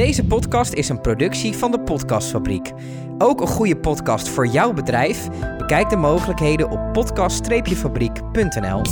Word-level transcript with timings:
Deze 0.00 0.24
podcast 0.24 0.72
is 0.72 0.88
een 0.88 1.00
productie 1.00 1.52
van 1.52 1.70
de 1.70 1.80
Podcastfabriek. 1.80 2.72
Ook 3.18 3.40
een 3.40 3.46
goede 3.46 3.76
podcast 3.76 4.28
voor 4.28 4.46
jouw 4.46 4.72
bedrijf? 4.72 5.28
Bekijk 5.58 5.90
de 5.90 5.96
mogelijkheden 5.96 6.70
op 6.70 6.92
podcast-fabriek.nl. 6.92 8.82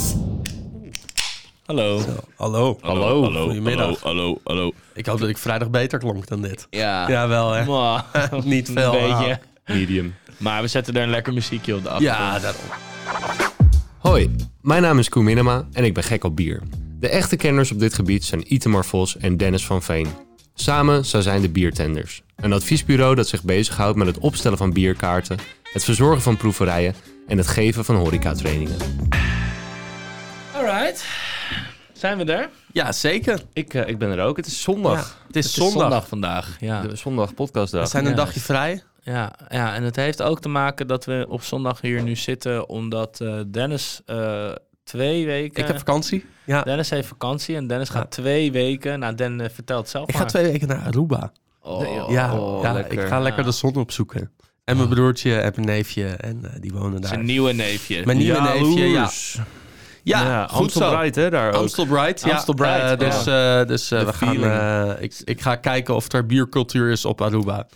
Hallo. 1.65 2.01
Hallo. 2.35 2.77
Hallo. 2.81 3.23
Hallo. 3.23 3.45
Goedemiddag. 3.45 3.85
Hallo. 3.85 3.97
Hallo. 4.03 4.39
Hallo. 4.43 4.71
Ik 4.93 5.05
hoop 5.05 5.19
dat 5.19 5.29
ik 5.29 5.37
vrijdag 5.37 5.69
beter 5.69 5.99
klonk 5.99 6.27
dan 6.27 6.41
dit. 6.41 6.67
Ja. 6.69 7.09
Jawel, 7.09 7.51
hè? 7.51 7.63
Mwah. 7.63 8.03
Niet 8.43 8.69
veel. 8.73 8.95
Een 8.95 9.17
beetje. 9.17 9.39
Medium. 9.65 10.15
Maar 10.37 10.61
we 10.61 10.67
zetten 10.67 10.95
er 10.95 11.03
een 11.03 11.09
lekker 11.09 11.33
muziekje 11.33 11.75
op 11.75 11.83
de 11.83 11.89
achtergrond. 11.89 12.33
Ja, 12.33 12.39
daarom. 12.39 12.63
Hoi, 13.97 14.35
mijn 14.61 14.81
naam 14.81 14.99
is 14.99 15.09
Koen 15.09 15.23
Minema 15.23 15.67
en 15.71 15.83
ik 15.83 15.93
ben 15.93 16.03
gek 16.03 16.23
op 16.23 16.35
bier. 16.35 16.61
De 16.99 17.09
echte 17.09 17.35
kenners 17.35 17.71
op 17.71 17.79
dit 17.79 17.93
gebied 17.93 18.25
zijn 18.25 18.53
Itemar 18.53 18.85
Vos 18.85 19.17
en 19.17 19.37
Dennis 19.37 19.65
van 19.65 19.81
Veen. 19.81 20.07
Samen 20.63 21.05
zij 21.05 21.21
zijn 21.21 21.41
de 21.41 21.49
Biertenders. 21.49 22.21
Een 22.35 22.53
adviesbureau 22.53 23.15
dat 23.15 23.27
zich 23.27 23.43
bezighoudt 23.43 23.97
met 23.97 24.07
het 24.07 24.17
opstellen 24.17 24.57
van 24.57 24.73
bierkaarten, 24.73 25.37
het 25.73 25.83
verzorgen 25.83 26.21
van 26.21 26.37
proeverijen 26.37 26.95
en 27.27 27.37
het 27.37 27.47
geven 27.47 27.85
van 27.85 27.95
horecatrainingen. 27.95 28.75
Alright. 30.55 31.05
Zijn 31.93 32.17
we 32.17 32.23
er? 32.33 32.49
Ja, 32.73 32.91
zeker. 32.91 33.41
Ik, 33.53 33.73
eh, 33.73 33.87
ik 33.87 33.97
ben 33.97 34.09
er 34.17 34.23
ook. 34.25 34.37
Het 34.37 34.45
is 34.45 34.61
zondag. 34.61 35.23
Het 35.27 35.35
is 35.35 35.45
Het 35.45 35.53
zondag. 35.53 35.75
is 35.75 35.81
zondag 35.81 36.07
vandaag. 36.07 36.57
Ja. 36.59 36.81
De 36.81 36.95
zondag 36.95 37.33
podcastdag. 37.33 37.81
We 37.81 37.87
zijn 37.89 38.03
een 38.05 38.09
Ja. 38.09 38.15
dagje 38.17 38.39
vrij. 38.39 38.83
Ja, 39.03 39.33
ja, 39.49 39.75
en 39.75 39.83
het 39.83 39.95
heeft 39.95 40.21
ook 40.21 40.41
te 40.41 40.49
maken 40.49 40.87
dat 40.87 41.05
we 41.05 41.25
op 41.29 41.43
zondag 41.43 41.81
hier 41.81 42.03
nu 42.03 42.15
zitten, 42.15 42.69
omdat 42.69 43.19
eh, 43.21 43.39
Dennis 43.47 44.01
eh, 44.05 44.51
twee 44.83 45.25
weken... 45.25 45.61
Ik 45.61 45.67
heb 45.67 45.77
vakantie. 45.77 46.25
Ja. 46.49 46.63
Dennis 46.63 46.89
heeft 46.89 47.07
vakantie 47.07 47.55
en 47.55 47.67
Dennis 47.67 47.89
gaat 47.89 48.11
twee 48.11 48.51
weken... 48.51 48.99
Nou, 48.99 49.15
Den 49.15 49.41
eh, 49.41 49.49
vertelt 49.49 49.89
zelf 49.89 50.09
Ik 50.09 50.15
ga 50.15 50.25
twee 50.25 50.43
weken 50.43 50.67
naar 50.67 50.81
Aruba. 50.85 51.31
Oh, 51.61 52.09
ja, 52.11 52.39
oh, 52.39 52.63
ja 52.63 52.85
ik 52.85 52.99
ga 52.99 53.19
lekker 53.19 53.43
de 53.43 53.51
zon 53.51 53.75
opzoeken. 53.75 54.31
En 54.63 54.77
mijn 54.77 54.89
broertje 54.89 55.35
en 55.35 55.51
mijn 55.55 55.67
neefje. 55.67 56.05
En 56.05 56.45
eh, 56.45 56.61
die 56.61 56.71
wonen 56.71 57.01
daar. 57.01 57.09
Zijn 57.09 57.25
nieuwe 57.25 57.53
neefje. 57.53 58.05
Mijn 58.05 58.17
nieuwe 58.17 58.41
neefje, 58.41 58.87
ja. 58.87 59.09
Ja, 60.03 60.21
Ja, 60.23 60.47
goed 60.47 60.59
Amstel 60.61 60.81
zo. 60.89 60.95
Bright, 60.97 61.15
hè, 61.15 61.29
daar 61.29 61.47
ook. 61.47 61.61
Amstel 61.61 61.85
Bright, 61.85 62.21
ja. 62.25 62.31
Amstel 62.31 62.53
Bright, 62.53 62.81
Eh, 62.81 62.97
dus 63.09 63.25
eh, 63.25 63.65
dus 63.67 63.91
eh, 63.91 63.99
we 64.05 64.13
gaan, 64.13 64.33
feeling. 64.35 64.51
eh, 64.53 64.91
ik, 64.99 65.21
ik 65.23 65.41
ga 65.41 65.55
kijken 65.55 65.95
of 65.95 66.11
er 66.13 66.25
biercultuur 66.25 66.91
is 66.91 67.05
op 67.05 67.21
Aruba. 67.21 67.67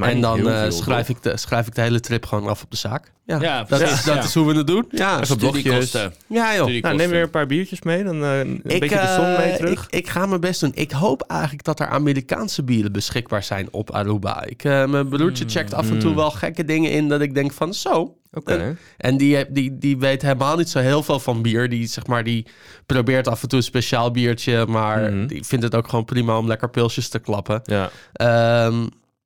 En 0.00 0.20
dan 0.20 0.48
eh, 0.50 0.60
veel, 0.60 0.72
schrijf, 0.72 1.08
ik 1.08 1.22
de, 1.22 1.36
schrijf 1.36 1.66
ik 1.66 1.74
de 1.74 1.80
hele 1.80 2.00
trip 2.00 2.26
gewoon 2.26 2.48
af 2.48 2.62
op 2.62 2.70
de 2.70 2.76
zaak. 2.76 3.12
Ja, 3.26 3.40
Ja, 3.40 3.58
dat, 3.58 3.78
precies, 3.78 3.98
is, 3.98 4.04
dat 4.04 4.14
ja. 4.14 4.22
is 4.22 4.34
hoe 4.34 4.46
we 4.52 4.56
het 4.58 4.66
doen. 4.66 4.84
Ja, 4.90 5.20
Even 5.20 5.36
blokjes. 5.36 5.60
Studiekosten. 5.62 6.14
ja 6.26 6.44
joh. 6.54 6.62
Studiekosten. 6.62 6.82
Nou, 6.82 6.96
neem 6.96 7.10
weer 7.10 7.22
een 7.22 7.30
paar 7.30 7.46
biertjes 7.46 7.82
mee, 7.82 8.04
dan 8.04 8.24
eh, 8.24 8.38
een 8.38 8.60
Ik, 8.64 8.80
beetje 8.80 9.00
de 9.00 9.14
zon 9.16 9.36
mee 9.36 9.56
terug. 9.56 9.84
Ik, 9.84 9.94
ik 9.94 10.08
ga 10.08 10.26
mijn 10.26 10.40
best 10.40 10.60
doen. 10.60 10.72
Ik 10.74 10.90
hoop 10.90 11.22
eigenlijk 11.28 11.64
dat 11.64 11.80
er 11.80 11.86
Amerikaanse 11.88 12.62
bieren 12.62 12.92
beschikbaar 12.92 13.42
zijn 13.42 13.68
op 13.70 13.90
Aruba. 13.90 14.44
Ik, 14.44 14.64
eh, 14.64 14.86
mijn 14.86 15.08
broertje 15.08 15.44
checkt 15.48 15.74
af 15.74 15.90
en 15.90 15.98
toe 15.98 16.10
Mm. 16.10 16.16
wel 16.16 16.30
gekke 16.30 16.64
dingen 16.64 16.90
in 16.90 17.08
dat 17.08 17.20
ik 17.20 17.34
denk 17.34 17.52
van 17.52 17.74
zo. 17.74 18.14
Oké. 18.32 18.52
En, 18.56 18.78
en 18.96 19.16
die, 19.16 19.52
die, 19.52 19.78
die 19.78 19.98
weet 19.98 20.22
helemaal 20.22 20.56
niet 20.56 20.68
zo 20.68 20.78
heel 20.78 21.02
veel 21.02 21.20
van 21.20 21.42
bier. 21.42 21.68
Die, 21.68 21.86
zeg 21.86 22.06
maar, 22.06 22.24
die 22.24 22.46
probeert 22.86 23.28
af 23.28 23.42
en 23.42 23.48
toe 23.48 23.58
een 23.58 23.64
speciaal 23.64 24.10
biertje, 24.10 24.66
maar 24.66 25.12
Mhm. 25.12 25.26
die 25.26 25.44
vindt 25.44 25.64
het 25.64 25.74
ook 25.74 25.88
gewoon 25.88 26.04
prima 26.04 26.38
om 26.38 26.46
lekker 26.46 26.70
pilsjes 26.70 27.08
te 27.08 27.18
klappen. 27.18 27.60
Ja. 27.64 27.90
Ehm, 28.12 28.78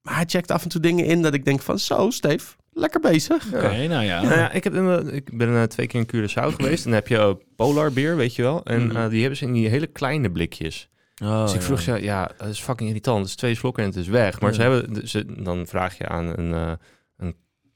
maar 0.03 0.15
hij 0.15 0.25
checkt 0.27 0.51
af 0.51 0.63
en 0.63 0.69
toe 0.69 0.81
dingen 0.81 1.05
in 1.05 1.23
dat 1.23 1.35
ik 1.35 1.45
denk 1.45 1.61
van 1.63 1.79
zo, 1.79 2.11
Steve, 2.11 2.55
lekker 2.73 3.01
bezig. 3.01 3.47
Oké, 3.55 3.87
nou 3.87 4.05
ja. 4.05 4.23
Nou 4.23 4.35
ja, 4.39 4.53
ik, 4.53 4.65
heb, 4.65 4.75
in- 4.75 5.15
ik 5.15 5.39
ben 5.39 5.55
eh, 5.57 5.63
twee 5.63 5.87
keer 5.87 6.01
in 6.01 6.07
Curaçao 6.29 6.55
geweest. 6.55 6.85
En 6.85 6.91
dan 6.91 7.01
heb 7.01 7.09
je 7.09 7.17
eh, 7.19 7.31
Polar 7.57 7.93
beer, 7.93 8.17
weet 8.17 8.35
je 8.35 8.43
wel. 8.43 8.65
En 8.65 8.87
Mhm. 8.87 8.97
eh, 8.97 9.09
die 9.09 9.21
hebben 9.21 9.39
ze 9.39 9.45
in 9.45 9.53
die 9.53 9.69
hele 9.69 9.87
kleine 9.87 10.31
blikjes. 10.31 10.89
Oh, 11.23 11.43
dus 11.43 11.53
ik 11.53 11.59
ja. 11.61 11.65
vroeg 11.67 11.81
ze, 11.81 12.03
ja, 12.03 12.31
dat 12.39 12.49
is 12.49 12.61
fucking 12.61 12.89
irritant. 12.89 13.19
Het 13.19 13.29
is 13.29 13.35
twee 13.35 13.55
slokken 13.55 13.83
en 13.83 13.89
het 13.89 13.99
is 13.99 14.09
weg. 14.09 14.41
Maar 14.41 14.51
Ja. 14.51 14.57
ze 14.57 14.63
hebben, 14.63 15.09
ze, 15.09 15.43
dan 15.43 15.67
vraag 15.67 15.99
je 15.99 16.09
aan 16.09 16.27
een, 16.39 16.55
eh 16.55 16.61
een 16.69 16.79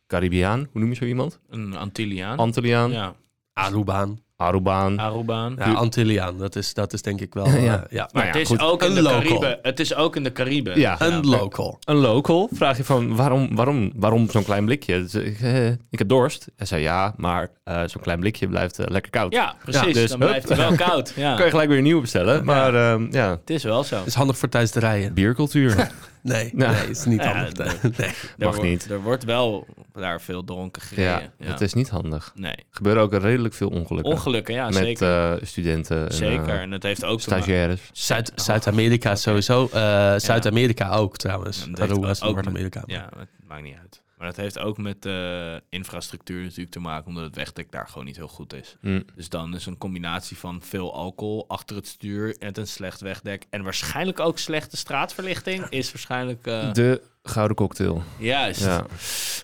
Caribiaan, 0.08 0.66
hoe 0.72 0.80
noem 0.80 0.90
je 0.90 0.96
zo 0.96 1.04
iemand? 1.04 1.38
Een 1.50 1.76
Antilliaan. 1.76 2.38
Antilliaan, 2.38 2.90
ja. 2.90 3.14
Arubaan. 3.52 4.18
Arubaan. 4.36 4.98
Arubaan. 4.98 5.54
Ja, 5.58 5.72
Antilliaan, 5.72 6.38
dat 6.38 6.56
is, 6.56 6.74
dat 6.74 6.92
is 6.92 7.02
denk 7.02 7.20
ik 7.20 7.34
wel... 7.34 7.46
Ja. 7.48 7.54
eh, 7.54 7.62
ja. 7.90 8.08
Maar 8.12 8.12
Nou 8.12 8.26
ja, 8.26 8.32
het 8.32 8.36
is 8.40 8.48
goed. 8.48 8.60
ook 8.60 8.82
in 8.82 8.94
de. 8.94 9.02
Cariben. 9.02 9.58
Het 9.62 9.80
is 9.80 9.94
ook 9.94 10.16
in 10.16 10.22
de 10.24 10.32
Cariben. 10.32 10.78
Ja. 10.80 11.00
Een 11.00 11.26
local. 11.26 11.78
Een 11.84 11.96
local, 11.96 12.48
vraag 12.52 12.76
je 12.76 12.84
van, 12.84 13.16
waarom, 13.16 13.54
waarom, 13.56 13.92
waarom 13.96 14.30
zo'n 14.30 14.44
klein 14.44 14.64
blikje? 14.64 15.00
Dus 15.02 15.14
ik, 15.14 15.40
eh, 15.40 15.66
ik 15.68 15.98
heb 15.98 16.08
dorst. 16.08 16.46
Hij 16.56 16.66
zei, 16.66 16.82
ja, 16.82 17.14
maar 17.16 17.50
eh, 17.64 17.82
zo'n 17.86 18.02
klein 18.02 18.20
blikje 18.20 18.48
blijft 18.48 18.78
lekker 18.90 19.10
koud. 19.10 19.32
Ja, 19.32 19.54
precies. 19.62 19.82
Ja, 19.86 19.92
dus 19.92 20.10
dan 20.10 20.20
hup. 20.20 20.28
blijft 20.28 20.48
hij 20.48 20.56
wel 20.56 20.74
koud. 20.76 21.12
Ja. 21.16 21.34
Kan 21.34 21.44
je 21.44 21.50
gelijk 21.50 21.68
weer 21.68 21.78
een 21.78 21.84
nieuwe 21.84 22.00
bestellen. 22.00 22.44
Maar 22.44 22.74
ehm, 22.74 23.06
ja, 23.10 23.30
Het 23.30 23.50
is 23.50 23.62
wel 23.62 23.84
zo. 23.84 23.96
Het 23.96 24.06
is 24.06 24.14
handig 24.14 24.38
voor 24.38 24.48
tijdens 24.48 24.72
de 24.72 24.80
rijden. 24.80 25.14
biercultuur. 25.14 25.76
Nee, 26.22 26.52
Ja. 26.56 26.70
nee, 26.70 26.88
is 26.90 27.04
niet 27.04 27.22
Ja, 27.22 27.32
handig. 27.34 27.52
de- 27.80 27.90
nee. 27.96 28.08
Er 28.08 28.14
Mag 28.38 28.54
wordt- 28.54 28.62
niet. 28.70 28.90
Er 28.90 29.00
wordt 29.02 29.24
wel 29.24 29.66
daar 29.92 30.20
veel 30.20 30.44
dronken 30.44 30.82
gereden. 30.82 31.32
ja, 31.38 31.46
dat 31.50 31.60
is 31.60 31.74
niet 31.74 31.88
handig. 31.88 32.32
Nee. 32.34 32.52
Er 32.52 32.64
gebeuren 32.70 33.02
ook 33.02 33.12
redelijk 33.14 33.54
veel 33.54 33.68
ongelukken. 33.68 34.12
Ongelukken, 34.12 34.54
ja, 34.54 34.64
met 34.64 34.74
zeker. 34.74 35.32
eh, 35.32 35.44
studenten. 35.46 36.06
en, 36.08 36.14
zeker. 36.14 36.48
eh, 36.48 36.60
En 36.60 36.70
het 36.70 36.82
heeft 36.82 37.04
ook 37.04 37.20
stagiaires. 37.20 37.80
Zuid- 37.92 38.32
Zuid-Amerika 38.34 39.14
sowieso. 39.16 39.68
Eh, 39.72 40.14
Zuid-Amerika 40.16 40.90
ook 40.90 41.16
trouwens. 41.16 41.58
Ja, 41.58 41.66
dat 41.70 41.78
heeft 41.78 41.90
Aruba 41.90 42.10
is 42.10 42.22
ook 42.22 42.34
Noord-Amerika. 42.34 42.80
met- 42.86 42.96
Ja, 42.96 43.08
het 43.18 43.28
maakt 43.48 43.62
niet 43.62 43.76
uit. 43.80 44.02
Maar 44.18 44.26
dat 44.26 44.36
heeft 44.36 44.58
ook 44.58 44.78
met 44.78 45.06
eh, 45.06 45.54
infrastructuur 45.68 46.42
natuurlijk 46.42 46.70
te 46.70 46.80
maken, 46.80 47.06
omdat 47.08 47.24
het 47.24 47.34
wegdek 47.34 47.70
daar 47.72 47.86
gewoon 47.88 48.04
niet 48.04 48.16
heel 48.16 48.28
goed 48.28 48.52
is. 48.52 48.76
Mm. 48.80 49.04
Dus 49.14 49.28
dan 49.28 49.54
is 49.54 49.66
een 49.66 49.78
combinatie 49.78 50.36
van 50.38 50.60
veel 50.62 50.94
alcohol 50.94 51.44
achter 51.48 51.76
het 51.76 51.86
stuur 51.86 52.36
en 52.38 52.58
een 52.58 52.66
slecht 52.66 53.00
wegdek. 53.00 53.46
En 53.50 53.62
waarschijnlijk 53.62 54.20
ook 54.20 54.38
slechte 54.38 54.76
straatverlichting 54.76 55.66
is 55.68 55.92
waarschijnlijk... 55.92 56.46
eh, 56.46 56.72
De 56.72 57.02
gouden 57.22 57.56
cocktail. 57.56 58.02
Juist. 58.18 58.60
Ja. 58.64 58.86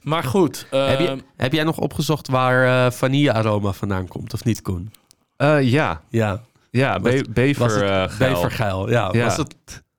Maar 0.02 0.22
goed. 0.24 0.66
Heb, 0.70 0.98
ehm, 0.98 1.02
je, 1.16 1.22
heb 1.36 1.52
jij 1.52 1.64
nog 1.64 1.78
opgezocht 1.78 2.28
waar 2.28 2.86
eh 2.86 2.92
vanille-aroma 2.92 3.72
vandaan 3.72 4.08
komt, 4.08 4.34
of 4.34 4.44
niet, 4.44 4.62
Koen? 4.62 4.92
Eh, 5.36 5.62
ja, 5.70 6.02
Ja, 6.08 6.42
ja 6.70 7.00
be- 7.00 7.10
Was- 7.18 7.28
bever. 7.28 7.62
was 7.62 7.74
het 7.74 8.12
geil. 8.12 8.32
bevergeil. 8.34 8.90
Ja, 8.90 9.08
Ja. 9.12 9.24
was 9.24 9.36
het 9.36 9.54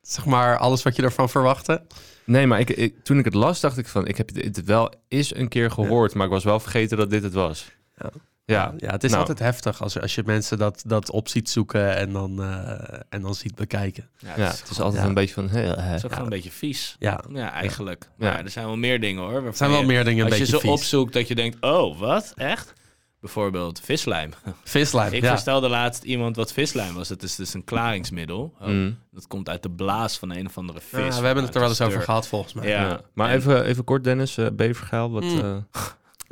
zeg 0.07 0.25
maar 0.25 0.57
alles 0.57 0.83
wat 0.83 0.95
je 0.95 1.01
ervan 1.01 1.29
verwachtte? 1.29 1.81
Nee, 2.25 2.47
maar 2.47 2.59
ik, 2.59 2.69
ik, 2.69 3.03
toen 3.03 3.17
ik 3.19 3.25
het 3.25 3.33
las, 3.33 3.59
dacht 3.59 3.77
ik 3.77 3.87
van... 3.87 4.07
Ik 4.07 4.17
heb 4.17 4.33
dit 4.33 4.63
wel 4.63 4.93
eens 5.07 5.35
een 5.35 5.47
keer 5.47 5.71
gehoord, 5.71 6.13
maar 6.13 6.25
ik 6.25 6.31
was 6.31 6.43
wel 6.43 6.59
vergeten 6.59 6.97
dat 6.97 7.09
dit 7.09 7.23
het 7.23 7.33
was. 7.33 7.65
Ja. 7.97 8.09
Ja, 8.45 8.73
ja 8.77 8.91
het 8.91 9.03
is 9.03 9.09
nou. 9.09 9.21
altijd 9.21 9.39
heftig 9.39 9.81
als, 9.81 9.99
als 9.99 10.15
je 10.15 10.23
mensen 10.25 10.57
dat, 10.57 10.83
dat 10.87 11.09
op 11.11 11.27
ziet 11.27 11.49
zoeken 11.49 11.95
en 11.95 12.11
dan, 12.11 12.41
eh, 12.43 12.99
en 13.09 13.21
dan 13.21 13.35
ziet 13.35 13.55
bekijken. 13.55 14.09
ja, 14.17 14.33
ja, 14.35 14.43
het 14.43 14.53
is 14.53 14.59
het 14.59 14.69
is 14.69 14.79
altijd 14.79 15.01
ja. 15.01 15.07
een 15.07 15.13
beetje 15.13 15.33
van... 15.33 15.49
hè, 15.49 15.59
hè. 15.61 15.81
Het 15.81 15.95
is 15.97 16.05
ook 16.05 16.09
gewoon 16.11 16.23
een 16.27 16.33
beetje 16.33 16.51
vies. 16.51 16.95
Ja, 16.99 17.23
Ja, 17.29 17.51
eigenlijk. 17.51 18.09
Ja. 18.17 18.31
Maar 18.31 18.43
er 18.43 18.49
zijn 18.49 18.65
wel 18.65 18.77
meer 18.77 18.99
dingen 18.99 19.23
hoor. 19.23 19.45
er 19.45 19.55
zijn 19.55 19.69
wel 19.71 19.79
je- 19.79 19.85
meer 19.85 20.03
dingen 20.03 20.19
een 20.25 20.31
Als 20.31 20.33
je 20.33 20.39
beetje 20.39 20.55
ze 20.59 20.61
vies. 20.61 20.71
opzoekt 20.71 21.13
dat 21.13 21.27
je 21.27 21.35
denkt, 21.35 21.57
oh, 21.61 21.99
wat? 21.99 22.33
Echt? 22.35 22.73
Bijvoorbeeld 23.19 23.79
vislijm. 23.83 24.29
Vislijm, 24.63 25.13
Ik 25.13 25.21
ja. 25.21 25.29
verstelde 25.29 25.69
laatst 25.69 26.03
iemand 26.03 26.35
wat 26.35 26.53
vislijm 26.53 26.93
was. 26.93 27.09
Het 27.09 27.23
is 27.23 27.35
dus 27.35 27.53
een 27.53 27.63
klaringsmiddel. 27.63 28.53
Oh, 28.59 28.67
Mm. 28.67 28.97
Dat 29.11 29.27
komt 29.27 29.49
uit 29.49 29.63
de 29.63 29.69
blaas 29.71 30.17
van 30.17 30.31
een 30.31 30.45
of 30.45 30.57
andere 30.57 30.79
vis. 30.81 31.15
Ja, 31.15 31.19
we 31.19 31.25
hebben 31.25 31.43
het 31.43 31.53
er 31.53 31.59
wel 31.59 31.69
eens 31.69 31.81
over 31.81 32.01
gehad. 32.01 32.27
volgens 32.27 32.53
mij. 32.53 32.67
Ja. 32.67 32.81
Ja. 32.87 33.01
Maar 33.13 33.29
En- 33.29 33.35
even, 33.35 33.63
even 33.65 33.83
kort, 33.83 34.03
Dennis. 34.03 34.37
eh 34.37 34.47
bevergeil, 34.53 35.11
wat... 35.11 35.23
Mm. 35.23 35.39
eh, 35.39 35.81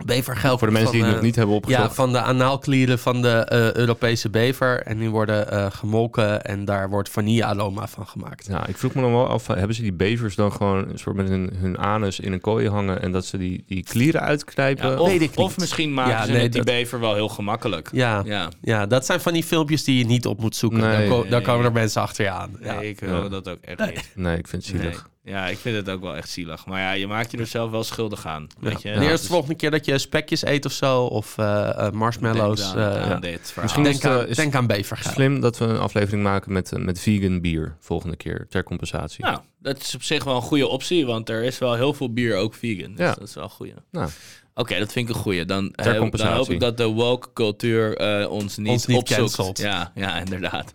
Bevergeil 0.06 0.58
voor 0.58 0.68
de 0.68 0.74
mensen 0.74 0.92
die 0.92 1.00
het 1.02 1.10
van, 1.10 1.18
nog 1.20 1.26
niet 1.26 1.36
hebben 1.36 1.54
Ja, 1.56 1.62
opgezocht. 1.62 1.96
van 1.96 2.12
de 2.12 2.22
anaalklieren 2.22 3.00
van 3.00 3.22
de 3.22 3.30
eh, 3.30 3.74
Europese 3.74 4.30
bever. 4.30 4.82
En 4.82 4.98
die 4.98 5.10
worden 5.10 5.52
eh, 5.52 5.66
gemolken 5.70 6.44
en 6.44 6.66
daar 6.66 6.90
wordt 6.90 7.10
vanille-aroma 7.10 7.88
van 7.88 8.08
gemaakt. 8.08 8.46
Ja, 8.48 8.68
ik 8.68 8.78
vroeg 8.78 8.94
me 8.94 9.02
nog 9.02 9.12
wel 9.12 9.28
af, 9.28 9.50
eh, 9.50 9.56
hebben 9.58 9.76
ze 9.76 9.82
die 9.82 9.94
bevers 9.94 10.36
dan 10.36 10.52
gewoon 10.52 10.90
een 10.90 11.00
soort 11.00 11.16
met 11.16 11.28
hun, 11.30 11.50
hun 11.56 11.78
anus 11.78 12.20
in 12.20 12.34
een 12.34 12.42
kooi 12.42 12.70
hangen 12.70 13.02
en 13.02 13.12
dat 13.12 13.26
ze 13.26 13.38
die, 13.38 13.64
die 13.68 13.84
klieren 13.84 14.22
uitknijpen? 14.22 14.90
Ja, 14.90 14.98
of, 15.00 15.38
of 15.38 15.58
misschien 15.58 15.94
maken 15.94 16.12
Ja, 16.12 16.26
ze 16.26 16.32
nee, 16.32 16.42
die 16.42 16.50
dat- 16.50 16.66
bever 16.66 17.00
wel 17.00 17.14
heel 17.14 17.30
gemakkelijk. 17.30 17.90
Ja, 17.92 18.22
Ja, 18.26 18.50
ja, 18.62 18.86
dat 18.86 19.06
zijn 19.06 19.20
van 19.20 19.34
die 19.34 19.44
filmpjes 19.44 19.84
die 19.84 19.98
je 19.98 20.06
niet 20.06 20.26
op 20.26 20.40
moet 20.40 20.56
zoeken. 20.56 20.80
Nee. 20.80 20.98
dan, 20.98 21.08
ko- 21.18 21.22
dan 21.22 21.30
Nee. 21.32 21.42
komen 21.42 21.66
er 21.66 21.72
mensen 21.72 22.02
achter 22.02 22.24
je 22.26 22.32
aan. 22.32 22.58
Ja. 22.62 22.74
nee, 22.76 22.90
ik 22.90 23.00
wil 23.00 23.24
Ja. 23.24 23.30
dat 23.30 23.50
ook 23.50 23.58
echt 23.62 23.80
Nee. 23.80 23.92
niet. 23.92 24.12
Nee, 24.16 24.38
ik 24.38 24.48
vind 24.48 24.66
het 24.68 24.76
zielig. 24.76 25.10
Ja, 25.26 25.48
ik 25.48 25.58
vind 25.58 25.76
het 25.76 25.90
ook 25.90 26.02
wel 26.02 26.16
echt 26.16 26.30
zielig. 26.30 26.66
Maar 26.66 26.80
ja, 26.80 26.92
je 26.92 27.08
maakt 27.08 27.32
je 27.32 27.38
er 27.38 27.46
zelf 27.48 27.72
wel 27.72 27.84
schuldig 27.84 28.26
aan. 28.26 28.48
Weet 28.60 28.82
je? 28.82 28.90
En 28.90 28.96
eerst 29.02 29.12
Dus 29.12 29.22
de 29.22 29.28
volgende 29.28 29.56
keer 29.56 29.72
dat 29.72 29.86
je 29.86 29.98
spekjes 29.98 30.46
eet 30.46 30.66
of 30.66 30.72
zo, 30.72 31.04
of 31.04 31.38
eh, 31.38 31.70
eh, 31.86 31.92
marshmallows. 31.92 32.62
denk 32.62 32.76
eh, 32.76 33.02
aan 33.02 33.10
ja. 33.10 33.20
dit 33.20 33.40
verhaal. 33.46 33.64
Misschien 33.64 33.84
denk, 33.84 34.06
aan, 34.06 34.22
eh, 34.24 34.28
is- 34.30 34.36
denk 34.36 34.56
aan 34.56 34.68
bevergeil. 34.68 35.14
Slim 35.14 35.40
dat 35.42 35.58
we 35.58 35.66
een 35.66 35.78
aflevering 35.80 36.24
maken 36.24 36.52
met, 36.54 36.72
eh, 36.72 36.80
met 36.80 37.00
vegan 37.00 37.42
bier 37.42 37.76
volgende 37.80 38.16
keer 38.16 38.46
ter 38.50 38.64
compensatie. 38.64 39.24
Nou, 39.26 39.40
dat 39.60 39.80
is 39.82 39.96
op 39.96 40.04
zich 40.04 40.24
wel 40.24 40.36
een 40.36 40.42
goede 40.42 40.68
optie, 40.68 41.06
want 41.06 41.30
er 41.30 41.44
is 41.44 41.58
wel 41.58 41.74
heel 41.74 41.94
veel 41.94 42.14
bier 42.14 42.36
ook 42.38 42.54
vegan. 42.54 42.90
Dus 42.92 43.00
Ja. 43.06 43.14
dat 43.14 43.28
is 43.28 43.34
wel 43.34 43.44
een 43.44 43.50
goede. 43.50 43.74
Nou. 43.92 44.10
Oké, 44.56 44.80
dat 44.80 44.92
vind 44.92 45.10
ik 45.10 45.16
een 45.16 45.22
goede. 45.22 45.46
Dan, 45.46 45.74
eh, 45.74 45.98
hoop 46.36 46.50
ik 46.50 46.60
dat 46.60 46.78
de 46.78 46.86
woke 46.86 47.34
cultuur 47.34 47.98
eh, 47.98 48.30
ons 48.32 48.58
niet, 48.58 48.68
Ons 48.68 48.86
niet 48.86 48.98
opzoekt. 48.98 49.20
cancelt. 49.20 49.58
Ja, 49.60 49.92
ja, 49.96 50.20
inderdaad. 50.20 50.74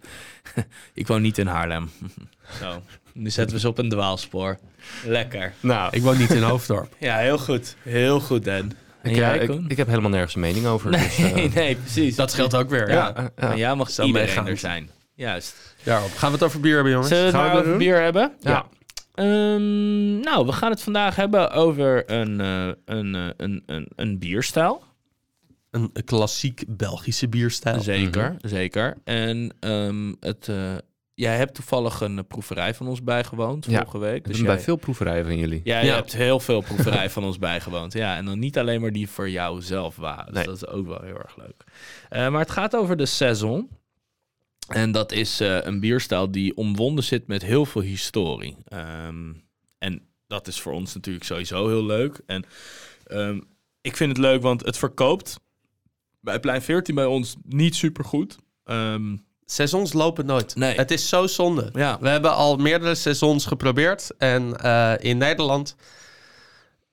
ik 0.95 1.07
woon 1.07 1.23
niet 1.23 1.39
in 1.39 1.47
Haarlem. 1.47 1.91
Zo, 2.61 2.83
nu 3.19 3.31
zetten 3.31 3.55
we 3.57 3.61
ze 3.63 3.69
op 3.69 3.79
een 3.79 3.89
dwaalspoor. 3.89 4.59
Lekker. 5.05 5.53
Nou, 5.61 5.89
Ik 5.97 6.03
woon 6.03 6.19
niet 6.19 6.31
in 6.31 6.43
Hoofddorp. 6.43 6.95
Ja, 7.09 7.17
heel 7.19 7.39
goed. 7.39 7.77
Heel 7.83 8.21
goed, 8.21 8.45
Dan. 8.45 8.73
En 9.03 9.11
ik, 9.11 9.17
ja, 9.17 9.35
jij, 9.35 9.45
ik, 9.45 9.61
ik 9.69 9.77
heb 9.77 9.87
helemaal 9.87 10.11
nergens 10.11 10.35
een 10.35 10.41
mening 10.41 10.67
over. 10.67 10.91
Nee, 10.91 11.01
dus, 11.03 11.19
eh, 11.19 11.55
nee, 11.55 11.77
precies. 11.77 12.17
Dat 12.17 12.31
scheelt 12.31 12.55
ook 12.55 12.71
weer. 12.71 12.89
ja. 12.91 13.13
Ja. 13.17 13.31
Maar 13.49 13.57
jij 13.59 13.75
mag 13.75 13.89
iedereen 13.91 14.13
meegaan. 14.13 14.47
er 14.47 14.57
zijn. 14.57 14.91
Juist. 15.15 15.55
Daarop. 15.83 16.11
Gaan 16.17 16.29
we 16.31 16.35
het 16.37 16.45
over 16.45 16.61
bier 16.61 16.75
hebben, 16.75 16.93
jongens? 16.93 17.11
Zullen 17.11 17.25
we 17.25 17.31
het 17.31 17.41
Gaan 17.41 17.51
we 17.55 17.59
over 17.59 17.69
doen? 17.71 17.79
bier 17.79 18.03
hebben? 18.03 18.33
Ja. 18.41 18.67
Ehm, 19.15 20.21
nou, 20.21 20.47
we 20.47 20.53
gaan 20.53 20.71
het 20.71 20.83
vandaag 20.83 21.17
hebben 21.17 21.51
over 21.51 22.11
een, 22.11 22.41
eh, 22.41 22.69
een, 22.85 23.15
eh, 23.15 23.29
een, 23.37 23.63
een, 23.67 23.89
een 23.97 24.19
bierstijl. 24.19 24.83
Een 25.71 25.93
klassiek 26.05 26.65
Belgische 26.69 27.29
bierstijl. 27.29 27.81
Zeker, 27.81 28.37
zeker. 28.43 28.97
En 29.05 29.55
ehm, 29.61 30.13
het, 30.21 30.49
eh, 30.49 30.57
jij 31.19 31.37
hebt 31.37 31.55
toevallig 31.55 32.01
een 32.01 32.27
proeverij 32.27 32.75
van 32.75 32.87
ons 32.89 33.03
bijgewoond 33.03 33.65
Ja, 33.67 33.79
vorige 33.79 33.99
week. 33.99 34.17
Ik 34.17 34.25
Dus 34.25 34.37
ben 34.37 34.45
jij, 34.45 34.55
bij 34.55 34.65
veel 34.65 34.77
proeverijen 34.77 35.25
van 35.25 35.37
jullie. 35.39 35.61
Ja. 35.65 35.81
hebt 35.81 36.13
heel 36.13 36.41
veel 36.41 36.61
proeverij 36.61 37.11
van 37.11 37.25
ons 37.25 37.39
bijgewoond. 37.39 37.93
Ja, 37.93 38.17
en 38.17 38.25
dan 38.25 38.39
niet 38.39 38.59
alleen 38.59 38.81
maar 38.81 38.93
die 38.93 39.09
voor 39.09 39.31
jou 39.31 39.63
zelf 39.63 39.97
waren. 39.97 40.25
Dus 40.27 40.35
Nee. 40.35 40.45
dat 40.45 40.57
is 40.57 40.67
ook 40.67 40.87
wel 40.87 41.01
heel 41.03 41.19
erg 41.19 41.37
leuk. 41.37 41.65
Eh, 42.09 42.29
maar 42.29 42.41
het 42.41 42.51
gaat 42.51 42.77
over 42.77 42.97
de 42.97 43.07
Saison. 43.07 43.69
En 44.69 44.93
dat 44.93 45.13
is 45.13 45.41
eh, 45.41 45.59
een 45.61 45.81
bierstijl 45.81 46.31
die 46.31 46.57
omwonden 46.57 47.05
zit 47.05 47.27
met 47.27 47.43
heel 47.43 47.67
veel 47.67 47.83
historie. 47.83 48.57
Ehm, 48.65 49.33
en 49.79 50.03
dat 50.27 50.47
is 50.47 50.61
voor 50.61 50.73
ons 50.73 50.95
natuurlijk 50.95 51.25
sowieso 51.25 51.69
heel 51.69 51.85
leuk. 51.85 52.21
En 52.27 52.45
ehm, 53.05 53.41
ik 53.81 53.97
vind 53.97 54.11
het 54.11 54.19
leuk, 54.19 54.43
want 54.43 54.65
het 54.65 54.79
verkoopt 54.79 55.41
bij 56.21 56.41
Plein 56.41 56.63
14 56.63 56.95
bij 56.95 57.05
ons 57.07 57.37
niet 57.43 57.75
super 57.75 58.05
goed. 58.05 58.37
Ehm, 58.65 59.17
Seizoens 59.51 59.93
lopen 59.93 60.27
nooit. 60.27 60.57
Nee. 60.57 60.75
Het 60.77 60.91
is 60.91 61.09
zo 61.09 61.27
zonde. 61.27 61.71
ja, 61.73 61.97
We 62.01 62.09
hebben 62.09 62.35
al 62.35 62.57
meerdere 62.57 62.95
seizoens 62.95 63.47
geprobeerd. 63.47 64.11
En 64.19 64.57
eh, 64.57 64.93
in 64.99 65.19
Nederland, 65.19 65.75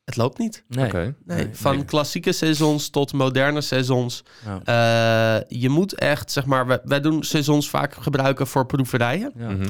het 0.06 0.16
loopt 0.16 0.38
niet. 0.38 0.64
nee. 0.68 0.92
Nee, 0.92 1.14
Nee, 1.26 1.50
van 1.52 1.76
nee. 1.76 1.86
klassieke 1.86 2.32
seizoens 2.32 2.90
tot 2.90 3.14
moderne 3.14 3.62
seizoens. 3.62 4.24
Ja. 4.46 5.40
Eh, 5.40 5.60
je 5.60 5.70
moet 5.70 5.94
echt, 5.94 6.32
zeg 6.32 6.46
maar, 6.46 6.68
wij, 6.68 6.80
wij 6.84 7.02
doen 7.02 7.24
seizoens 7.24 7.70
vaak 7.70 7.94
gebruiken 7.94 8.48
voor 8.48 8.66
proeverijen. 8.66 9.32
Ja. 9.38 9.50
Mhm. 9.50 9.68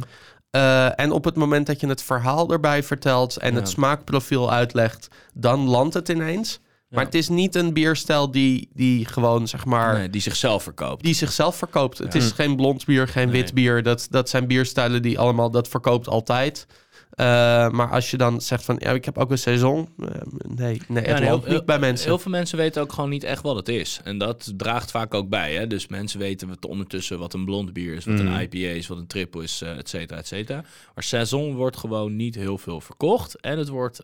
Eh, 0.50 1.00
en 1.00 1.12
op 1.12 1.24
het 1.24 1.36
moment 1.36 1.68
dat 1.68 1.80
je 1.80 1.88
het 1.88 2.02
verhaal 2.02 2.52
erbij 2.52 2.84
vertelt 2.84 3.38
en 3.38 3.54
Ja. 3.54 3.60
het 3.60 3.70
smaakprofiel 3.70 4.52
uitlegt, 4.52 5.08
dan 5.34 5.68
landt 5.68 5.94
het 5.94 6.10
ineens. 6.10 6.60
Maar 6.90 7.00
Ja. 7.00 7.06
het 7.06 7.16
is 7.16 7.30
niet 7.30 7.56
een 7.56 7.74
bierstijl 7.74 8.32
die, 8.32 8.70
die 8.74 9.06
gewoon, 9.06 9.48
zeg 9.48 9.66
maar, 9.66 9.98
Nee, 9.98 10.10
die 10.10 10.22
zichzelf 10.22 10.64
verkoopt. 10.64 11.04
die 11.04 11.14
zichzelf 11.14 11.56
verkoopt. 11.56 11.98
Het 11.98 12.16
is 12.16 12.32
geen 12.32 12.56
blond 12.56 12.86
bier, 12.86 13.08
geen 13.08 13.30
Nee. 13.30 13.42
wit 13.42 13.54
bier. 13.54 13.84
Dat, 13.84 14.08
dat 14.10 14.30
zijn 14.30 14.48
bierstijlen 14.48 15.02
die 15.02 15.20
allemaal, 15.20 15.52
dat 15.52 15.68
verkoopt 15.68 16.08
altijd. 16.08 16.68
Eh, 17.16 17.26
maar 17.70 17.90
als 17.92 18.12
je 18.12 18.18
dan 18.18 18.42
zegt 18.42 18.64
van, 18.66 18.76
ja, 18.80 18.92
ik 18.92 19.06
heb 19.06 19.18
ook 19.18 19.32
een 19.32 19.38
seizoen. 19.38 19.90
eh, 20.00 20.08
nee, 20.48 20.82
nee, 20.88 21.04
het 21.04 21.08
Ja, 21.08 21.20
nee, 21.20 21.30
loopt 21.30 21.46
heel- 21.46 21.54
niet 21.54 21.66
bij 21.66 21.80
mensen. 21.80 22.08
Heel 22.08 22.20
veel 22.20 22.32
mensen 22.32 22.58
weten 22.58 22.82
ook 22.82 22.94
gewoon 22.94 23.10
niet 23.10 23.24
echt 23.24 23.42
wat 23.42 23.56
het 23.56 23.70
is. 23.70 24.00
En 24.04 24.18
dat 24.18 24.54
draagt 24.58 24.92
vaak 24.92 25.14
ook 25.14 25.30
bij. 25.30 25.54
Hè? 25.56 25.68
Dus 25.68 25.88
mensen 25.88 26.20
weten 26.20 26.48
wat 26.48 26.66
ondertussen 26.66 27.20
wat 27.20 27.34
een 27.34 27.46
blond 27.46 27.74
bier 27.74 27.94
is, 27.96 28.06
wat 28.06 28.20
een 28.20 28.42
IPA 28.42 28.58
is, 28.58 28.88
wat 28.88 28.98
een 28.98 29.08
triple 29.08 29.44
is, 29.44 29.62
eh, 29.62 29.78
et 29.78 29.90
cetera, 29.90 30.20
et 30.20 30.28
cetera. 30.28 30.64
Maar 30.96 31.04
Saison 31.04 31.56
wordt 31.56 31.78
gewoon 31.78 32.16
niet 32.16 32.36
heel 32.36 32.58
veel 32.58 32.82
verkocht. 32.82 33.40
En 33.42 33.58
het 33.58 33.68
wordt 33.68 34.02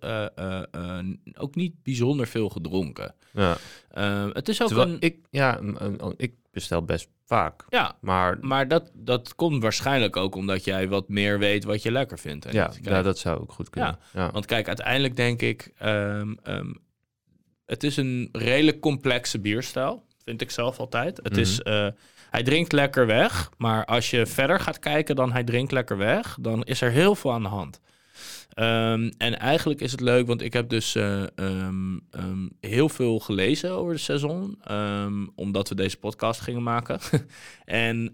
ook 1.37 1.55
niet 1.55 1.73
bijzonder 1.83 2.27
veel 2.27 2.49
gedronken. 2.49 3.15
Ja. 3.33 3.57
Het 4.33 4.49
is 4.49 4.61
ook 4.61 4.67
Terwijl 4.67 4.89
een... 4.89 4.97
ik, 4.99 5.15
ja, 5.29 5.59
ik 6.17 6.33
bestel 6.51 6.83
best 6.83 7.07
vaak. 7.31 7.66
Ja, 7.69 7.95
Maar 8.01 8.38
maar 8.42 8.68
dat, 8.68 8.92
dat 8.94 9.36
komt 9.36 9.62
waarschijnlijk 9.62 10.18
ook 10.18 10.36
omdat 10.36 10.63
jij 10.63 10.88
wat 10.88 11.10
meer 11.10 11.39
weet 11.39 11.63
wat 11.63 11.83
je 11.83 11.92
lekker 11.92 12.19
vindt. 12.19 12.45
En 12.45 12.54
ja, 12.54 12.72
ja, 12.81 13.01
dat 13.01 13.18
zou 13.18 13.42
ook 13.42 13.51
goed 13.51 13.69
kunnen. 13.69 14.00
Ja. 14.13 14.31
Want 14.31 14.45
kijk, 14.45 14.68
uiteindelijk 14.68 15.16
denk 15.16 15.42
ik, 15.42 15.72
ehm, 15.78 16.33
ehm, 16.44 16.74
het 17.66 17.83
is 17.83 17.98
een 17.98 18.30
redelijk 18.31 18.80
complexe 18.80 19.39
bierstijl, 19.39 20.06
vind 20.24 20.42
ik 20.42 20.51
zelf 20.51 20.80
altijd. 20.80 21.19
Het 21.24 21.38
is, 21.38 21.62
eh, 21.62 21.88
hij 22.30 22.44
drinkt 22.44 22.72
lekker 22.72 23.06
weg, 23.06 23.50
maar 23.57 23.86
als 23.86 24.10
je 24.10 24.25
verder 24.25 24.60
gaat 24.60 24.80
kijken 24.80 25.16
dan 25.16 25.31
hij 25.31 25.44
drinkt 25.44 25.72
lekker 25.72 25.98
weg, 25.98 26.38
dan 26.39 26.63
is 26.63 26.81
er 26.81 26.92
heel 26.92 27.16
veel 27.16 27.33
aan 27.33 27.44
de 27.44 27.50
hand. 27.50 27.80
Ehm, 28.53 29.12
en 29.18 29.39
eigenlijk 29.39 29.81
is 29.81 29.92
het 29.92 30.01
leuk, 30.01 30.27
want 30.27 30.42
ik 30.42 30.53
heb 30.53 30.69
dus 30.69 30.95
eh, 30.95 31.24
ehm, 31.36 31.98
ehm, 32.12 32.48
heel 32.59 32.89
veel 32.89 33.19
gelezen 33.19 33.71
over 33.71 33.94
de 33.94 34.00
seizoen, 34.00 34.62
omdat 35.36 35.69
we 35.69 35.75
deze 35.75 35.98
podcast 35.98 36.42
gingen 36.42 36.63
maken. 36.63 37.00
en 37.65 38.13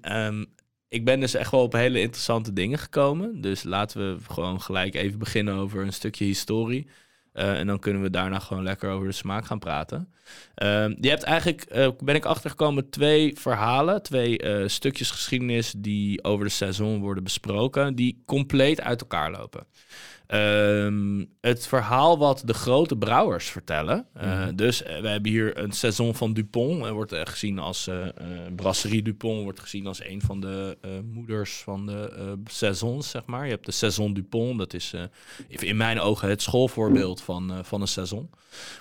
ik 0.90 1.06
ben 1.06 1.20
dus 1.20 1.34
echt 1.34 1.52
wel 1.52 1.62
op 1.62 1.74
hele 1.74 2.00
interessante 2.00 2.54
dingen 2.54 2.80
gekomen. 2.80 3.42
Dus 3.42 3.64
laten 3.64 4.00
we 4.00 4.24
gewoon 4.34 4.62
gelijk 4.62 4.96
even 4.96 5.20
beginnen 5.20 5.54
over 5.54 5.82
een 5.82 5.94
stukje 5.94 6.26
historie. 6.26 6.88
Eh, 7.38 7.60
en 7.60 7.68
dan 7.68 7.80
kunnen 7.80 8.02
we 8.02 8.10
daarna 8.10 8.40
gewoon 8.40 8.64
lekker 8.64 8.90
over 8.90 9.08
de 9.08 9.14
smaak 9.14 9.46
gaan 9.46 9.60
praten. 9.60 10.14
Je 11.00 11.10
hebt 11.10 11.24
eigenlijk, 11.24 11.62
eh, 11.62 11.90
ben 12.04 12.16
ik 12.16 12.26
achtergekomen, 12.26 12.90
twee 12.90 13.36
verhalen, 13.36 14.04
twee 14.04 14.40
stukjes 14.70 15.12
geschiedenis 15.12 15.74
die 15.78 16.24
over 16.24 16.46
de 16.46 16.52
seizoen 16.52 17.00
worden 17.00 17.24
besproken, 17.24 17.96
die 17.96 18.24
compleet 18.26 18.82
uit 18.82 19.02
elkaar 19.02 19.32
lopen. 19.32 19.66
Ehm, 20.28 21.26
het 21.42 21.68
verhaal 21.68 22.18
wat 22.18 22.42
de 22.46 22.54
grote 22.54 22.98
brouwers 22.98 23.50
vertellen. 23.50 24.06
eh, 24.14 24.48
Dus 24.56 24.84
eh, 24.84 25.02
we 25.02 25.08
hebben 25.08 25.32
hier 25.32 25.58
een 25.58 25.72
seizoen 25.72 26.16
van 26.16 26.34
Dupont. 26.34 26.86
Er 26.86 26.94
wordt 26.94 27.12
eh, 27.12 27.22
gezien 27.24 27.60
als 27.60 27.90
Brasserie 28.56 29.02
Dupont 29.02 29.44
wordt 29.44 29.60
gezien 29.60 29.88
als 29.88 30.04
een 30.06 30.22
van 30.22 30.40
de 30.40 30.78
moeders 31.14 31.58
van 31.58 31.86
de 31.86 32.36
saisons, 32.46 33.10
zeg 33.10 33.26
maar. 33.26 33.46
Je 33.46 33.52
hebt 33.52 33.66
de 33.66 33.72
Saison 33.72 34.14
Dupont. 34.14 34.58
Dat 34.58 34.74
is 34.74 34.94
in 35.48 35.78
mijn 35.78 36.00
ogen 36.00 36.30
het 36.30 36.42
schoolvoorbeeld 36.42 37.22
van, 37.22 37.54
van 37.64 37.82
een 37.82 37.88
seizoen. 37.88 38.30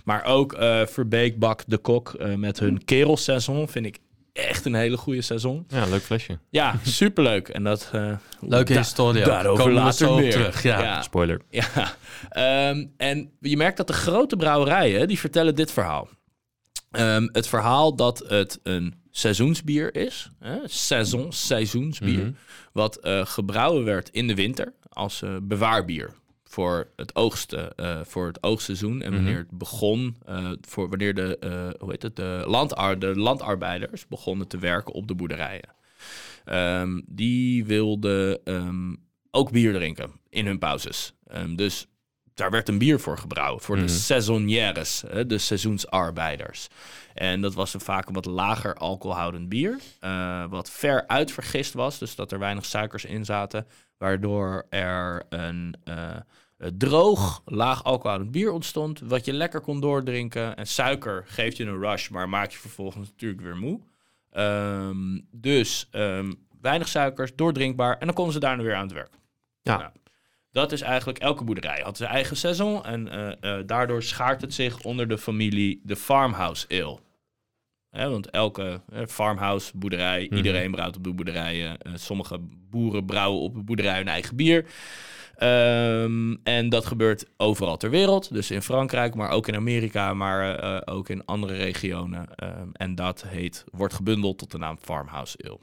Maar 0.05 0.25
ook 0.25 0.57
Verbeek 0.87 1.39
Bak 1.39 1.63
de 1.67 1.79
Kok 1.79 2.15
met 2.37 2.59
hun 2.59 2.85
kerelseizoen 2.85 3.69
vind 3.69 3.87
ik 3.87 3.99
echt 4.37 4.65
een 4.65 4.75
hele 4.75 4.97
goede 4.97 5.23
seizoen. 5.23 5.65
ja, 5.69 5.87
leuk 5.87 6.03
flesje. 6.03 6.39
Ja, 6.51 6.75
superleuk. 6.83 7.49
En 7.49 7.65
dat... 7.65 7.91
eh, 7.93 8.13
Leuke 8.41 8.73
da- 8.73 8.79
historie 8.79 9.21
ook. 9.23 9.29
Daarover 9.29 9.65
Komen 9.65 9.83
later 9.83 10.15
meer. 10.15 10.31
terug, 10.31 10.63
ja. 10.63 10.83
ja. 10.83 11.03
Spoiler. 11.03 11.41
Ja, 11.51 11.95
Ehm, 12.29 12.87
en 12.97 13.31
je 13.41 13.57
merkt 13.57 13.77
dat 13.77 13.87
de 13.87 13.93
grote 13.93 14.37
brouwerijen, 14.37 15.09
die 15.09 15.19
vertellen 15.19 15.55
dit 15.55 15.71
verhaal. 15.73 16.09
Ehm, 16.91 17.29
het 17.33 17.49
verhaal 17.49 17.97
dat 17.97 18.25
het 18.29 18.61
een 18.63 18.95
seizoensbier 19.11 19.95
is, 19.95 20.31
hè, 20.41 20.57
saison, 20.65 21.33
seizoensbier, 21.33 22.19
Mhm. 22.23 22.31
wat 22.73 22.97
eh, 22.97 23.27
gebrouwen 23.27 23.85
werd 23.85 24.09
in 24.11 24.27
de 24.27 24.35
winter 24.35 24.73
als 24.89 25.23
eh, 25.23 25.37
bewaarbier 25.43 26.11
voor 26.57 26.89
het 26.97 27.15
oogsten, 27.17 27.75
eh, 27.75 28.01
voor 28.05 28.27
het 28.27 28.43
oogstseizoen 28.43 29.03
en 29.03 29.13
wanneer 29.13 29.39
het 29.39 29.51
begon, 29.51 30.17
eh, 30.27 30.51
voor 30.61 30.89
wanneer 30.89 31.15
de, 31.15 31.39
eh, 31.39 31.81
hoe 31.81 31.91
heet 31.91 32.03
het, 32.03 32.17
de, 32.17 32.45
landar 32.47 32.99
de 32.99 33.19
landarbeiders 33.19 34.07
begonnen 34.07 34.49
te 34.49 34.59
werken 34.59 34.93
op 34.95 35.09
de 35.09 35.15
boerderijen. 35.15 35.69
Ehm, 36.45 37.01
die 37.07 37.65
wilden 37.65 38.45
ehm, 38.45 38.95
ook 39.31 39.51
bier 39.51 39.73
drinken 39.73 40.11
in 40.29 40.47
hun 40.47 40.59
pauzes. 40.59 41.13
Ehm, 41.27 41.55
dus 41.57 41.87
daar 42.35 42.51
werd 42.51 42.69
een 42.69 42.79
bier 42.79 43.01
voor 43.01 43.19
gebrouwen, 43.19 43.63
voor 43.63 43.77
Mhm. 43.77 43.87
de 43.87 43.93
saisonnières, 43.93 45.05
hè, 45.09 45.27
de 45.27 45.39
seizoensarbeiders. 45.39 46.69
En 47.15 47.41
dat 47.41 47.55
was 47.55 47.75
een 47.75 47.81
vaak 47.81 48.09
een 48.09 48.15
wat 48.15 48.27
lager 48.27 48.75
alcoholhoudend 48.75 49.49
bier, 49.49 49.79
wat 50.49 50.71
ver 50.71 51.07
uitvergist 51.07 51.73
was, 51.73 51.99
dus 51.99 52.15
dat 52.15 52.33
er 52.33 52.39
weinig 52.39 52.65
suikers 52.65 53.05
in 53.05 53.25
zaten, 53.25 53.67
waardoor 53.99 54.67
er 54.71 55.27
een 55.29 55.77
een 55.85 56.25
droog, 56.77 57.43
laag 57.45 57.85
alcoholhoudend 57.85 58.31
bier 58.31 58.53
ontstond, 58.53 59.01
wat 59.01 59.25
je 59.25 59.33
lekker 59.33 59.61
kon 59.61 59.81
doordrinken. 59.81 60.57
En 60.57 60.67
suiker 60.67 61.25
geeft 61.27 61.57
je 61.57 61.65
een 61.65 61.79
rush, 61.81 62.09
maar 62.09 62.29
maakt 62.29 62.53
je 62.53 62.59
vervolgens 62.59 63.09
natuurlijk 63.09 63.41
weer 63.41 63.57
moe. 63.57 63.81
Ehm, 64.33 65.21
dus 65.31 65.89
ehm, 65.91 66.33
weinig 66.61 66.89
suikers, 66.89 67.35
doordrinkbaar, 67.37 67.99
en 67.99 68.07
dan 68.07 68.15
konden 68.15 68.33
ze 68.33 68.41
daarna 68.41 68.63
weer 68.63 68.75
aan 68.75 68.85
het 68.87 68.93
werk. 68.93 69.13
Ja. 69.63 69.77
Nou, 69.77 69.91
dat 70.53 70.73
is 70.73 70.81
eigenlijk 70.81 71.19
elke 71.19 71.45
boerderij 71.45 71.81
had 71.85 71.97
zijn 71.97 72.11
eigen 72.11 72.37
seizoen 72.37 72.85
en 72.85 73.09
eh, 73.09 73.59
eh, 73.59 73.67
daardoor 73.67 74.03
schaart 74.03 74.41
het 74.41 74.55
zich 74.55 74.81
onder 74.83 75.09
de 75.09 75.19
familie 75.19 75.81
de 75.85 75.97
farmhouse 75.97 76.67
ale. 76.69 76.99
Hè, 77.91 78.11
want 78.11 78.31
elke 78.31 78.81
eh, 78.93 79.03
farmhouse, 79.07 79.73
boerderij, 79.77 80.27
Mhm. 80.27 80.37
iedereen 80.37 80.71
brouwt 80.71 80.97
op 80.97 81.05
de 81.05 81.13
boerderijen. 81.13 81.79
Eh, 81.79 81.93
sommige 81.95 82.39
boeren 82.71 83.05
brouwen 83.05 83.41
op 83.41 83.55
de 83.55 83.63
boerderij 83.63 83.97
hun 83.97 84.09
eigen 84.09 84.37
bier. 84.37 84.67
Ehm, 85.37 86.35
en 86.43 86.69
dat 86.69 86.87
gebeurt 86.87 87.25
overal 87.37 87.77
ter 87.77 87.91
wereld. 87.91 88.33
Dus 88.33 88.51
in 88.51 88.63
Frankrijk, 88.63 89.15
maar 89.15 89.31
ook 89.31 89.49
in 89.49 89.55
Amerika, 89.55 90.15
maar 90.15 90.59
eh, 90.59 90.95
ook 90.95 91.09
in 91.09 91.25
andere 91.25 91.55
regionen. 91.55 92.35
Ehm, 92.35 92.69
en 92.73 92.95
dat 92.95 93.25
heet, 93.27 93.65
wordt 93.73 93.95
gebundeld 93.95 94.39
tot 94.39 94.51
de 94.51 94.59
naam 94.59 94.79
Farmhouse 94.81 95.39
Ale. 95.45 95.59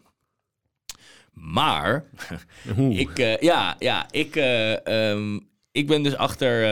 Maar 1.34 2.06
ik, 2.90 3.20
eh, 3.20 3.38
ja, 3.38 3.76
ja, 3.80 4.12
ik, 4.12 4.36
eh, 4.36 5.12
ehm, 5.12 5.40
ik 5.72 5.88
ben 5.88 6.04
dus 6.04 6.16
achter 6.16 6.64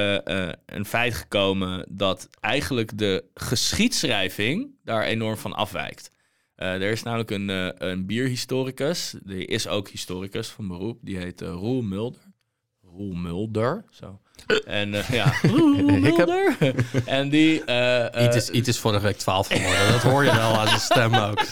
een 0.66 0.86
feit 0.86 1.14
gekomen 1.14 1.86
dat 1.90 2.30
eigenlijk 2.40 2.98
de 2.98 3.24
geschiedschrijving 3.34 4.70
daar 4.84 5.04
enorm 5.04 5.38
van 5.38 5.54
afwijkt. 5.54 6.12
Er 6.56 6.82
is 6.82 7.04
namelijk 7.04 7.32
een, 7.32 7.50
een 7.90 8.06
bierhistoricus, 8.06 9.16
die 9.24 9.46
is 9.46 9.68
ook 9.68 9.90
historicus 9.90 10.48
van 10.48 10.68
beroep, 10.68 11.00
die 11.02 11.18
heet 11.18 11.42
Roel 11.42 11.82
Mulder. 11.82 12.31
Roel 13.02 13.14
Mulder. 13.14 13.84
Zo. 13.92 14.20
En 14.66 14.94
eh, 14.94 15.10
ja, 15.10 15.34
Roel 15.56 15.76
Mulder. 16.00 16.56
en 17.06 17.30
die... 17.30 17.64
eh, 17.66 18.16
eh, 18.16 18.26
Iets 18.26 18.36
is, 18.36 18.50
iets 18.50 18.68
is 18.68 18.80
vorige 18.80 19.02
week 19.06 19.18
12 19.18 19.48
geworden. 19.48 19.92
Dat 19.92 20.02
hoor 20.02 20.24
je 20.24 20.32
wel 20.36 20.60
aan 20.60 20.68
zijn 20.68 20.80
stem 20.80 21.14
ook. 21.16 21.42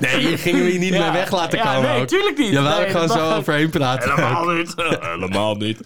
Nee, 0.00 0.28
je 0.30 0.36
ging 0.38 0.56
hem 0.56 0.66
hier 0.66 0.78
niet 0.78 0.92
Ja. 0.94 1.00
meer 1.02 1.12
weg 1.12 1.30
laten 1.30 1.58
Ja, 1.58 1.74
komen 1.74 1.90
nee, 1.90 2.00
ook. 2.00 2.08
tuurlijk 2.08 2.38
niet. 2.38 2.52
Je 2.52 2.60
wou 2.62 2.80
Nee, 2.82 2.90
gewoon 2.90 3.08
zo 3.08 3.34
overheen 3.36 3.70
praten. 3.70 4.14
Helemaal 4.14 4.44
niet. 4.54 4.74
Helemaal 5.00 5.54
niet. 5.54 5.80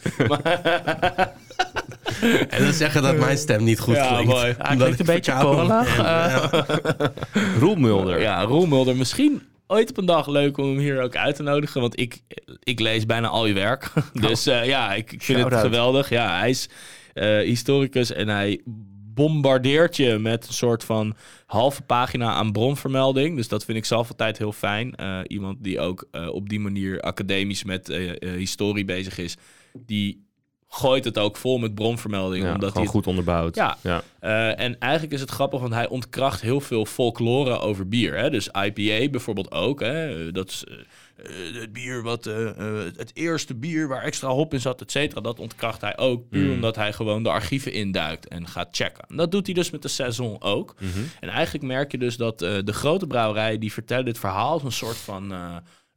En 2.49 2.62
dan 2.64 2.73
zeggen 2.73 3.02
dat 3.02 3.16
mijn 3.16 3.38
stem 3.38 3.64
niet 3.64 3.80
goed 3.80 3.94
ja, 3.94 4.09
klinkt. 4.09 4.32
mooi. 4.32 4.54
Hij 4.59 4.76
klinkt 4.76 5.00
een 5.00 5.06
beetje 5.06 5.32
verkouden 5.32 5.66
korrelig. 5.66 5.97
ben. 5.97 6.06
eh, 6.06 7.49
Roel 7.59 7.75
Mulder. 7.75 8.20
Ja, 8.20 8.42
Roel 8.42 8.66
Mulder. 8.66 8.97
Misschien 8.97 9.42
ooit 9.70 9.90
op 9.90 9.96
een 9.96 10.06
dag 10.06 10.28
leuk 10.28 10.58
om 10.58 10.64
hem 10.64 10.78
hier 10.78 11.02
ook 11.02 11.16
uit 11.16 11.36
te 11.36 11.42
nodigen. 11.42 11.80
Want 11.80 12.00
ik, 12.00 12.20
ik 12.62 12.80
lees 12.80 13.06
bijna 13.06 13.28
al 13.28 13.46
je 13.46 13.54
werk. 13.54 13.92
dus 14.12 14.46
eh, 14.46 14.66
ja, 14.66 14.94
ik, 14.94 15.12
ik 15.12 15.22
vind 15.22 15.44
het 15.44 15.54
geweldig. 15.54 16.08
Ja, 16.08 16.38
hij 16.38 16.50
is 16.50 16.68
eh, 17.14 17.38
historicus 17.38 18.12
en 18.12 18.28
hij 18.28 18.60
bombardeert 19.14 19.96
je 19.96 20.18
met 20.18 20.46
een 20.46 20.52
soort 20.54 20.84
van 20.84 21.16
halve 21.46 21.82
pagina 21.82 22.32
aan 22.32 22.52
bronvermelding. 22.52 23.36
Dus 23.36 23.48
dat 23.48 23.64
vind 23.64 23.78
ik 23.78 23.84
zelf 23.84 24.08
altijd 24.08 24.38
heel 24.38 24.52
fijn. 24.52 24.94
Eh, 24.94 25.20
iemand 25.26 25.64
die 25.64 25.80
ook 25.80 26.08
op 26.30 26.48
die 26.48 26.60
manier 26.60 27.00
academisch 27.00 27.64
met 27.64 27.98
historie 28.20 28.84
bezig 28.84 29.18
is. 29.18 29.36
Die 29.86 30.28
gooit 30.72 31.04
het 31.04 31.18
ook 31.18 31.36
vol 31.36 31.58
met 31.58 31.74
bronvermelding. 31.74 32.44
Ja, 32.44 32.52
omdat 32.54 32.72
hij 32.72 32.82
het 32.82 32.90
goed 32.90 33.06
onderbouwd. 33.06 33.54
Ja. 33.54 33.76
ja. 33.82 34.02
eh, 34.20 34.60
en 34.64 34.78
eigenlijk 34.78 35.12
is 35.12 35.20
het 35.20 35.30
grappig, 35.30 35.60
want 35.60 35.72
hij 35.74 35.88
ontkracht 35.88 36.40
heel 36.40 36.60
veel 36.60 36.86
folklore 36.86 37.58
over 37.58 37.88
bier. 37.88 38.16
Hè? 38.18 38.30
Dus 38.30 38.46
IPA 38.48 39.10
bijvoorbeeld 39.10 39.52
ook. 39.52 39.80
Hè? 39.80 40.32
Dat 40.32 40.48
is 40.48 40.64
eh, 40.64 40.74
eh, 41.16 41.60
het 41.60 41.72
bier 41.72 42.02
wat 42.02 42.26
eh, 42.26 42.48
eh, 42.48 42.84
het 42.96 43.10
eerste 43.14 43.54
bier 43.54 43.88
waar 43.88 44.02
extra 44.02 44.28
hop 44.28 44.52
in 44.54 44.60
zat, 44.60 44.80
et 44.80 44.90
cetera. 44.90 45.20
Dat 45.20 45.38
ontkracht 45.40 45.80
hij 45.80 45.98
ook. 45.98 46.28
Puur 46.28 46.46
Mm. 46.46 46.52
omdat 46.54 46.76
hij 46.76 46.92
gewoon 46.92 47.22
de 47.22 47.28
archieven 47.30 47.72
induikt 47.72 48.28
en 48.28 48.46
gaat 48.46 48.68
checken. 48.70 49.04
En 49.08 49.16
dat 49.16 49.30
doet 49.30 49.46
hij 49.46 49.54
dus 49.54 49.70
met 49.70 49.82
de 49.82 49.88
saison 49.88 50.42
ook. 50.42 50.74
Mhm. 50.78 50.98
En 51.20 51.28
eigenlijk 51.28 51.64
merk 51.64 51.90
je 51.92 51.98
dus 51.98 52.16
dat 52.16 52.42
eh, 52.42 52.52
de 52.64 52.72
grote 52.72 53.06
brouwerijen 53.06 53.60
die 53.60 53.72
vertellen 53.72 54.04
dit 54.04 54.18
verhaal 54.18 54.52
als 54.52 54.62
een 54.62 54.72
soort 54.72 54.96
van 54.96 55.32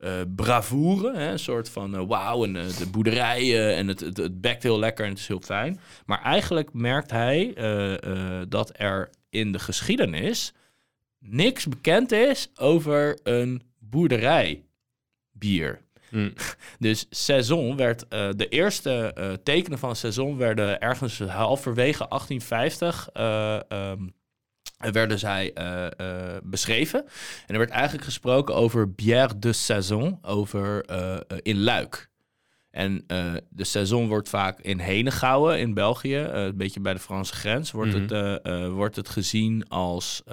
eh, 0.04 0.22
bravoure. 0.36 1.18
Hè? 1.18 1.32
Een 1.32 1.40
soort 1.40 1.70
van 1.70 1.96
eh, 1.96 2.08
wauw, 2.08 2.44
en 2.44 2.56
eh, 2.56 2.78
de 2.78 2.88
boerderijen 2.88 3.76
en 3.76 3.88
het, 3.88 4.00
het, 4.00 4.18
het 4.18 4.42
bekt 4.42 4.64
heel 4.64 4.80
lekker 4.80 5.06
en 5.06 5.12
het 5.12 5.20
is 5.20 5.28
heel 5.28 5.42
fijn. 5.42 5.80
Maar 6.06 6.22
eigenlijk 6.22 6.74
merkt 6.74 7.12
hij 7.12 7.54
dat 8.50 8.72
er 8.74 9.10
in 9.30 9.52
de 9.52 9.60
geschiedenis 9.60 10.54
niks 11.20 11.68
bekend 11.68 12.12
is 12.12 12.50
over 12.56 13.20
een 13.24 13.62
boerderijbier. 13.80 15.82
Mm. 16.10 16.34
Dus 16.80 17.06
saison 17.10 17.76
werd, 17.76 18.06
de 18.10 18.48
eerste 18.50 19.14
tekenen 19.44 19.80
van 19.80 19.96
saison 19.96 20.38
werden 20.38 20.80
ergens 20.80 21.20
halverwege 21.20 22.06
1850 22.10 23.10
eh, 23.14 23.72
ehm, 23.72 24.08
werden 24.92 25.20
zij 25.20 25.54
eh, 25.54 25.86
eh, 25.86 26.38
beschreven. 26.44 27.00
En 27.48 27.54
er 27.54 27.58
werd 27.58 27.70
eigenlijk 27.70 28.04
gesproken 28.04 28.56
over 28.56 28.94
bière 28.94 29.40
de 29.40 29.54
saison, 29.54 30.20
over 30.22 30.86
eh, 30.86 31.18
in 31.42 31.64
Luik. 31.64 32.12
En 32.72 33.04
de 33.50 33.64
saison 33.64 34.08
wordt 34.08 34.30
vaak 34.30 34.60
in 34.60 34.80
Henegouwen 34.80 35.60
in 35.60 35.74
België, 35.74 36.16
een 36.18 36.58
beetje 36.58 36.80
bij 36.80 36.94
de 36.94 37.00
Franse 37.00 37.34
grens, 37.34 37.72
wordt, 37.72 37.94
Mhm. 37.94 38.14
het, 38.14 38.68
wordt 38.72 38.96
het 38.96 39.10
gezien 39.10 39.68
als 39.68 40.24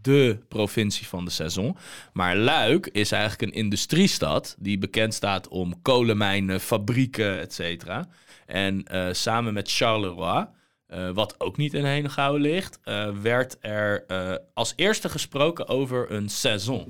de 0.00 0.38
provincie 0.48 1.06
van 1.06 1.24
de 1.24 1.30
saison. 1.30 1.76
Maar 2.12 2.36
Luik 2.36 2.86
is 2.86 3.12
eigenlijk 3.12 3.42
een 3.42 3.62
industriestad 3.62 4.56
die 4.58 4.78
bekend 4.78 5.14
staat 5.14 5.48
om 5.48 5.82
kolenmijnen, 5.82 6.60
fabrieken, 6.60 7.40
et 7.40 7.54
cetera. 7.54 8.08
En 8.46 8.84
samen 9.12 9.54
met 9.54 9.70
Charleroi, 9.70 10.46
eh, 10.86 11.10
wat 11.10 11.34
ook 11.40 11.56
niet 11.56 11.74
in 11.74 11.84
Henegouwen 11.84 12.40
ligt, 12.40 12.78
eh, 12.82 13.08
werd 13.22 13.56
er 13.60 14.04
eh, 14.06 14.34
als 14.54 14.72
eerste 14.76 15.08
gesproken 15.08 15.68
over 15.68 16.12
een 16.12 16.28
saison. 16.28 16.86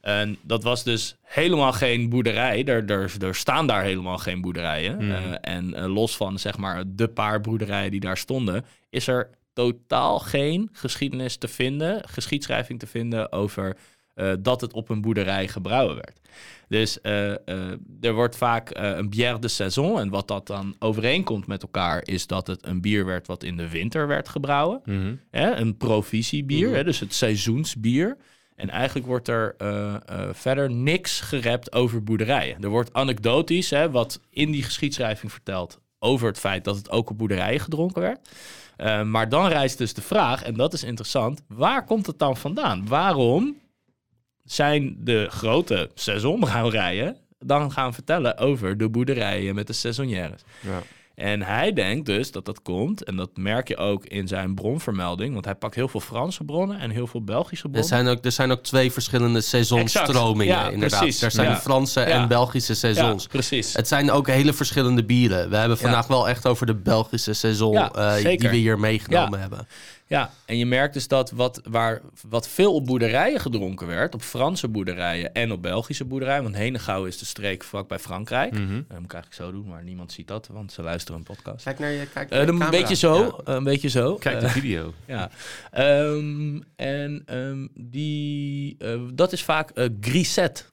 En 0.00 0.38
dat 0.42 0.62
was 0.62 0.84
dus 0.84 1.16
helemaal 1.22 1.72
geen 1.72 2.08
boerderij. 2.08 2.64
Er, 2.64 2.90
er, 2.90 3.12
er 3.20 3.34
staan 3.34 3.66
daar 3.66 3.82
helemaal 3.82 4.18
geen 4.18 4.40
boerderijen. 4.40 5.00
Eh, 5.00 5.54
en 5.54 5.86
los 5.86 6.16
van 6.16 6.38
zeg 6.38 6.56
maar 6.56 6.82
de 6.86 7.08
paar 7.08 7.40
boerderijen 7.40 7.90
die 7.90 8.00
daar 8.00 8.16
stonden, 8.16 8.64
is 8.90 9.06
er 9.06 9.30
totaal 9.52 10.18
geen 10.18 10.68
geschiedenis 10.72 11.36
te 11.36 11.48
vinden, 11.48 12.08
geschiedschrijving 12.08 12.78
te 12.78 12.86
vinden 12.86 13.32
over 13.32 13.76
eh, 14.14 14.32
dat 14.38 14.60
het 14.60 14.72
op 14.72 14.88
een 14.88 15.00
boerderij 15.00 15.48
gebrouwen 15.48 15.94
werd. 15.94 16.20
Dus 16.68 17.00
eh, 17.00 17.30
eh, 17.30 17.38
er 18.00 18.12
wordt 18.12 18.36
vaak 18.36 18.70
een 18.72 19.10
bière 19.10 19.38
de 19.38 19.48
saison. 19.48 20.00
En 20.00 20.08
wat 20.08 20.28
dat 20.28 20.46
dan 20.46 20.74
overeenkomt 20.78 21.46
met 21.46 21.62
elkaar, 21.62 22.00
is 22.04 22.26
dat 22.26 22.46
het 22.46 22.66
een 22.66 22.80
bier 22.80 23.04
werd 23.04 23.26
wat 23.26 23.42
in 23.42 23.56
de 23.56 23.68
winter 23.68 24.06
werd 24.06 24.28
gebrouwen. 24.28 24.80
Mhm. 24.84 25.14
Hè? 25.30 25.54
Een 25.54 25.76
provisiebier, 25.76 26.66
Mhm. 26.66 26.76
hè? 26.76 26.84
dus 26.84 27.00
het 27.00 27.14
seizoensbier. 27.14 28.16
En 28.56 28.70
eigenlijk 28.70 29.06
wordt 29.06 29.28
er 29.28 29.54
verder 30.32 30.70
niks 30.70 31.20
gerept 31.20 31.72
over 31.72 32.02
boerderijen. 32.02 32.62
Er 32.62 32.68
wordt 32.68 32.92
anekdotisch, 32.92 33.70
hè, 33.70 33.90
wat 33.90 34.20
in 34.30 34.50
die 34.50 34.62
geschiedschrijving 34.62 35.32
vertelt 35.32 35.80
over 35.98 36.28
het 36.28 36.38
feit 36.38 36.64
dat 36.64 36.76
het 36.76 36.90
ook 36.90 37.10
op 37.10 37.18
boerderijen 37.18 37.60
gedronken 37.60 38.02
werd. 38.02 38.28
Maar 39.06 39.28
dan 39.28 39.46
rijst 39.48 39.78
dus 39.78 39.94
de 39.94 40.02
vraag, 40.02 40.42
en 40.42 40.54
dat 40.54 40.72
is 40.72 40.84
interessant, 40.84 41.42
waar 41.48 41.84
komt 41.84 42.06
het 42.06 42.18
dan 42.18 42.36
vandaan? 42.36 42.88
Waarom 42.88 43.59
zijn 44.44 44.96
de 44.98 45.26
grote 45.30 45.90
seizoenbrouwerijen 45.94 47.16
dan 47.38 47.72
gaan 47.72 47.94
vertellen 47.94 48.38
over 48.38 48.76
de 48.78 48.88
boerderijen 48.88 49.54
met 49.54 49.66
de 49.66 49.72
saisonnières? 49.72 50.42
Ja. 50.60 50.82
En 51.14 51.42
hij 51.42 51.72
denkt 51.72 52.06
dus 52.06 52.30
dat 52.30 52.44
dat 52.44 52.62
komt, 52.62 53.04
en 53.04 53.16
dat 53.16 53.30
merk 53.36 53.68
je 53.68 53.76
ook 53.76 54.04
in 54.06 54.28
zijn 54.28 54.54
bronvermelding, 54.54 55.32
want 55.32 55.44
hij 55.44 55.54
pakt 55.54 55.74
heel 55.74 55.88
veel 55.88 56.00
Franse 56.00 56.44
bronnen 56.44 56.78
en 56.78 56.90
heel 56.90 57.06
veel 57.06 57.22
Belgische 57.24 57.64
Er 57.64 57.70
bronnen. 57.70 57.88
zijn, 57.90 58.06
ook, 58.08 58.24
er 58.24 58.32
zijn 58.32 58.50
ook 58.50 58.62
twee 58.62 58.92
verschillende 58.92 59.40
seizoensstromingen, 59.40 60.54
Exact. 60.54 60.66
Ja, 60.68 60.72
inderdaad. 60.74 61.00
precies. 61.00 61.22
Er 61.22 61.30
zijn 61.30 61.48
Ja. 61.48 61.54
de 61.54 61.60
Franse 61.60 62.00
Ja. 62.00 62.06
en 62.06 62.28
Belgische 62.28 62.74
seizoens. 62.74 63.22
Ja, 63.22 63.28
precies. 63.28 63.74
Het 63.74 63.88
zijn 63.88 64.10
ook 64.10 64.26
hele 64.26 64.52
verschillende 64.52 65.04
bieren. 65.04 65.50
We 65.50 65.56
hebben 65.56 65.78
vandaag 65.78 66.06
wel 66.06 66.28
echt 66.28 66.46
over 66.46 66.66
de 66.66 66.74
Belgische 66.74 67.32
seizoen 67.32 67.72
Ja, 67.72 67.92
eh, 67.92 68.38
die 68.38 68.48
we 68.48 68.56
hier 68.56 68.78
meegenomen 68.78 69.32
Ja. 69.32 69.38
hebben. 69.38 69.66
Ja, 70.10 70.30
en 70.44 70.58
je 70.58 70.66
merkt 70.66 70.94
dus 70.94 71.08
dat 71.08 71.30
wat, 71.30 71.60
waar, 71.64 72.00
wat 72.28 72.48
veel 72.48 72.74
op 72.74 72.86
boerderijen 72.86 73.40
gedronken 73.40 73.86
werd, 73.86 74.14
op 74.14 74.22
Franse 74.22 74.68
boerderijen 74.68 75.32
en 75.32 75.52
op 75.52 75.62
Belgische 75.62 76.04
boerderijen, 76.04 76.42
want 76.42 76.54
Henegouwen 76.54 77.08
is 77.08 77.18
de 77.18 77.24
streek 77.24 77.64
vlakbij 77.64 77.98
Frankrijk. 77.98 78.52
Mhm. 78.52 78.60
Dat 78.60 78.74
moet 78.74 79.04
ik 79.04 79.12
eigenlijk 79.12 79.34
zo 79.34 79.52
doen, 79.52 79.68
maar 79.68 79.82
niemand 79.84 80.12
ziet 80.12 80.28
dat, 80.28 80.46
want 80.46 80.72
ze 80.72 80.82
luisteren 80.82 81.18
een 81.18 81.26
podcast. 81.26 81.64
Kijk 81.64 81.78
naar 81.78 81.90
je 81.90 82.06
kijk 82.06 82.30
Eh, 82.30 82.46
een 82.46 82.70
beetje 82.70 82.94
zo, 82.94 83.38
een 83.44 83.64
beetje 83.64 83.88
zo. 83.88 84.14
Kijk 84.14 84.34
Eh, 84.34 84.40
de 84.40 84.48
video. 84.48 84.94
Ja. 85.06 85.30
Ehm, 85.70 86.60
en 86.76 87.22
ehm, 87.26 87.66
die, 87.74 88.76
eh, 88.78 89.00
dat 89.14 89.32
is 89.32 89.44
vaak 89.44 89.70
eh 89.70 89.88
grisette. 90.00 90.64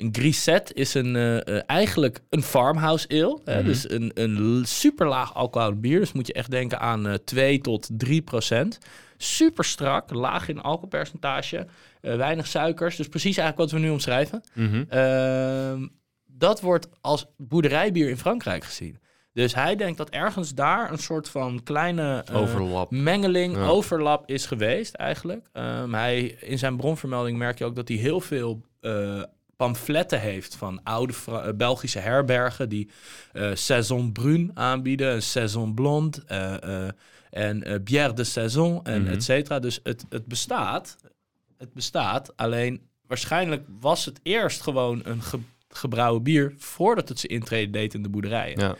Een 0.00 0.08
grisette 0.12 0.74
is 0.74 0.94
een, 0.94 1.16
eh, 1.16 1.46
eh, 1.56 1.62
eigenlijk 1.66 2.20
een 2.28 2.42
farmhouse 2.42 3.08
ale. 3.08 3.38
Hè? 3.44 3.56
Mhm. 3.56 3.64
Dus 3.66 3.90
een, 3.90 4.10
een 4.14 4.62
super 4.66 5.08
laag 5.08 5.34
alcohol 5.34 5.74
bier. 5.74 5.98
Dus 5.98 6.12
moet 6.12 6.26
je 6.26 6.32
echt 6.32 6.50
denken 6.50 6.80
aan 6.80 7.06
eh 7.08 7.14
2 7.14 7.60
tot 7.60 7.88
3 7.92 8.22
procent. 8.22 8.78
Super 9.16 9.64
strak, 9.64 10.12
laag 10.12 10.48
in 10.48 10.60
alcoholpercentage. 10.60 11.66
weinig 12.00 12.46
suikers. 12.46 12.96
Dus 12.96 13.08
precies 13.08 13.36
eigenlijk 13.36 13.70
wat 13.70 13.80
we 13.80 13.86
nu 13.86 13.92
omschrijven. 13.92 14.42
Mhm. 14.54 14.84
Ehm, 14.88 15.86
dat 16.26 16.60
wordt 16.60 16.88
als 17.00 17.26
boerderijbier 17.36 18.08
in 18.08 18.16
Frankrijk 18.16 18.64
gezien. 18.64 18.98
Dus 19.32 19.54
hij 19.54 19.76
denkt 19.76 19.98
dat 19.98 20.10
ergens 20.10 20.54
daar 20.54 20.90
een 20.92 20.98
soort 20.98 21.28
van 21.28 21.62
kleine 21.62 22.24
Overlap. 22.32 22.90
mengeling, 22.90 23.56
Ja. 23.56 23.66
overlap 23.66 24.28
is 24.30 24.46
geweest 24.46 24.94
eigenlijk. 24.94 25.48
Ehm, 25.52 25.92
hij, 25.92 26.20
in 26.40 26.58
zijn 26.58 26.76
bronvermelding 26.76 27.38
merk 27.38 27.58
je 27.58 27.64
ook 27.64 27.76
dat 27.76 27.88
hij 27.88 27.96
heel 27.96 28.20
veel 28.20 28.60
pamfletten 29.66 30.20
heeft 30.20 30.56
van 30.56 30.80
oude 30.82 31.12
Fra- 31.12 31.42
eh, 31.42 31.54
Belgische 31.54 31.98
herbergen 31.98 32.68
die 32.68 32.90
eh 33.32 33.50
Saison 33.54 34.12
Brun 34.12 34.50
aanbieden, 34.54 35.12
een 35.14 35.22
Saison 35.22 35.74
Blonde 35.74 36.22
eh, 36.26 36.88
en 37.30 37.82
Bière 37.84 38.12
de 38.12 38.24
Saison 38.24 38.84
en 38.84 39.02
Mhm. 39.02 39.10
et 39.12 39.24
cetera. 39.24 39.58
Dus 39.58 39.80
het, 39.82 40.04
het 40.08 40.26
bestaat, 40.26 40.96
het 41.58 41.72
bestaat, 41.72 42.36
alleen 42.36 42.88
waarschijnlijk 43.06 43.66
was 43.80 44.04
het 44.04 44.20
eerst 44.22 44.60
gewoon 44.60 45.00
een 45.04 45.22
ge- 45.22 45.38
gebrouwen 45.68 46.22
bier 46.22 46.54
voordat 46.58 47.08
het 47.08 47.18
zijn 47.18 47.32
intrede 47.32 47.70
deed 47.70 47.94
in 47.94 48.02
de 48.02 48.08
boerderijen. 48.08 48.58
Ja. 48.60 48.76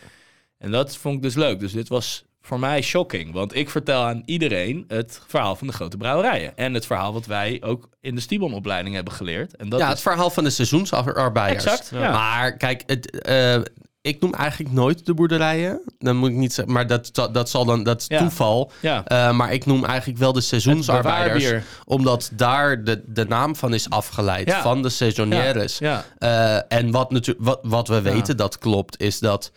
En 0.57 0.71
dat 0.71 0.97
vond 0.97 1.15
ik 1.15 1.21
dus 1.21 1.35
leuk. 1.35 1.59
Dus 1.59 1.71
dit 1.71 1.87
was 1.87 2.23
voor 2.41 2.59
mij 2.59 2.81
shocking. 2.81 3.33
Want 3.33 3.55
ik 3.55 3.69
vertel 3.69 4.03
aan 4.03 4.21
iedereen 4.25 4.85
het 4.87 5.21
verhaal 5.27 5.55
van 5.55 5.67
de 5.67 5.73
grote 5.73 5.97
brouwerijen. 5.97 6.57
En 6.57 6.73
het 6.73 6.85
verhaal 6.85 7.13
wat 7.13 7.25
wij 7.25 7.61
ook 7.63 7.89
in 8.01 8.15
de 8.15 8.21
Stibon-opleiding 8.21 8.95
hebben 8.95 9.13
geleerd. 9.13 9.55
En 9.55 9.69
dat 9.69 9.79
ja, 9.79 9.85
is 9.85 9.91
het 9.91 10.01
verhaal 10.01 10.29
van 10.29 10.43
de 10.43 10.49
seizoensarbeiders. 10.49 11.63
exact. 11.65 11.89
Ja. 11.93 12.11
Maar 12.11 12.57
kijk, 12.57 12.83
het, 12.85 13.21
eh, 13.21 13.59
ik 14.01 14.21
noem 14.21 14.33
eigenlijk 14.33 14.73
nooit 14.73 15.05
de 15.05 15.13
boerderijen. 15.13 15.81
Dan 15.99 16.15
moet 16.15 16.29
ik 16.29 16.35
niet 16.35 16.53
zeggen, 16.53 16.73
maar 16.73 16.87
dat, 16.87 17.09
dat, 17.11 17.33
dat 17.33 17.49
zal 17.49 17.65
dan, 17.65 17.83
dat 17.83 18.01
is 18.01 18.07
Ja. 18.07 18.17
toeval. 18.17 18.71
ja. 18.79 19.05
Eh, 19.05 19.31
maar 19.31 19.53
ik 19.53 19.65
noem 19.65 19.85
eigenlijk 19.85 20.19
wel 20.19 20.33
de 20.33 20.41
seizoensarbeiders. 20.41 21.63
Omdat 21.85 22.31
daar 22.33 22.83
de, 22.83 23.03
de 23.07 23.25
naam 23.25 23.55
van 23.55 23.73
is 23.73 23.89
afgeleid. 23.89 24.47
Ja. 24.47 24.61
Van 24.61 24.81
de 24.81 24.89
saisonnières. 24.89 25.77
Ja. 25.77 26.05
Eh, 26.17 26.77
en 26.77 26.91
wat, 26.91 27.11
natuurlijk 27.11 27.45
wat, 27.45 27.59
wat 27.63 27.87
we 27.87 28.01
weten 28.01 28.37
dat 28.37 28.57
klopt, 28.57 28.99
is 29.01 29.19
dat 29.19 29.51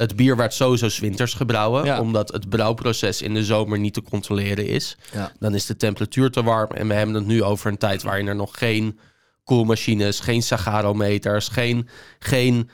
het 0.00 0.16
bier 0.16 0.36
werd 0.36 0.54
sowieso 0.54 0.88
's 0.88 0.98
winters 0.98 1.34
gebrouwen, 1.34 1.84
Ja. 1.84 2.00
omdat 2.00 2.32
het 2.32 2.48
brouwproces 2.48 3.22
in 3.22 3.34
de 3.34 3.44
zomer 3.44 3.78
niet 3.78 3.94
te 3.94 4.02
controleren 4.02 4.66
is. 4.66 4.96
Ja. 5.12 5.32
Dan 5.38 5.54
is 5.54 5.66
de 5.66 5.76
temperatuur 5.76 6.30
te 6.30 6.42
warm 6.42 6.70
en 6.70 6.88
we 6.88 6.94
hebben 6.94 7.14
het 7.14 7.26
nu 7.26 7.42
over 7.42 7.70
een 7.70 7.78
tijd 7.78 8.02
waarin 8.02 8.26
er 8.26 8.36
nog 8.36 8.58
geen 8.58 8.98
koelmachines, 9.44 10.20
geen 10.20 10.42
sagarometers, 10.42 11.48
geen, 11.48 11.88
geen 12.18 12.70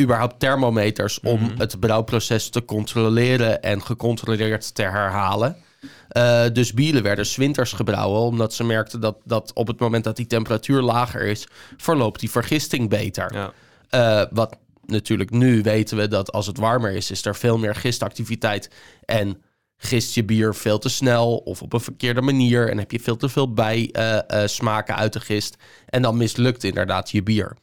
überhaupt 0.00 0.40
thermometers 0.40 1.20
om 1.20 1.50
het 1.58 1.80
brouwproces 1.80 2.48
te 2.48 2.64
controleren 2.64 3.62
en 3.62 3.82
gecontroleerd 3.82 4.74
te 4.74 4.82
herhalen. 4.82 5.56
Eh, 6.08 6.42
dus 6.52 6.72
bieren 6.74 7.02
werden 7.02 7.26
's 7.26 7.36
winters 7.36 7.72
gebrouwen, 7.72 8.20
omdat 8.20 8.54
ze 8.54 8.64
merkten 8.64 9.00
dat, 9.00 9.16
dat 9.24 9.50
op 9.54 9.66
het 9.66 9.78
moment 9.80 10.04
dat 10.04 10.16
die 10.16 10.26
temperatuur 10.26 10.80
lager 10.80 11.22
is, 11.22 11.46
verloopt 11.76 12.20
die 12.20 12.30
vergisting 12.30 12.88
beter. 12.88 13.34
Ja. 13.34 13.52
Eh, 13.88 14.26
wat 14.30 14.56
natuurlijk 14.90 15.30
nu 15.30 15.62
weten 15.62 15.96
we 15.96 16.08
dat 16.08 16.32
als 16.32 16.46
het 16.46 16.58
warmer 16.58 16.92
is, 16.92 17.10
is 17.10 17.24
er 17.24 17.36
veel 17.36 17.58
meer 17.58 17.74
gistactiviteit. 17.74 18.70
En 19.04 19.42
gist 19.76 20.14
je 20.14 20.24
bier 20.24 20.54
veel 20.54 20.78
te 20.78 20.88
snel 20.88 21.36
of 21.36 21.62
op 21.62 21.72
een 21.72 21.80
verkeerde 21.80 22.20
manier. 22.20 22.68
En 22.70 22.78
heb 22.78 22.90
je 22.90 23.00
veel 23.00 23.16
te 23.16 23.28
veel 23.28 23.52
bij 23.52 23.88
eh, 23.92 24.18
eh, 24.42 24.48
smaken 24.48 24.96
uit 24.96 25.12
de 25.12 25.20
gist. 25.20 25.56
En 25.86 26.02
dan 26.02 26.16
mislukt 26.16 26.64
inderdaad 26.64 27.10
je 27.10 27.22
bier. 27.22 27.56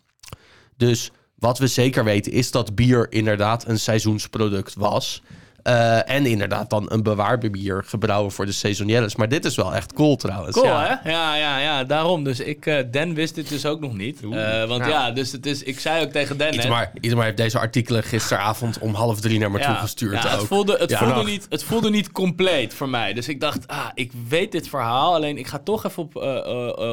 Dus 0.77 1.11
wat 1.35 1.57
we 1.57 1.67
zeker 1.67 2.03
weten 2.03 2.31
is 2.31 2.51
dat 2.51 2.75
bier 2.75 3.11
inderdaad 3.11 3.67
een 3.67 3.79
seizoensproduct 3.79 4.75
was. 4.75 5.21
Eh, 5.67 6.09
en 6.09 6.25
inderdaad 6.25 6.69
dan 6.69 6.85
een 6.91 7.03
bewaarbier 7.03 7.83
gebrouwen 7.85 8.31
voor 8.31 8.45
de 8.45 8.51
seasonielles. 8.51 9.15
Maar 9.15 9.29
dit 9.29 9.45
is 9.45 9.55
wel 9.55 9.75
echt 9.75 9.93
cool 9.93 10.15
trouwens. 10.15 10.55
Cool, 10.55 10.65
ja. 10.65 10.99
hè? 11.03 11.09
Ja, 11.11 11.35
ja, 11.35 11.57
ja. 11.59 11.83
Daarom. 11.83 12.23
Dus 12.23 12.39
ik, 12.39 12.65
eh 12.65 12.83
Dan 12.91 13.13
wist 13.13 13.35
dit 13.35 13.49
dus 13.49 13.65
ook 13.65 13.79
nog 13.79 13.93
niet. 13.93 14.19
Eh, 14.31 14.65
want 14.65 14.85
ja. 14.85 15.11
dus 15.11 15.31
het 15.31 15.45
is, 15.45 15.63
ik 15.63 15.79
zei 15.79 16.05
ook 16.05 16.11
tegen 16.11 16.37
Dan... 16.37 16.47
hè, 16.47 16.53
Ietmar, 16.53 16.91
Ietmar 17.01 17.23
heeft 17.23 17.37
deze 17.37 17.59
artikelen 17.59 18.03
gisteravond 18.03 18.79
om 18.79 18.93
half 18.93 19.19
drie 19.19 19.39
naar 19.39 19.51
me 19.51 19.59
toe 19.59 19.73
gestuurd. 19.75 20.23
ja, 20.23 20.29
het, 20.29 20.43
voelde, 20.47 20.77
het, 20.79 20.95
voelde 20.95 21.23
niet, 21.23 21.45
het 21.49 21.63
voelde 21.63 21.89
niet 21.89 22.11
compleet 22.11 22.73
voor 22.73 22.89
mij. 22.89 23.13
Dus 23.13 23.27
ik 23.27 23.39
dacht, 23.39 23.67
ah, 23.67 23.87
ik 23.93 24.11
weet 24.27 24.51
dit 24.51 24.69
verhaal. 24.69 25.13
Alleen 25.13 25.37
ik 25.37 25.47
ga 25.47 25.59
toch 25.59 25.85
even 25.85 26.03
op, 26.03 26.15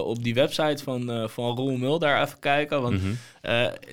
op 0.07 0.23
die 0.23 0.35
website 0.35 0.83
van, 0.85 1.29
van 1.31 1.57
Roel 1.57 1.77
Mul 1.77 1.99
daar 1.99 2.23
even 2.23 2.39
kijken. 2.39 2.83
Want 2.83 3.03
Mhm. 3.03 3.13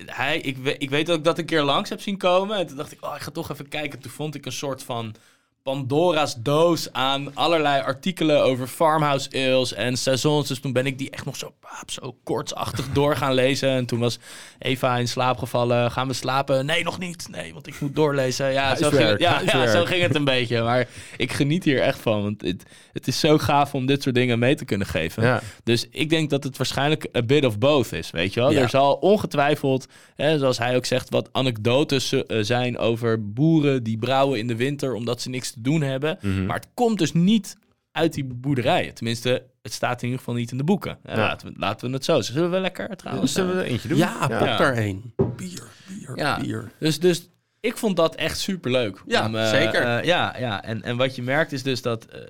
hij, 0.06 0.38
ik, 0.38 0.56
ik 0.78 0.90
weet 0.90 1.06
dat 1.06 1.16
ik 1.16 1.24
dat 1.24 1.38
een 1.38 1.44
keer 1.44 1.62
langs 1.62 1.90
heb 1.90 2.00
zien 2.00 2.16
komen. 2.16 2.56
En 2.56 2.66
toen 2.66 2.76
dacht 2.76 2.92
ik, 2.92 3.04
oh, 3.04 3.14
ik 3.14 3.20
ga 3.22 3.30
toch 3.30 3.50
even 3.50 3.68
kijken. 3.68 3.98
Toen 3.98 4.10
vond 4.10 4.34
ik 4.34 4.46
een 4.46 4.52
soort 4.52 4.71
van 4.80 5.14
Pandora's 5.62 6.34
doos 6.38 6.92
aan 6.92 7.34
allerlei 7.34 7.82
artikelen 7.82 8.42
over 8.42 8.66
farmhouse 8.66 9.28
ales 9.32 9.72
en 9.72 9.96
saisons. 9.96 10.48
Dus 10.48 10.60
toen 10.60 10.72
ben 10.72 10.86
ik 10.86 10.98
die 10.98 11.10
echt 11.10 11.24
nog 11.24 11.36
zo, 11.36 11.54
paap, 11.60 11.90
zo 11.90 12.16
kortsachtig 12.24 12.88
door 12.98 13.16
gaan 13.16 13.34
lezen. 13.34 13.68
En 13.68 13.86
toen 13.86 13.98
was 13.98 14.18
Eva 14.58 14.96
in 14.96 15.08
slaap 15.08 15.38
gevallen. 15.38 15.90
Gaan 15.90 16.08
we 16.08 16.14
slapen? 16.14 16.66
Nee, 16.66 16.84
nog 16.84 16.98
niet. 16.98 17.28
Nee, 17.30 17.52
want 17.52 17.66
ik 17.66 17.80
moet 17.80 17.94
doorlezen. 17.94 18.52
Ja, 18.52 18.76
zo 18.76 18.90
ging, 18.90 19.08
het, 19.08 19.20
ja, 19.20 19.66
zo 19.70 19.84
ging 19.84 20.02
het 20.02 20.14
een 20.14 20.24
beetje. 20.24 20.62
Maar 20.62 20.88
ik 21.16 21.32
geniet 21.32 21.64
hier 21.64 21.80
echt 21.80 21.98
van. 21.98 22.22
Want 22.22 22.40
het, 22.40 22.62
het 22.92 23.06
is 23.06 23.20
zo 23.20 23.38
gaaf 23.38 23.74
om 23.74 23.86
dit 23.86 24.02
soort 24.02 24.14
dingen 24.14 24.38
mee 24.38 24.54
te 24.54 24.64
kunnen 24.64 24.86
geven. 24.86 25.22
Ja. 25.22 25.40
Dus 25.64 25.86
ik 25.90 26.10
denk 26.10 26.30
dat 26.30 26.44
het 26.44 26.56
waarschijnlijk 26.56 27.08
a 27.16 27.22
bit 27.22 27.44
of 27.44 27.58
both 27.58 27.92
is, 27.92 28.10
weet 28.10 28.34
je 28.34 28.40
wel. 28.40 28.52
Er 28.52 28.68
zal 28.68 28.94
ongetwijfeld, 28.94 29.86
hè, 30.16 30.38
zoals 30.38 30.58
hij 30.58 30.76
ook 30.76 30.86
zegt, 30.86 31.10
wat 31.10 31.28
anekdotes 31.32 32.12
eh, 32.12 32.38
zijn 32.40 32.78
over 32.78 33.32
boeren 33.32 33.82
die 33.82 33.98
brouwen 33.98 34.38
in 34.38 34.46
de 34.46 34.56
winter 34.56 34.94
omdat 34.94 35.22
ze 35.22 35.28
niks 35.28 35.51
te 35.52 35.60
doen 35.60 35.80
hebben. 35.82 36.18
Mhm. 36.20 36.46
Maar 36.46 36.56
het 36.56 36.68
komt 36.74 36.98
dus 36.98 37.12
niet 37.12 37.56
uit 37.92 38.12
die 38.12 38.24
boerderijen. 38.24 38.94
Tenminste, 38.94 39.44
het 39.62 39.72
staat 39.72 39.98
in 39.98 40.04
ieder 40.04 40.18
geval 40.18 40.34
niet 40.34 40.50
in 40.50 40.56
de 40.56 40.64
boeken. 40.64 40.98
Ja. 41.04 41.16
Laten, 41.16 41.48
we, 41.52 41.54
laten 41.58 41.88
we 41.88 41.94
het 41.94 42.04
zo. 42.04 42.20
Zullen 42.20 42.50
we 42.50 42.60
lekker 42.60 42.96
trouwens? 42.96 43.32
Zullen 43.32 43.54
we 43.56 43.62
er 43.62 43.68
eentje 43.68 43.88
doen? 43.88 43.98
Ja, 43.98 44.18
pak 44.18 44.30
Ja. 44.30 44.60
er 44.60 44.74
één. 44.76 45.14
Bier, 45.36 45.62
bier, 45.88 46.12
Ja. 46.16 46.40
bier. 46.40 46.72
Dus, 46.78 47.00
dus 47.00 47.28
ik 47.60 47.76
vond 47.76 47.96
dat 47.96 48.14
echt 48.14 48.38
superleuk. 48.38 49.02
Ja, 49.06 49.26
Om, 49.26 49.36
eh, 49.36 49.48
zeker. 49.50 49.82
eh, 49.82 50.04
ja, 50.04 50.36
ja. 50.38 50.62
En, 50.62 50.82
en 50.82 50.96
wat 50.96 51.16
je 51.16 51.22
merkt 51.22 51.52
is 51.52 51.62
dus 51.62 51.82
dat 51.82 52.04
eh, 52.06 52.20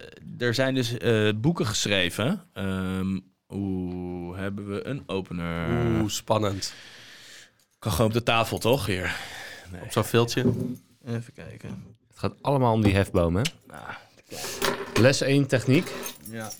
er 0.47 0.55
zijn 0.55 0.75
dus 0.75 0.99
eh, 0.99 1.29
boeken 1.37 1.67
geschreven. 1.67 2.43
Ehm 2.53 3.19
Oeh, 3.55 4.39
hebben 4.39 4.69
we 4.75 4.87
een 4.87 5.03
opener? 5.07 5.69
Oeh, 6.01 6.09
spannend. 6.11 6.75
Kan 7.79 7.93
gewoon 7.93 8.07
op 8.07 8.13
de 8.13 8.23
tafel, 8.23 8.59
toch? 8.59 8.87
Hier. 8.87 9.17
Op 9.83 9.93
zo'n 9.93 10.05
veeltje. 10.05 10.45
Even 11.07 11.33
kijken. 11.33 11.92
Het 12.23 12.31
gaat 12.31 12.43
allemaal 12.43 12.73
om 12.73 12.83
die 12.83 12.95
hefboom, 12.95 13.37
hè? 13.37 13.43
Nou, 13.67 13.83
Les 15.01 15.21
1 15.21 15.47
techniek. 15.47 15.91
ja. 16.31 16.51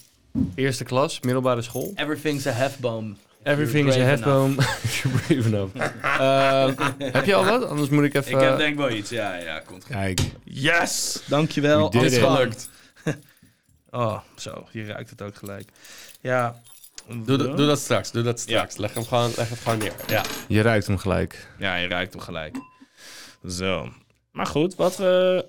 Eerste 0.55 0.85
klas, 0.85 1.21
middelbare 1.21 1.63
school. 1.63 1.93
Everything's 1.95 2.47
a 2.47 2.51
hefboom. 2.51 3.17
Everything 3.43 3.89
is 3.89 3.97
a 3.97 3.99
hefboom. 4.01 4.55
You're 5.03 5.19
brave 5.27 5.47
enough. 5.47 5.77
Eh, 6.03 6.87
heb 7.13 7.25
je 7.25 7.35
al 7.35 7.45
wat? 7.45 7.65
Anders 7.69 7.89
moet 7.89 8.05
ik 8.05 8.15
even... 8.15 8.33
Ik 8.33 8.41
heb 8.41 8.57
denk 8.59 8.77
wel 8.77 8.91
iets. 8.91 9.11
Ja, 9.11 9.35
ja, 9.37 9.59
komt 9.61 9.85
goed. 9.85 9.93
Kijk. 9.93 10.21
Yes! 10.45 11.23
Dankjewel. 11.27 11.79
You 11.79 11.91
did 11.91 12.01
Alles 12.01 12.13
it. 12.13 12.21
gelukt. 12.25 12.69
oh, 13.91 14.19
zo. 14.37 14.67
Hier 14.71 14.87
ruikt 14.87 15.11
het 15.11 15.23
ook 15.23 15.37
gelijk. 15.37 15.69
Ja. 16.21 16.61
Doe, 17.09 17.37
dat- 17.37 17.57
doe 17.57 17.67
dat 17.67 17.79
straks, 17.79 18.11
doe 18.11 18.23
dat 18.23 18.41
straks. 18.41 18.77
Leg, 18.77 18.95
hem 18.95 19.05
gewoon, 19.05 19.31
leg 19.37 19.49
het 19.49 19.59
gewoon 19.59 19.79
neer. 19.79 19.93
Ja. 20.07 20.23
Je 20.49 20.61
ruikt 20.63 20.87
hem 20.87 20.99
gelijk. 20.99 21.49
Ja, 21.59 21.77
je 21.77 21.89
ruikt 21.89 22.13
hem 22.13 22.23
gelijk. 22.23 22.57
Zo. 23.49 23.93
Maar 24.33 24.47
goed, 24.47 24.75
wat 24.75 24.97
we... 24.97 25.45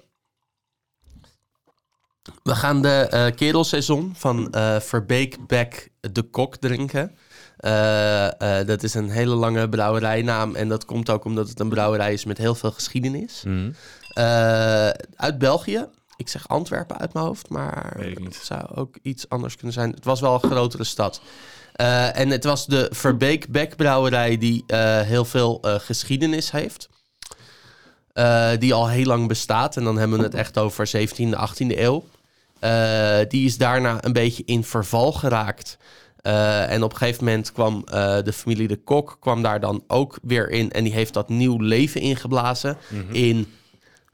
We 2.43 2.55
gaan 2.55 2.81
de 2.81 3.07
eh 3.09 3.35
kerelseizoen 3.35 4.13
van 4.17 4.51
eh 4.51 4.79
Verbeek 4.79 5.47
Beck 5.47 5.89
de 5.99 6.21
Kok 6.21 6.55
drinken. 6.55 7.17
Eh, 7.57 8.65
dat 8.65 8.83
is 8.83 8.93
een 8.93 9.09
hele 9.09 9.35
lange 9.35 9.69
brouwerijnaam. 9.69 10.55
En 10.55 10.67
dat 10.69 10.85
komt 10.85 11.09
ook 11.09 11.25
omdat 11.25 11.49
het 11.49 11.59
een 11.59 11.69
brouwerij 11.69 12.13
is 12.13 12.25
met 12.25 12.37
heel 12.37 12.55
veel 12.55 12.71
geschiedenis. 12.71 13.43
Mhm. 13.45 13.71
Uit 15.15 15.37
België. 15.37 15.85
Ik 16.17 16.29
zeg 16.29 16.47
Antwerpen 16.47 16.97
uit 16.97 17.13
mijn 17.13 17.25
hoofd, 17.25 17.49
maar 17.49 17.97
het 18.23 18.39
zou 18.43 18.75
ook 18.75 18.97
iets 19.01 19.29
anders 19.29 19.55
kunnen 19.55 19.73
zijn. 19.73 19.91
Het 19.91 20.05
was 20.05 20.19
wel 20.21 20.33
een 20.33 20.49
grotere 20.49 20.83
stad. 20.83 21.21
En 22.13 22.29
het 22.29 22.43
was 22.43 22.65
de 22.65 22.87
Verbeek 22.91 23.47
Beck 23.47 23.75
brouwerij 23.75 24.37
die 24.37 24.63
heel 25.05 25.25
veel 25.25 25.59
geschiedenis 25.61 26.51
heeft. 26.51 26.89
Die 28.59 28.73
al 28.73 28.89
heel 28.89 29.05
lang 29.05 29.27
bestaat. 29.27 29.77
En 29.77 29.83
dan 29.83 29.97
hebben 29.97 30.17
we 30.17 30.23
het 30.23 30.35
echt 30.35 30.57
over 30.57 30.87
17e, 30.87 31.35
18e 31.35 31.77
eeuw. 31.77 32.03
Eh, 32.63 33.19
die 33.27 33.45
is 33.45 33.57
daarna 33.57 33.97
een 34.03 34.13
beetje 34.13 34.43
in 34.45 34.63
verval 34.63 35.11
geraakt. 35.11 35.77
Eh, 36.21 36.71
en 36.71 36.83
op 36.83 36.91
een 36.91 36.97
gegeven 36.97 37.23
moment 37.23 37.51
kwam 37.51 37.83
eh, 37.85 38.17
de 38.23 38.33
familie 38.33 38.67
de 38.67 38.83
Kok 38.83 39.17
kwam 39.19 39.41
daar 39.41 39.59
dan 39.59 39.83
ook 39.87 40.19
weer 40.21 40.49
in. 40.49 40.71
En 40.71 40.83
die 40.83 40.93
heeft 40.93 41.13
dat 41.13 41.29
nieuw 41.29 41.57
leven 41.57 42.01
ingeblazen 42.01 42.77
in, 43.11 43.53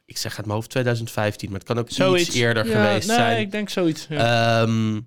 ik 0.05 0.17
zeg 0.17 0.35
het 0.35 0.45
maar 0.45 0.55
over 0.57 0.69
2015, 0.69 1.49
maar 1.49 1.59
het 1.59 1.67
kan 1.67 1.77
ook 1.79 1.89
iets 1.89 2.33
eerder 2.33 2.65
Ja, 2.65 2.71
geweest 2.71 3.07
nee, 3.07 3.17
zijn. 3.17 3.39
ik 3.39 3.51
denk 3.51 3.69
zoiets. 3.69 4.05
Ja. 4.09 4.61
Ehm, 4.61 4.99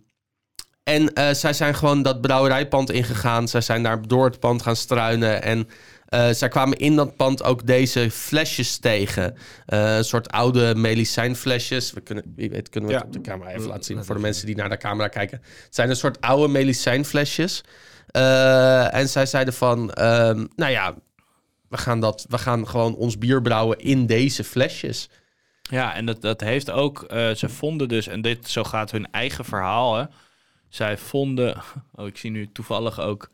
en 0.82 1.12
eh, 1.12 1.34
zij 1.34 1.52
zijn 1.52 1.74
gewoon 1.74 2.02
dat 2.02 2.20
brouwerijpand 2.20 2.90
ingegaan. 2.90 3.48
Zij 3.48 3.60
zijn 3.60 3.82
daar 3.82 4.08
door 4.08 4.24
het 4.24 4.40
pand 4.40 4.62
gaan 4.62 4.76
struinen. 4.76 5.42
En 5.42 5.68
eh, 6.12 6.30
zij 6.30 6.48
kwamen 6.48 6.78
in 6.78 6.96
dat 6.96 7.16
pand 7.16 7.42
ook 7.42 7.66
deze 7.66 8.10
flesjes 8.10 8.78
tegen. 8.78 9.36
Eh, 9.66 9.96
een 9.96 10.04
soort 10.04 10.30
oude 10.30 10.74
medicijnflesjes. 10.74 11.92
We 11.92 12.00
kunnen, 12.00 12.32
wie 12.36 12.50
weet 12.50 12.68
kunnen 12.68 12.90
we 12.90 12.96
het 12.96 13.04
op 13.04 13.12
de 13.12 13.20
camera 13.20 13.50
even 13.50 13.66
laten 13.66 13.84
zien... 13.84 14.04
voor 14.04 14.14
de 14.14 14.20
mensen 14.20 14.46
die 14.46 14.56
naar 14.56 14.68
de 14.68 14.76
camera 14.76 15.08
kijken. 15.08 15.40
Het 15.64 15.74
zijn 15.74 15.90
een 15.90 15.96
soort 15.96 16.20
oude 16.20 16.48
medicijnflesjes. 16.48 17.60
Eh, 18.06 18.94
en 18.94 19.08
zij 19.08 19.26
zeiden 19.26 19.54
van... 19.54 19.92
ehm, 19.92 20.46
nou 20.56 20.72
ja, 20.72 20.94
we 21.68 21.76
gaan, 21.76 22.00
dat, 22.00 22.26
we 22.28 22.38
gaan 22.38 22.68
gewoon 22.68 22.94
ons 22.94 23.18
bier 23.18 23.42
brouwen 23.42 23.78
in 23.78 24.06
deze 24.06 24.44
flesjes. 24.44 25.08
Ja, 25.62 25.94
en 25.94 26.06
dat, 26.06 26.22
dat 26.22 26.40
heeft 26.40 26.70
ook... 26.70 27.02
eh, 27.02 27.30
ze 27.30 27.48
vonden 27.48 27.88
dus, 27.88 28.06
en 28.06 28.20
dit 28.20 28.48
zo 28.48 28.64
gaat 28.64 28.90
hun 28.90 29.10
eigen 29.10 29.44
verhaal, 29.44 29.96
hè. 29.96 30.04
Zij 30.68 30.98
vonden... 30.98 31.56
Oh, 31.94 32.06
ik 32.06 32.16
zie 32.16 32.30
nu 32.30 32.52
toevallig 32.52 33.00
ook 33.00 33.30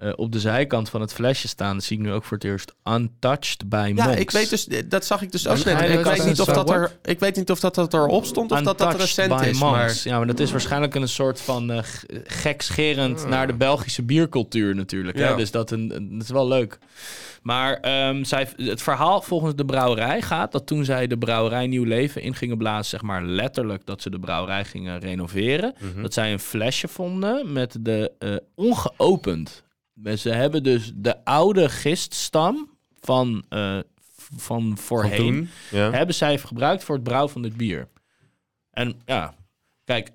eh, 0.00 0.12
op 0.16 0.32
de 0.32 0.40
zijkant 0.40 0.88
van 0.88 1.00
het 1.00 1.12
flesje 1.12 1.48
staan. 1.48 1.74
Dat 1.74 1.84
zie 1.84 1.96
ik 1.98 2.02
nu 2.02 2.12
ook 2.12 2.24
voor 2.24 2.36
het 2.36 2.46
eerst. 2.46 2.74
Untouched 2.84 3.68
by 3.68 3.92
Ja, 3.94 4.04
monks. 4.04 4.20
ik 4.20 4.30
weet 4.30 4.50
dus, 4.50 4.66
dat 4.88 5.04
zag 5.04 5.22
ik 5.22 5.32
dus 5.32 5.48
ook 5.48 5.56
Ja, 5.56 5.64
net. 5.80 5.98
Ik 5.98 6.04
weet, 6.04 6.24
niet 6.24 6.40
of 6.40 6.46
dat 6.48 6.70
er, 6.70 6.96
ik 7.02 7.18
weet 7.20 7.36
niet 7.36 7.50
of 7.50 7.60
dat, 7.60 7.74
dat 7.74 7.94
erop 7.94 8.24
stond 8.24 8.52
of 8.52 8.60
dat 8.62 8.78
dat 8.78 8.94
recent 8.94 9.40
is. 9.40 9.58
Maar 9.60 10.00
Ja, 10.04 10.16
maar 10.18 10.26
dat 10.26 10.40
is 10.40 10.50
waarschijnlijk 10.50 10.94
een 10.94 11.08
soort 11.08 11.40
van 11.40 11.70
eh, 11.70 11.78
g- 11.82 12.04
gekscherend 12.24 13.26
naar 13.28 13.46
de 13.46 13.54
Belgische 13.54 14.02
biercultuur 14.02 14.74
natuurlijk. 14.74 15.18
Hè? 15.18 15.28
Ja. 15.28 15.36
Dus 15.36 15.50
dat, 15.50 15.70
een, 15.70 15.88
dat 15.88 16.22
is 16.22 16.30
wel 16.30 16.48
leuk. 16.48 16.78
Maar 17.42 17.74
ehm, 17.74 18.24
zij, 18.24 18.48
het 18.56 18.82
verhaal 18.82 19.22
volgens 19.22 19.54
de 19.54 19.64
brouwerij 19.64 20.22
gaat 20.22 20.52
dat 20.52 20.66
toen 20.66 20.84
zij 20.84 21.06
de 21.06 21.18
brouwerij 21.18 21.66
nieuw 21.66 21.84
leven 21.84 22.22
in 22.22 22.34
gingen 22.34 22.58
blazen, 22.58 22.84
zeg 22.84 23.02
maar 23.02 23.24
letterlijk 23.24 23.86
dat 23.86 24.02
ze 24.02 24.10
de 24.10 24.18
brouwerij 24.18 24.64
gingen 24.64 24.98
renoveren, 24.98 25.74
dat 26.02 26.14
zij 26.14 26.32
een 26.32 26.38
flesje 26.40 26.88
vonden 26.88 27.52
met 27.52 27.76
de 27.80 28.12
eh, 28.18 28.34
ongeopend. 28.54 29.62
Ze 30.16 30.30
hebben 30.30 30.62
dus 30.62 30.92
de 30.94 31.24
oude 31.24 31.68
giststam 31.68 32.70
van, 33.00 33.44
eh, 33.48 33.78
van 34.26 34.60
Van 34.60 34.78
voorheen 34.78 35.18
toen. 35.18 35.48
Ja. 35.70 35.90
hebben 35.90 36.14
zij 36.14 36.38
gebruikt 36.38 36.84
voor 36.84 36.94
het 36.94 37.04
brouwen 37.04 37.30
van 37.32 37.42
dit 37.42 37.56
bier. 37.56 37.88
En 38.70 39.00
ja, 39.06 39.34
kijk, 39.84 40.10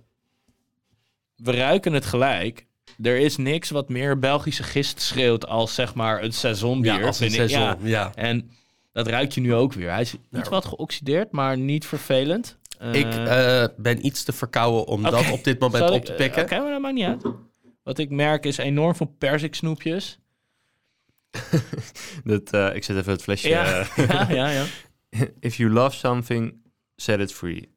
we 1.36 1.52
ruiken 1.52 1.94
het 1.94 2.06
gelijk. 2.06 2.66
Er 3.02 3.18
is 3.18 3.38
niks 3.38 3.70
wat 3.70 3.90
meer 3.90 4.20
Belgische 4.20 4.64
gist 4.64 5.02
schreeuwt 5.02 5.48
als 5.48 5.74
zeg 5.76 5.94
maar 5.94 6.24
een 6.24 6.34
seizoenbier. 6.34 7.00
ja, 7.00 7.06
als 7.06 7.20
een 7.20 7.32
seizoen. 7.32 7.60
Ja. 7.60 7.78
Ja. 7.82 8.12
En 8.16 8.50
Dat 8.92 9.08
ruik 9.08 9.32
je 9.32 9.42
nu 9.42 9.54
ook 9.54 9.74
weer. 9.74 9.92
Hij 9.92 10.02
is 10.02 10.16
iets 10.32 10.50
wat 10.50 10.66
geoxideerd, 10.66 11.32
maar 11.32 11.58
niet 11.58 11.86
vervelend. 11.86 12.58
Eh, 12.80 12.94
Ik 12.94 13.14
eh, 13.14 13.66
ben 13.78 14.06
iets 14.06 14.24
te 14.24 14.32
verkouden 14.34 14.88
om 14.88 15.04
dat 15.04 15.32
op 15.32 15.44
dit 15.44 15.60
moment 15.60 15.84
Zal 15.84 15.94
op 15.94 16.06
te 16.06 16.12
eh, 16.12 16.18
pikken. 16.18 16.44
Oké, 16.44 16.60
maar 16.60 16.72
dat 16.72 16.82
maakt 16.82 16.96
niet 16.96 17.06
uit. 17.06 17.24
Wat 17.86 17.98
ik 17.98 18.10
merk 18.10 18.46
is 18.46 18.58
enorm 18.58 18.96
veel 18.96 19.16
persiksnoepjes. 19.18 20.20
Dat, 22.24 22.52
eh, 22.52 22.76
ik 22.76 22.84
zet 22.84 22.98
even 22.98 23.12
het 23.12 23.22
flesje. 23.22 23.48
Ja, 23.48 23.80
eh, 23.80 24.08
ja, 24.10 24.30
ja, 24.30 24.50
ja. 24.50 24.66
If 25.40 25.56
you 25.56 25.70
love 25.72 25.96
something, 25.96 26.54
set 26.96 27.20
it 27.20 27.34
free. 27.34 27.70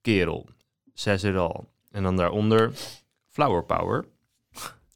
Kerel, 0.00 0.48
says 0.94 1.24
it 1.24 1.36
all. 1.36 1.64
En 1.90 2.02
dan 2.02 2.16
daaronder, 2.16 2.72
flower 3.30 3.64
power. 3.64 4.04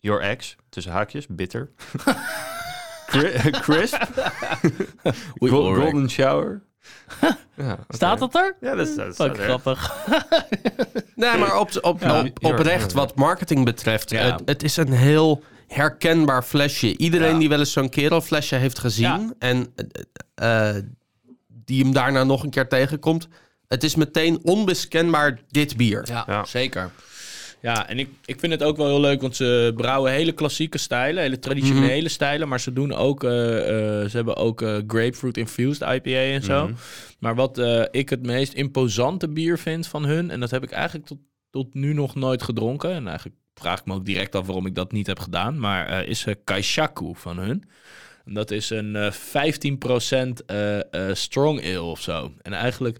Your 0.00 0.20
ex, 0.20 0.56
tussen 0.68 0.92
haakjes, 0.92 1.26
bitter. 1.26 1.70
Cri- 3.06 3.50
Crisp, 3.50 4.02
golden 5.38 6.10
shower. 6.10 6.62
Ja. 7.56 7.78
Staat 7.88 8.18
dat 8.18 8.34
er? 8.34 8.56
Ja, 8.60 8.74
dat, 8.74 8.88
is- 8.88 8.94
dat 8.96 9.14
staat 9.14 9.38
grappig. 9.38 9.92
Nee, 11.14 11.36
maar 11.38 11.58
op, 11.58 11.70
op, 11.80 12.00
Ja. 12.00 12.20
op, 12.20 12.44
oprecht, 12.44 12.92
wat 12.92 13.14
marketing 13.14 13.64
betreft, 13.64 14.10
Ja. 14.10 14.18
het, 14.32 14.42
het 14.44 14.62
is 14.62 14.76
een 14.76 14.92
heel 14.92 15.42
herkenbaar 15.66 16.42
flesje. 16.42 16.96
Iedereen 16.96 17.32
Ja. 17.32 17.38
die 17.38 17.48
wel 17.48 17.58
eens 17.58 17.72
zo'n 17.72 17.88
kerelflesje 17.88 18.54
heeft 18.54 18.78
gezien 18.78 19.04
Ja. 19.04 19.32
en 19.38 19.72
eh, 20.34 20.68
eh, 20.76 20.82
die 21.48 21.82
hem 21.82 21.92
daarna 21.92 22.24
nog 22.24 22.42
een 22.42 22.50
keer 22.50 22.68
tegenkomt, 22.68 23.28
het 23.68 23.84
is 23.84 23.94
meteen 23.94 24.38
onbeskenbaar 24.42 25.40
dit 25.48 25.76
bier. 25.76 26.02
Ja, 26.04 26.24
Ja. 26.26 26.44
zeker. 26.44 26.90
Ja, 27.62 27.88
en 27.88 27.98
ik, 27.98 28.08
ik 28.24 28.40
vind 28.40 28.52
het 28.52 28.62
ook 28.62 28.76
wel 28.76 28.86
heel 28.86 29.00
leuk, 29.00 29.20
want 29.20 29.36
ze 29.36 29.72
brouwen 29.76 30.12
hele 30.12 30.32
klassieke 30.32 30.78
stijlen, 30.78 31.22
hele 31.22 31.38
traditionele 31.38 32.00
Mhm. 32.00 32.08
stijlen, 32.08 32.48
maar 32.48 32.60
ze 32.60 32.72
doen 32.72 32.92
ook, 32.92 33.24
eh, 33.24 33.58
eh, 33.58 34.08
ze 34.08 34.16
hebben 34.16 34.36
ook 34.36 34.62
eh, 34.62 34.76
grapefruit 34.86 35.36
infused 35.36 35.88
IPA 35.88 36.10
en 36.10 36.42
zo. 36.42 36.64
Mhm. 36.64 36.74
Maar 37.18 37.34
wat 37.34 37.60
ik 37.90 38.08
het 38.08 38.26
meest 38.26 38.52
imposante 38.52 39.28
bier 39.28 39.58
vind 39.58 39.86
van 39.86 40.04
hun, 40.04 40.30
en 40.30 40.40
dat 40.40 40.50
heb 40.50 40.62
ik 40.62 40.70
eigenlijk 40.70 41.06
tot, 41.06 41.18
tot 41.50 41.74
nu 41.74 41.92
nog 41.92 42.14
nooit 42.14 42.42
gedronken, 42.42 42.90
en 42.92 43.06
eigenlijk 43.06 43.36
vraag 43.54 43.78
ik 43.78 43.86
me 43.86 43.94
ook 43.94 44.04
direct 44.04 44.34
af 44.34 44.46
waarom 44.46 44.66
ik 44.66 44.74
dat 44.74 44.92
niet 44.92 45.06
heb 45.06 45.18
gedaan, 45.18 45.58
maar 45.58 46.04
is 46.04 46.26
Kaishaku 46.44 47.12
van 47.14 47.38
hun. 47.38 47.64
En 48.24 48.34
dat 48.34 48.50
is 48.50 48.70
een 48.70 48.96
eh 48.96 49.10
15% 49.10 50.44
eh, 50.46 50.78
eh, 50.78 51.14
strong 51.14 51.64
ale 51.64 51.82
of 51.82 52.00
zo. 52.00 52.32
En 52.42 52.52
eigenlijk, 52.52 52.98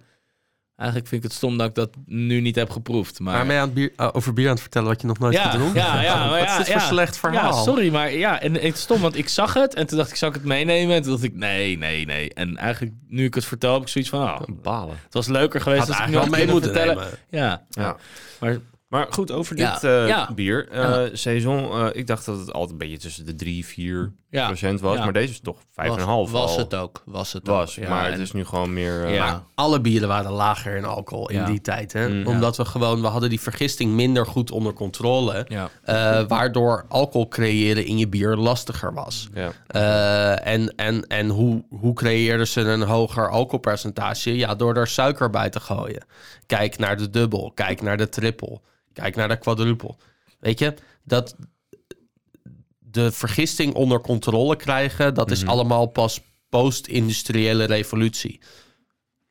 eigenlijk 0.79 1.09
vind 1.09 1.23
ik 1.25 1.29
het 1.29 1.37
stom 1.39 1.59
dat 1.59 1.69
ik 1.69 1.75
dat 1.75 1.91
nu 2.07 2.41
niet 2.41 2.55
heb 2.55 2.71
geproefd. 2.71 3.21
Maar, 3.21 3.35
Maar 3.35 3.47
ben 3.47 3.55
je 3.55 3.61
aan 3.61 3.67
het 3.67 3.75
bier, 3.75 3.93
eh, 3.97 4.09
over 4.13 4.33
bier 4.33 4.45
aan 4.47 4.53
het 4.53 4.61
vertellen 4.61 4.89
wat 4.89 5.01
je 5.01 5.07
nog 5.07 5.19
nooit 5.19 5.35
ja, 5.35 5.51
gedronken 5.51 5.81
ja, 5.81 6.01
ja, 6.03 6.19
maar 6.29 6.39
Wat 6.39 6.49
ja, 6.49 6.51
is 6.51 6.57
dit 6.57 6.67
ja. 6.67 6.73
voor 6.81 6.89
slecht 6.89 7.17
verhaal? 7.19 7.53
Ja, 7.57 7.63
sorry, 7.63 7.93
maar 7.93 8.13
ja, 8.13 8.41
en 8.41 8.55
het 8.55 8.63
is 8.63 8.81
stom, 8.81 9.01
want 9.01 9.17
ik 9.17 9.29
zag 9.29 9.55
het 9.55 9.75
en 9.75 9.87
toen 9.87 9.99
dacht 9.99 10.11
ik, 10.11 10.17
zou 10.17 10.31
ik 10.33 10.37
het 10.39 10.47
meenemen? 10.47 10.97
En 10.97 11.03
toen 11.03 11.11
dacht 11.11 11.23
ik, 11.25 11.35
nee, 11.35 11.79
nee, 11.79 12.07
nee. 12.07 12.35
En 12.35 12.57
eigenlijk, 12.57 12.95
nu 13.09 13.25
ik 13.25 13.35
het 13.35 13.45
vertel, 13.45 13.73
heb 13.73 13.83
ik 13.83 13.89
zoiets 13.89 14.11
van, 14.11 14.23
oh, 14.23 14.41
Balen. 14.63 14.97
het 15.05 15.15
was 15.15 15.27
leuker 15.27 15.61
geweest 15.61 15.81
Had 15.89 15.89
als 15.99 16.07
ik 16.07 16.15
wel 16.15 16.27
mee 16.27 16.47
moeten 16.47 16.73
vertellen. 16.73 16.97
nemen. 16.97 17.19
Ja, 17.31 17.63
Ja. 17.71 17.97
maar 18.41 18.59
Maar 18.89 19.07
goed, 19.11 19.31
over 19.33 19.57
Ja. 19.57 19.73
dit 19.73 19.85
eh, 19.85 20.09
Ja. 20.09 20.31
bier. 20.35 20.69
Eh 20.69 20.81
Ja. 20.83 21.09
Saison, 21.13 21.71
eh, 21.71 21.87
ik 21.93 22.07
dacht 22.07 22.25
dat 22.27 22.39
het 22.39 22.53
altijd 22.53 22.71
een 22.73 22.79
beetje 22.79 22.99
tussen 22.99 23.27
de 23.27 23.35
3, 23.35 23.67
4 23.67 24.13
Ja. 24.31 24.47
procent 24.47 24.81
was. 24.81 24.97
Ja. 24.97 25.05
Maar 25.05 25.13
deze 25.13 25.33
is 25.33 25.41
toch 25.41 25.57
5,5 25.71 26.31
was, 26.31 26.41
was 26.41 26.51
al. 26.53 26.59
het 26.59 26.75
ook. 26.75 27.03
Was 27.05 27.33
het 27.33 27.47
Was, 27.47 27.79
ook. 27.79 27.85
Ja, 27.85 27.91
maar 27.91 28.11
het 28.11 28.19
is 28.21 28.33
nu 28.33 28.45
gewoon 28.45 28.73
meer... 28.73 29.05
eh, 29.05 29.15
Ja. 29.15 29.45
Alle 29.55 29.81
bieren 29.81 30.09
waren 30.09 30.31
lager 30.31 30.77
in 30.77 30.85
alcohol 30.85 31.29
in 31.31 31.37
Ja. 31.37 31.45
die 31.47 31.61
tijd. 31.61 31.93
Hè? 31.93 32.09
Mm. 32.09 32.27
Omdat 32.27 32.57
we 32.57 32.65
gewoon, 32.65 33.01
we 33.01 33.07
hadden 33.07 33.31
die 33.31 33.41
vergisting 33.41 33.93
minder 33.93 34.27
goed 34.27 34.51
onder 34.51 34.73
controle. 34.73 35.47
Ja. 35.49 35.69
eh, 35.83 36.27
waardoor 36.29 36.85
alcohol 36.89 37.29
creëren 37.29 37.85
in 37.85 37.99
je 37.99 38.09
bier 38.09 38.37
lastiger 38.37 38.95
was. 38.95 39.29
Ja. 39.35 39.53
Eh, 39.67 40.53
en 40.53 40.75
en, 40.77 41.07
en 41.07 41.29
hoe, 41.29 41.65
hoe 41.71 41.95
creëerden 41.95 42.47
ze 42.49 42.61
een 42.61 42.83
hoger 42.83 43.31
alcoholpercentage? 43.31 44.37
Ja, 44.37 44.55
door 44.55 44.77
er 44.77 44.87
suiker 44.89 45.31
bij 45.31 45.51
te 45.51 45.61
gooien. 45.61 46.05
Kijk 46.47 46.79
naar 46.79 46.97
de 46.97 47.11
dubbel, 47.11 47.53
kijk 47.55 47.83
naar 47.83 47.97
de 47.97 48.09
triple, 48.09 48.61
kijk 49.01 49.17
naar 49.17 49.29
de 49.29 49.39
quadruple. 49.39 49.95
Weet 50.41 50.59
je, 50.59 50.75
dat 51.05 51.37
de 52.79 53.13
vergisting 53.13 53.75
onder 53.75 54.01
controle 54.01 54.57
krijgen, 54.57 55.15
dat 55.15 55.31
is 55.31 55.47
allemaal 55.47 55.87
pas 55.87 56.21
post-industriële 56.49 57.65
revolutie. 57.65 58.41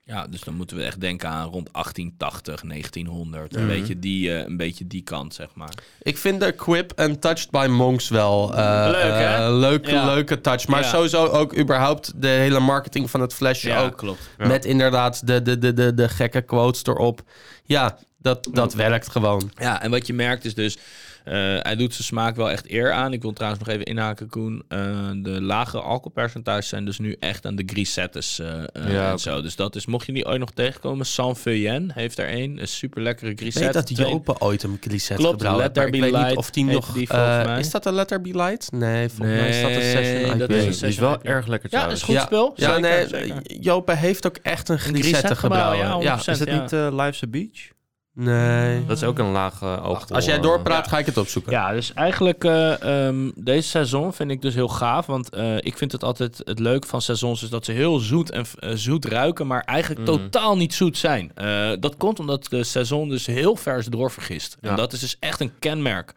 ja, 0.03 0.27
dus 0.27 0.41
dan 0.41 0.53
moeten 0.53 0.77
we 0.77 0.83
echt 0.83 1.01
denken 1.01 1.29
aan 1.29 1.49
rond 1.49 1.69
1880, 1.73 2.61
1900. 2.61 3.55
Een, 3.55 3.67
beetje 3.67 3.99
die, 3.99 4.33
eh, 4.35 4.45
een 4.45 4.57
beetje 4.57 4.87
die 4.87 5.01
kant, 5.01 5.33
zeg 5.33 5.47
maar. 5.55 5.73
Ik 6.01 6.17
vind 6.17 6.39
de 6.39 6.51
Quip 6.51 6.91
en 6.91 7.19
Touched 7.19 7.49
by 7.51 7.67
Monks 7.69 8.09
wel 8.09 8.55
eh, 8.55 8.87
Leuk, 8.91 9.11
hè? 9.11 9.45
eh, 9.47 9.57
leuk, 9.59 9.87
Ja. 9.87 10.05
leuke 10.05 10.41
touch. 10.41 10.67
Maar 10.67 10.81
Ja. 10.81 10.89
sowieso 10.89 11.25
ook 11.25 11.57
überhaupt 11.57 12.21
de 12.21 12.27
hele 12.27 12.59
marketing 12.59 13.09
van 13.09 13.21
het 13.21 13.33
flesje 13.33 13.67
Ja, 13.67 13.83
ook. 13.83 13.97
klopt. 13.97 14.29
Ja. 14.37 14.47
Met 14.47 14.65
inderdaad 14.65 15.27
de, 15.27 15.41
de, 15.41 15.57
de, 15.57 15.73
de, 15.73 15.93
de 15.93 16.09
gekke 16.09 16.41
quotes 16.41 16.83
erop. 16.85 17.21
Ja, 17.63 17.97
dat, 18.17 18.47
dat 18.51 18.73
werkt 18.73 19.09
gewoon. 19.09 19.51
Ja, 19.59 19.81
en 19.81 19.91
wat 19.91 20.07
je 20.07 20.13
merkt 20.13 20.45
is 20.45 20.53
dus, 20.53 20.77
eh, 21.23 21.33
hij 21.59 21.75
doet 21.75 21.93
zijn 21.93 22.03
smaak 22.07 22.35
wel 22.35 22.49
echt 22.51 22.71
eer 22.71 22.91
aan. 22.91 23.13
Ik 23.13 23.21
wil 23.21 23.33
trouwens 23.33 23.63
nog 23.65 23.73
even 23.73 23.85
inhaken, 23.85 24.29
Koen. 24.29 24.63
Eh, 24.67 24.79
de 25.15 25.41
lagere 25.41 25.81
alcoholpercentages 25.81 26.67
zijn 26.67 26.85
dus 26.85 26.99
nu 26.99 27.15
echt 27.19 27.45
aan 27.45 27.55
de 27.55 27.63
grisettes 27.65 28.39
eh, 28.39 28.63
eh, 28.63 28.91
Ja, 28.91 29.11
en 29.11 29.19
zo. 29.19 29.41
Dus 29.41 29.55
dat 29.55 29.75
is, 29.75 29.85
mocht 29.85 30.05
je 30.05 30.13
die 30.13 30.25
ooit 30.25 30.39
nog 30.39 30.51
tegenkomen, 30.51 31.05
San 31.05 31.35
Feuillen 31.35 31.91
heeft 31.93 32.17
er 32.19 32.31
een. 32.33 32.57
Een 32.61 32.67
super 32.67 33.01
lekkere 33.01 33.33
grisette. 33.35 33.59
weet 33.63 33.73
dat 33.73 33.97
Jopen 33.97 34.41
ooit 34.41 34.63
een 34.63 34.77
grisette 34.81 35.13
Klopt, 35.21 35.31
gebrouwen 35.31 35.63
Let 35.63 35.73
There 35.73 35.89
weet 35.91 36.01
niet 36.01 36.11
Light 36.11 36.35
of 36.35 36.49
die 36.51 36.63
nog... 36.65 36.93
die 36.93 37.07
volgens 37.07 37.45
mij. 37.45 37.59
is 37.59 37.71
dat 37.71 37.85
een 37.85 37.93
Let 37.93 38.07
There 38.07 38.21
Be 38.21 38.35
Light? 38.37 38.71
Nee, 38.71 39.09
volgens 39.09 39.37
mij 39.39 39.49
is 39.49 39.61
dat 39.61 39.69
een 39.71 39.81
Session 39.81 40.37
dat 40.37 40.49
is 40.49 40.81
een 40.81 40.95
wel 40.99 41.13
IPA. 41.13 41.23
erg 41.23 41.47
lekker 41.47 41.69
Ja, 41.71 41.77
trouwens. 41.77 41.99
is 42.01 42.05
goed 42.07 42.15
ja, 42.15 42.21
spul. 42.25 42.53
Ja, 42.55 42.65
Zeker, 42.73 42.81
nee, 42.89 43.07
zeker. 43.07 43.57
Jopen 43.61 43.97
heeft 43.97 44.25
ook 44.27 44.37
echt 44.41 44.69
een 44.69 44.79
grisette 44.79 45.07
grisette 45.09 45.35
gebrouwen. 45.35 45.77
ja, 45.77 45.97
Ja, 46.01 46.15
100%. 46.17 46.19
Is 46.19 46.39
het 46.39 46.49
Ja. 46.49 46.61
niet 46.61 46.93
Life's 46.93 47.23
a 47.23 47.27
Beach? 47.27 47.75
Nee. 48.17 48.85
Dat 48.85 48.97
is 48.97 49.03
ook 49.03 49.19
een 49.19 49.31
lage 49.31 49.65
alcohol. 49.65 50.15
Als 50.15 50.25
jij 50.25 50.39
doorpraat, 50.39 50.85
ja. 50.85 50.91
ga 50.91 50.97
ik 50.97 51.05
het 51.05 51.17
opzoeken. 51.17 51.51
Ja, 51.51 51.71
dus 51.73 51.93
eigenlijk 51.93 52.43
eh, 52.43 53.05
ehm, 53.07 53.29
deze 53.35 53.67
seizoen 53.69 54.13
vind 54.13 54.31
ik 54.31 54.41
dus 54.41 54.53
heel 54.53 54.67
gaaf. 54.67 55.05
Want 55.05 55.29
eh, 55.29 55.55
ik 55.57 55.77
vind 55.77 55.91
het 55.91 56.03
altijd 56.03 56.41
het 56.43 56.59
leuke 56.59 56.87
van 56.87 57.01
seizoens 57.01 57.43
is 57.43 57.49
dat 57.49 57.65
ze 57.65 57.71
heel 57.71 57.99
zoet 57.99 58.31
en 58.31 58.45
eh, 58.59 58.71
zoet 58.73 59.05
ruiken, 59.05 59.47
maar 59.47 59.61
eigenlijk 59.63 60.01
Mhm. 60.09 60.17
totaal 60.17 60.57
niet 60.57 60.73
zoet 60.73 60.97
zijn. 60.97 61.31
Eh, 61.35 61.71
dat 61.79 61.97
komt 61.97 62.19
omdat 62.19 62.45
de 62.49 62.63
seizoen 62.63 63.09
dus 63.09 63.25
heel 63.25 63.55
ver 63.55 63.77
is 63.77 63.85
doorvergist. 63.85 64.57
Ja. 64.61 64.69
En 64.69 64.75
dat 64.75 64.93
is 64.93 64.99
dus 64.99 65.15
echt 65.19 65.39
een 65.39 65.51
kenmerk. 65.59 66.13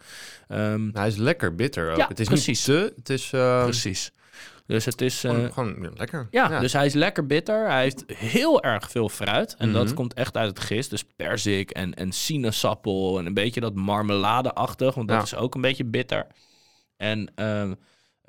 Ehm, 0.48 0.88
Hij 0.92 1.06
is 1.08 1.16
lekker 1.16 1.54
bitter 1.54 1.90
ook. 1.90 1.96
Ja, 1.96 2.06
het 2.08 2.20
is 2.20 2.26
precies. 2.26 2.66
niet 2.66 2.76
te, 2.76 2.92
het 2.96 3.10
is 3.10 3.32
eh, 3.32 3.62
precies. 3.62 4.10
Dus 4.70 4.84
het 4.84 5.00
is. 5.00 5.24
eh, 5.24 5.44
gewoon, 5.52 5.90
lekker. 5.96 6.26
ja, 6.30 6.60
dus 6.60 6.72
hij 6.72 6.86
is 6.86 6.94
lekker 6.94 7.26
bitter. 7.26 7.68
Hij 7.70 7.82
heeft 7.82 8.04
heel 8.14 8.62
erg 8.62 8.90
veel 8.90 9.08
fruit. 9.08 9.54
En 9.58 9.72
dat 9.72 9.84
Mhm. 9.84 9.94
komt 9.94 10.14
echt 10.14 10.36
uit 10.36 10.48
het 10.48 10.60
gist. 10.60 10.90
Dus 10.90 11.04
perzik 11.16 11.70
en, 11.70 11.94
en 11.94 12.12
sinaasappel. 12.12 13.18
En 13.18 13.26
een 13.26 13.34
beetje 13.34 13.60
dat 13.60 13.74
marmeladeachtig. 13.74 14.94
Want 14.94 15.08
dat 15.08 15.16
Ja. 15.16 15.22
is 15.22 15.34
ook 15.34 15.54
een 15.54 15.60
beetje 15.60 15.84
bitter. 15.84 16.26
En 16.96 17.32
ehm, 17.34 17.74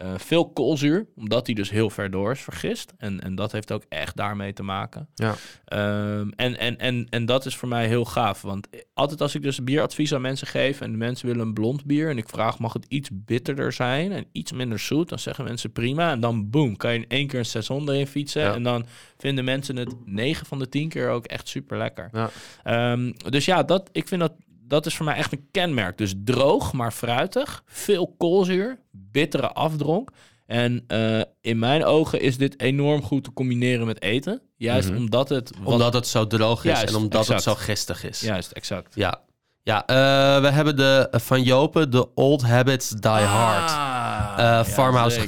eh, 0.02 0.14
veel 0.18 0.50
koolzuur. 0.50 1.08
Omdat 1.16 1.46
hij 1.46 1.56
dus 1.56 1.70
heel 1.70 1.90
ver 1.90 2.12
door 2.12 2.32
is 2.32 2.42
vergist. 2.42 2.94
En, 2.98 3.22
en 3.22 3.36
dat 3.36 3.52
heeft 3.52 3.72
ook 3.72 3.84
echt 3.90 4.16
daarmee 4.16 4.54
te 4.54 4.64
maken. 4.64 5.08
Ja. 5.16 5.36
Ehm, 5.66 6.30
en, 6.36 6.58
en, 6.58 6.78
en, 6.78 7.08
en 7.10 7.26
dat 7.26 7.46
is 7.46 7.56
voor 7.56 7.68
mij 7.68 7.88
heel 7.88 8.06
gaaf. 8.06 8.42
Want 8.42 8.68
altijd 8.94 9.22
als 9.22 9.36
ik 9.36 9.42
dus 9.42 9.64
bieradvies 9.64 10.14
aan 10.14 10.22
mensen 10.22 10.48
geef... 10.48 10.82
en 10.82 10.92
de 10.92 10.98
mensen 10.98 11.28
willen 11.28 11.48
een 11.48 11.54
blond 11.54 11.86
bier... 11.86 12.10
en 12.10 12.18
ik 12.18 12.30
vraag 12.30 12.60
mag 12.60 12.74
het 12.74 12.86
iets 12.88 13.10
bitterder 13.14 13.74
zijn... 13.74 14.12
en 14.12 14.26
iets 14.32 14.52
minder 14.52 14.80
zoet... 14.80 15.10
dan 15.10 15.20
zeggen 15.20 15.44
mensen 15.44 15.72
prima. 15.72 16.12
En 16.12 16.20
dan 16.20 16.50
boom, 16.50 16.78
kan 16.78 16.94
je 16.94 17.00
in 17.00 17.10
één 17.10 17.28
keer 17.28 17.40
een 17.40 17.46
seizoen 17.46 17.90
erin 17.90 18.08
fietsen... 18.08 18.42
Ja. 18.42 18.54
en 18.54 18.64
dan 18.64 18.86
vinden 19.18 19.44
mensen 19.44 19.76
het 19.76 19.96
9 20.06 20.46
van 20.46 20.60
de 20.60 20.70
10 20.70 20.90
keer 20.90 21.10
ook 21.10 21.26
echt 21.26 21.48
super 21.48 21.78
lekker. 21.78 22.10
Ja. 22.12 22.30
Ehm, 22.64 23.12
dus 23.30 23.46
ja, 23.46 23.64
dat, 23.64 23.90
ik 23.92 24.08
vind 24.08 24.22
dat... 24.22 24.34
Dat 24.72 24.86
is 24.86 24.96
voor 24.96 25.06
mij 25.06 25.16
echt 25.16 25.32
een 25.32 25.48
kenmerk. 25.52 25.98
Dus 25.98 26.14
droog, 26.24 26.74
maar 26.74 26.92
fruitig. 26.92 27.64
Veel 27.66 28.16
koolzuur. 28.18 28.80
Bittere 28.92 29.52
afdronk. 29.54 30.10
En 30.48 30.84
eh, 30.88 31.22
in 31.42 31.60
mijn 31.60 31.86
ogen 31.86 32.22
is 32.22 32.38
dit 32.38 32.62
enorm 32.62 33.04
goed 33.04 33.24
te 33.24 33.34
combineren 33.34 33.86
met 33.86 34.02
eten. 34.02 34.42
Juist 34.58 34.90
Mhm. 34.90 34.98
omdat 34.98 35.30
het... 35.30 35.52
wat- 35.60 35.74
Omdat 35.74 35.94
het 35.94 36.08
zo 36.08 36.28
droog 36.28 36.58
is 36.66 36.72
Juist, 36.72 36.90
en 36.90 36.96
omdat 36.96 37.20
exact. 37.22 37.46
het 37.46 37.58
zo 37.58 37.64
gistig 37.64 38.04
is. 38.04 38.20
Juist, 38.22 38.52
exact. 38.52 38.96
Ja, 38.96 39.20
ja 39.64 39.86
eh, 39.86 39.96
we 40.42 40.50
hebben 40.50 40.76
de 40.76 41.08
eh, 41.12 41.20
van 41.20 41.44
Jopen, 41.44 41.92
de 41.92 42.14
Old 42.14 42.42
Habits 42.42 42.90
Die 42.90 43.12
Hard. 43.12 43.70
Ah, 43.72 44.34
Eh, 44.38 44.64
farmhouse. 44.66 45.20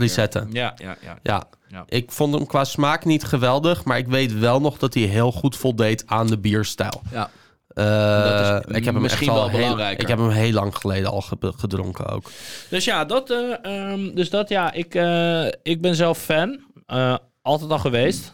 Ja, 0.51 0.73
ja, 0.77 0.95
ja. 1.01 1.17
Ja. 1.23 1.43
Ja. 1.67 1.84
ik 1.88 2.12
vond 2.12 2.34
hem 2.34 2.45
qua 2.45 2.63
smaak 2.63 3.06
niet 3.06 3.23
geweldig, 3.23 3.84
maar 3.84 3.97
ik 3.97 4.08
weet 4.08 4.39
wel 4.39 4.62
nog 4.62 4.77
dat 4.77 4.93
hij 4.93 5.03
heel 5.03 5.32
goed 5.32 5.56
voldeed 5.56 6.03
aan 6.08 6.27
de 6.27 6.38
bierstijl. 6.38 7.01
ja. 7.12 7.29
Eh, 7.73 8.57
ik 8.67 8.86
heb 8.86 8.93
hem 8.93 9.01
misschien 9.03 9.27
echt 9.27 9.38
al 9.38 9.43
wel 9.43 9.49
heel, 9.49 9.59
belangrijker. 9.59 10.01
Ik 10.01 10.07
heb 10.07 10.17
hem 10.17 10.29
heel 10.29 10.51
lang 10.51 10.75
geleden 10.75 11.12
al 11.12 11.21
ge- 11.21 11.53
gedronken 11.57 12.05
ook. 12.07 12.31
Dus 12.69 12.86
ja, 12.86 13.05
dat, 13.05 13.29
eh, 13.29 13.53
ehm, 13.91 14.13
dus 14.15 14.29
dat 14.29 14.49
ja, 14.49 14.71
ik, 14.73 14.95
eh, 14.95 15.45
ik 15.63 15.81
ben 15.81 15.95
zelf 15.95 16.17
fan. 16.17 16.59
Eh, 16.86 17.15
altijd 17.41 17.71
al 17.71 17.79
geweest. 17.79 18.33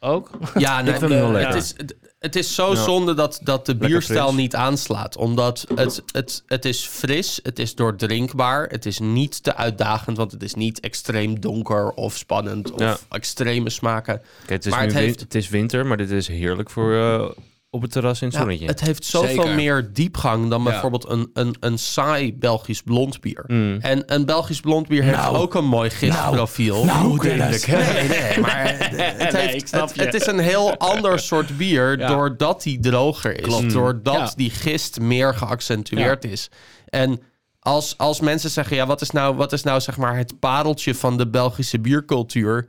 Ook. 0.00 0.30
Ja, 0.58 0.80
nee, 0.82 0.92
vind 0.98 1.10
hem 1.12 1.32
heel 1.32 1.32
het 1.32 1.54
is, 1.54 1.74
het- 1.76 1.96
Het 2.20 2.36
is 2.36 2.54
zo 2.54 2.70
Ja. 2.72 2.82
zonde 2.84 3.14
dat, 3.14 3.40
dat 3.42 3.66
de 3.66 3.76
bierstijl 3.76 4.34
niet 4.34 4.54
aanslaat. 4.54 5.16
Omdat 5.16 5.66
het, 5.74 6.02
het, 6.12 6.42
het 6.46 6.64
is 6.64 6.86
fris, 6.86 7.40
het 7.42 7.58
is 7.58 7.74
doordrinkbaar. 7.74 8.66
Het 8.68 8.86
is 8.86 8.98
niet 8.98 9.42
te 9.42 9.56
uitdagend, 9.56 10.16
want 10.16 10.32
het 10.32 10.42
is 10.42 10.54
niet 10.54 10.80
extreem 10.80 11.40
donker 11.40 11.90
of 11.90 12.16
spannend 12.16 12.70
of 12.72 12.80
Ja. 12.80 12.96
extreme 13.10 13.70
smaken. 13.70 14.20
Kijk, 14.38 14.50
het, 14.50 14.66
is 14.66 14.72
Maar 14.72 14.80
nu 14.80 14.86
het 14.86 14.96
heeft- 14.96 15.20
het 15.20 15.34
is 15.34 15.48
winter, 15.48 15.86
maar 15.86 15.96
dit 15.96 16.10
is 16.10 16.28
heerlijk 16.28 16.70
voor 16.70 16.94
eh, 16.94 17.28
op 17.72 17.82
het 17.82 17.92
terras 17.92 18.20
in 18.20 18.26
het 18.26 18.36
Ja, 18.36 18.40
zonnetje. 18.42 18.66
het 18.66 18.80
heeft 18.80 19.04
zoveel 19.04 19.28
Zeker. 19.42 19.54
meer 19.54 19.90
diepgang 19.92 20.50
dan 20.50 20.62
Ja. 20.62 20.70
bijvoorbeeld 20.70 21.08
een, 21.08 21.30
een, 21.32 21.56
een 21.60 21.78
saai 21.78 22.34
Belgisch 22.38 22.82
blond 22.82 23.20
bier. 23.20 23.44
Mm. 23.46 23.78
En 23.80 24.02
een 24.14 24.24
Belgisch 24.24 24.60
blond 24.60 24.88
bier 24.88 25.02
heeft 25.02 25.16
Nou. 25.16 25.36
ook 25.36 25.54
een 25.54 25.64
mooi 25.64 25.90
gistprofiel. 25.90 26.84
nou, 26.84 27.18
Dennis. 27.18 27.66
Nee, 27.66 28.08
nee, 28.08 28.38
maar 28.40 28.62
het, 28.78 28.78
het 28.96 29.32
Nee, 29.32 29.46
heeft, 29.46 29.96
het, 29.96 30.14
is 30.14 30.26
een 30.26 30.38
heel 30.38 30.76
ander 30.76 31.18
soort 31.30 31.56
bier 31.56 31.98
Ja. 31.98 32.06
doordat 32.08 32.62
die 32.62 32.80
droger 32.80 33.38
is. 33.38 33.44
Klopt. 33.44 33.72
Doordat 33.72 34.14
Ja. 34.14 34.32
die 34.36 34.50
gist 34.50 35.00
meer 35.00 35.34
geaccentueerd 35.34 36.24
is. 36.24 36.48
En 36.88 37.20
als, 37.60 37.94
als 37.98 38.20
mensen 38.20 38.50
zeggen, 38.50 38.76
ja, 38.76 38.86
wat 38.86 39.00
is 39.00 39.10
nou, 39.10 39.36
wat 39.36 39.52
is 39.52 39.62
nou 39.62 39.80
zeg 39.80 39.96
maar 39.96 40.16
het 40.16 40.38
pareltje 40.38 40.94
van 40.94 41.16
de 41.16 41.28
Belgische 41.28 41.80
biercultuur? 41.80 42.68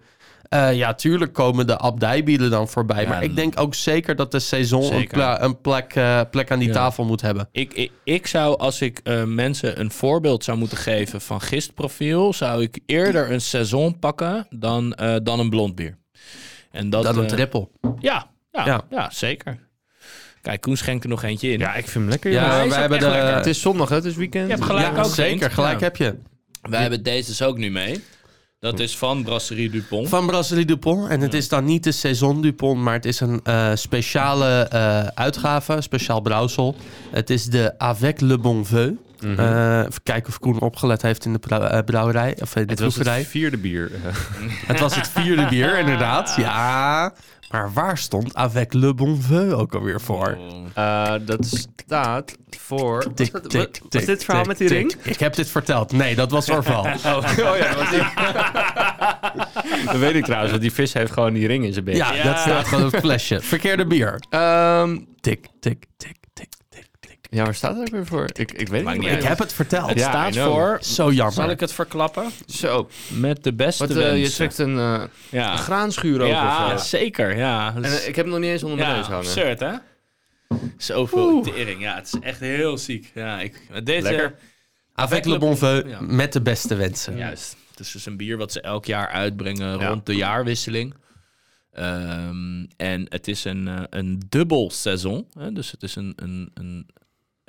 Eh, 0.52 0.74
ja, 0.74 0.94
tuurlijk 0.94 1.34
komen 1.34 1.68
de 1.68 1.78
abdijbieren 1.78 2.50
dan 2.50 2.68
voorbij. 2.68 3.02
Ja, 3.04 3.10
maar 3.10 3.24
ik 3.24 3.36
denk 3.36 3.60
ook 3.60 3.76
zeker 3.76 4.16
dat 4.16 4.32
de 4.32 4.40
saison 4.40 4.94
een, 4.94 5.08
pla- 5.08 5.42
een 5.42 5.62
plek, 5.62 5.96
eh, 5.96 6.22
plek 6.32 6.52
aan 6.52 6.60
die 6.60 6.68
Ja. 6.68 6.74
tafel 6.74 7.06
moet 7.06 7.22
hebben. 7.22 7.50
Ik, 7.52 7.74
ik, 7.74 7.92
ik 8.04 8.28
zou, 8.28 8.58
als 8.60 8.82
ik 8.82 9.00
eh, 9.04 9.24
mensen 9.24 9.80
een 9.80 9.92
voorbeeld 9.92 10.44
zou 10.44 10.58
moeten 10.58 10.78
geven 10.78 11.22
van 11.22 11.42
gistprofiel, 11.42 12.34
zou 12.34 12.62
ik 12.62 12.80
eerder 12.86 13.32
een 13.32 13.42
saison 13.42 14.00
pakken 14.00 14.48
dan, 14.50 14.94
eh, 14.94 15.16
dan 15.24 15.40
een 15.40 15.50
blond 15.50 15.76
bier. 15.76 15.98
En 16.72 16.90
dat, 16.90 17.04
Dat 17.04 17.18
een 17.18 17.28
triple. 17.28 17.68
ja, 18.00 18.28
ja, 18.52 18.66
Ja. 18.66 18.82
ja. 18.90 19.10
zeker. 19.10 19.58
Kijk, 20.42 20.62
Koen 20.62 20.78
schenkt 20.78 21.04
er 21.04 21.10
nog 21.10 21.24
eentje 21.24 21.52
in. 21.52 21.60
Ja, 21.60 21.70
ik 21.76 21.84
vind 21.84 21.94
hem 21.94 22.10
lekker. 22.10 22.32
Ja, 22.32 22.68
wij 22.68 22.80
hebben 22.80 23.00
de... 23.00 23.10
lekker. 23.10 23.36
Het 23.36 23.46
is 23.46 23.62
zondag, 23.62 23.90
hè? 23.90 23.96
Het 23.96 24.06
is 24.06 24.16
weekend. 24.16 24.46
Je 24.48 24.54
hebt 24.54 24.66
gelijk 24.66 24.96
Ja, 24.96 25.02
ook, 25.04 25.14
zeker, 25.14 25.52
gelijk 25.52 25.80
Ja. 25.80 25.84
heb 25.86 25.96
je. 25.96 26.16
Wij 26.70 26.82
hebben 26.82 27.04
deze 27.04 27.30
dus 27.30 27.42
ook 27.42 27.58
nu 27.58 27.72
mee. 27.72 28.04
Dat 28.62 28.80
is 28.80 28.98
van 28.98 29.24
Brasserie 29.24 29.70
Dupont. 29.70 30.10
Van 30.10 30.28
Brasserie 30.28 30.66
Dupont. 30.66 31.10
En 31.10 31.22
het 31.22 31.34
is 31.34 31.50
dan 31.50 31.66
niet 31.66 31.84
de 31.84 31.92
Saison 31.92 32.42
Dupont, 32.42 32.82
maar 32.82 32.94
het 32.94 33.06
is 33.06 33.20
een 33.20 33.40
eh, 33.44 33.72
speciale 33.76 34.68
eh, 34.70 35.06
uitgave, 35.06 35.82
speciaal 35.82 36.22
brouwsel. 36.22 36.76
Het 37.12 37.30
is 37.30 37.46
de 37.46 37.80
Avec 37.80 38.20
le 38.20 38.38
Bon 38.38 38.66
Veu. 38.66 38.94
Eh, 39.24 39.78
even 39.80 40.04
kijken 40.04 40.30
of 40.30 40.40
Koen 40.40 40.60
opgelet 40.60 41.02
heeft 41.02 41.26
in 41.26 41.34
de 41.34 41.40
brou- 41.40 41.64
eh, 41.64 41.80
brouwerij, 41.86 42.38
of 42.42 42.56
in 42.56 42.66
de 42.66 42.72
het 42.72 42.80
was 42.80 42.96
het 42.96 43.28
vierde 43.28 43.58
bier. 43.58 43.92
Het 44.68 44.80
was 44.80 44.96
het 44.96 45.08
vierde 45.10 45.46
bier, 45.48 45.78
inderdaad. 45.80 46.34
Ja, 46.38 47.14
maar 47.52 47.74
waar 47.74 47.98
stond 47.98 48.34
Avec 48.36 48.74
le 48.74 48.94
Bon 48.94 49.22
Veu 49.22 49.54
ook 49.54 49.74
alweer 49.76 50.02
voor? 50.02 50.38
Eh, 50.74 51.14
dat 51.22 51.46
staat 51.86 52.38
voor... 52.60 52.96
Was, 53.04 53.14
Tik, 53.16 53.32
dat- 53.32 53.50
tik, 53.50 53.60
was 53.82 53.90
tik, 53.90 54.06
dit 54.06 54.24
verhaal 54.24 54.44
met 54.44 54.58
die 54.58 54.68
ring? 54.68 54.94
Ik 55.04 55.20
heb 55.20 55.36
dit 55.36 55.50
verteld. 55.50 55.92
Nee, 55.92 56.16
dat 56.16 56.32
was 56.32 56.50
Orval. 56.50 56.84
Oh, 56.84 57.18
oh 57.18 57.58
ja, 57.58 57.74
dat 57.74 57.76
was 57.76 57.90
die... 57.90 58.04
dat 59.86 59.96
weet 59.98 60.16
ik 60.16 60.24
trouwens, 60.24 60.52
want 60.52 60.62
die 60.64 60.72
vis 60.74 60.94
heeft 60.94 61.12
gewoon 61.12 61.34
die 61.34 61.48
ring 61.48 61.66
in 61.66 61.74
zijn 61.74 61.86
bek. 61.86 61.96
Ja, 61.96 62.14
Ja. 62.14 62.24
dat 62.24 62.40
staat 62.40 62.68
gewoon 62.68 62.86
op 62.86 62.92
het 62.92 63.02
flesje. 63.02 63.42
Verkeerde 63.42 63.86
bier. 63.88 64.22
Ehm, 64.30 64.98
tik, 65.20 65.48
tik, 65.60 65.86
tik. 65.98 66.16
Ja, 67.32 67.44
waar 67.44 67.56
staat 67.56 67.76
het 67.76 67.82
ook 67.88 67.90
weer 67.94 68.06
voor? 68.06 68.30
Ik, 68.34 68.52
ik 68.52 68.68
weet 68.68 68.86
het 68.88 68.98
niet. 68.98 69.10
Ik 69.12 69.24
heb 69.24 69.40
het 69.40 69.54
verteld. 69.54 69.90
Het 69.90 69.98
Ja, 70.00 70.10
staat 70.10 70.32
know. 70.32 70.46
voor... 70.54 70.78
Zo 70.82 71.12
jammer. 71.12 71.34
Zal 71.36 71.50
ik 71.50 71.60
het 71.60 71.74
verklappen? 71.74 72.30
Zo, 72.48 72.90
Met 73.10 73.44
de 73.44 73.54
beste 73.54 73.88
wat, 73.88 73.98
eh, 73.98 74.04
je 74.04 74.12
wensen. 74.12 74.34
trekt 74.36 74.58
een, 74.58 74.78
eh, 74.78 75.04
ja. 75.30 75.52
een 75.52 75.58
graanschuur 75.58 76.16
over. 76.22 76.28
Ja, 76.28 76.66
of, 76.66 76.72
eh. 76.72 76.78
zeker. 76.78 77.38
Ja. 77.38 77.76
En 77.76 77.84
eh, 77.84 77.94
ik 78.08 78.16
heb 78.16 78.26
hem 78.26 78.30
nog 78.30 78.40
niet 78.40 78.50
eens 78.50 78.64
onder 78.64 78.78
mijn 78.78 78.90
ja, 78.90 78.96
neus 78.96 79.06
hangen. 79.06 79.22
absurd, 79.26 79.60
hè? 79.60 79.74
Zoveel 80.78 81.42
tering. 81.42 81.82
Ja, 81.82 81.96
het 81.96 82.06
is 82.06 82.20
echt 82.20 82.40
heel 82.40 82.78
ziek. 82.78 83.12
Ja, 83.14 83.40
ik, 83.40 83.62
deze, 83.84 84.02
Lekker. 84.02 84.36
Avec 84.94 85.26
le 85.26 85.38
bon 85.38 85.58
Ja. 85.88 86.02
met 86.02 86.34
de 86.34 86.42
beste 86.42 86.76
wensen. 86.76 87.18
Juist. 87.18 87.56
Het 87.70 87.80
is 87.80 87.92
dus 87.92 88.06
een 88.06 88.18
bier 88.18 88.38
wat 88.38 88.52
ze 88.52 88.62
elk 88.62 88.86
jaar 88.86 89.08
uitbrengen 89.08 89.80
Ja. 89.80 89.88
rond 89.88 90.06
de 90.06 90.16
jaarwisseling. 90.16 90.94
Ehm, 91.74 92.66
en 92.78 93.06
het 93.10 93.28
is 93.28 93.44
een, 93.44 93.68
eh, 93.68 93.82
een 93.90 94.22
dubbel 94.30 94.70
seizoen. 94.72 95.28
Hè? 95.40 95.52
Dus 95.52 95.72
het 95.72 95.84
is 95.84 95.96
een, 95.96 96.14
een, 96.16 96.52
een 96.54 96.88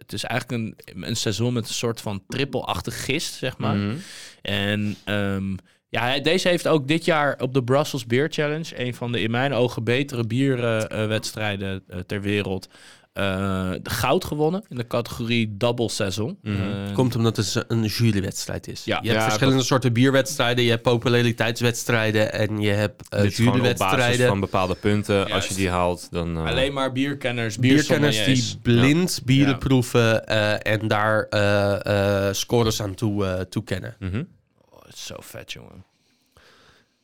het 0.03 0.12
is 0.12 0.25
eigenlijk 0.25 0.62
een, 0.62 1.05
een 1.05 1.17
seizoen 1.17 1.53
met 1.53 1.69
een 1.69 1.75
soort 1.75 2.01
van 2.01 2.23
trippelachtig 2.29 3.05
gist, 3.05 3.35
zeg 3.35 3.59
maar. 3.59 3.77
Mhm. 3.77 3.97
En 4.43 4.97
ehm, 5.05 5.55
ja, 5.88 6.19
deze 6.19 6.49
heeft 6.49 6.69
ook 6.69 6.88
dit 6.88 7.05
jaar 7.05 7.41
op 7.41 7.55
de 7.55 7.65
Brussels 7.65 8.07
Beer 8.07 8.29
Challenge, 8.31 8.81
een 8.81 8.95
van 8.95 9.12
de 9.12 9.21
in 9.21 9.31
mijn 9.31 9.53
ogen 9.53 9.85
betere 9.85 10.27
bierwedstrijden 10.27 11.83
eh, 11.88 11.99
ter 11.99 12.21
wereld, 12.21 12.69
de 13.12 13.90
goud 13.90 14.25
gewonnen 14.25 14.64
in 14.68 14.77
de 14.77 14.87
categorie 14.87 15.57
double 15.57 15.88
seizoen. 15.88 16.38
Mhm. 16.42 16.57
Eh, 16.87 16.94
Komt 16.94 17.16
omdat 17.16 17.37
het 17.37 17.64
een 17.68 17.85
jurywedstrijd 17.85 18.68
is. 18.68 18.85
Ja. 18.85 18.98
je 19.03 19.09
hebt 19.09 19.20
Ja, 19.20 19.25
verschillende 19.27 19.62
soorten 19.62 19.92
bierwedstrijden. 19.92 20.64
Je 20.64 20.70
hebt 20.70 20.83
populariteitswedstrijden 20.83 22.33
en 22.33 22.61
je 22.61 22.70
hebt 22.70 23.09
eh 23.09 23.18
basis 23.22 23.37
jurywedstrijden. 23.37 24.27
van 24.29 24.40
bepaalde 24.40 24.75
punten. 24.75 25.31
Als 25.31 25.46
je 25.48 25.55
die 25.55 25.68
haalt, 25.70 26.09
dan... 26.11 26.37
eh, 26.37 26.44
Alleen 26.44 26.72
maar 26.72 26.92
bierkenners, 26.92 27.59
Bierkenners 27.59 28.25
die 28.25 28.59
blind 28.62 29.20
bieren 29.25 29.53
Ja. 29.53 29.59
proeven 29.59 30.27
eh, 30.27 30.72
en 30.72 30.88
daar 30.88 31.27
eh, 31.31 32.27
eh, 32.29 32.35
scores 32.35 32.83
aan 32.83 32.94
toe, 32.94 33.27
eh, 33.27 33.40
toekennen. 33.40 33.96
mhm. 33.98 34.22
Oh, 34.70 34.83
het 34.85 34.94
is 34.94 35.07
zo 35.07 35.16
vet, 35.20 35.53
jongen. 35.53 35.85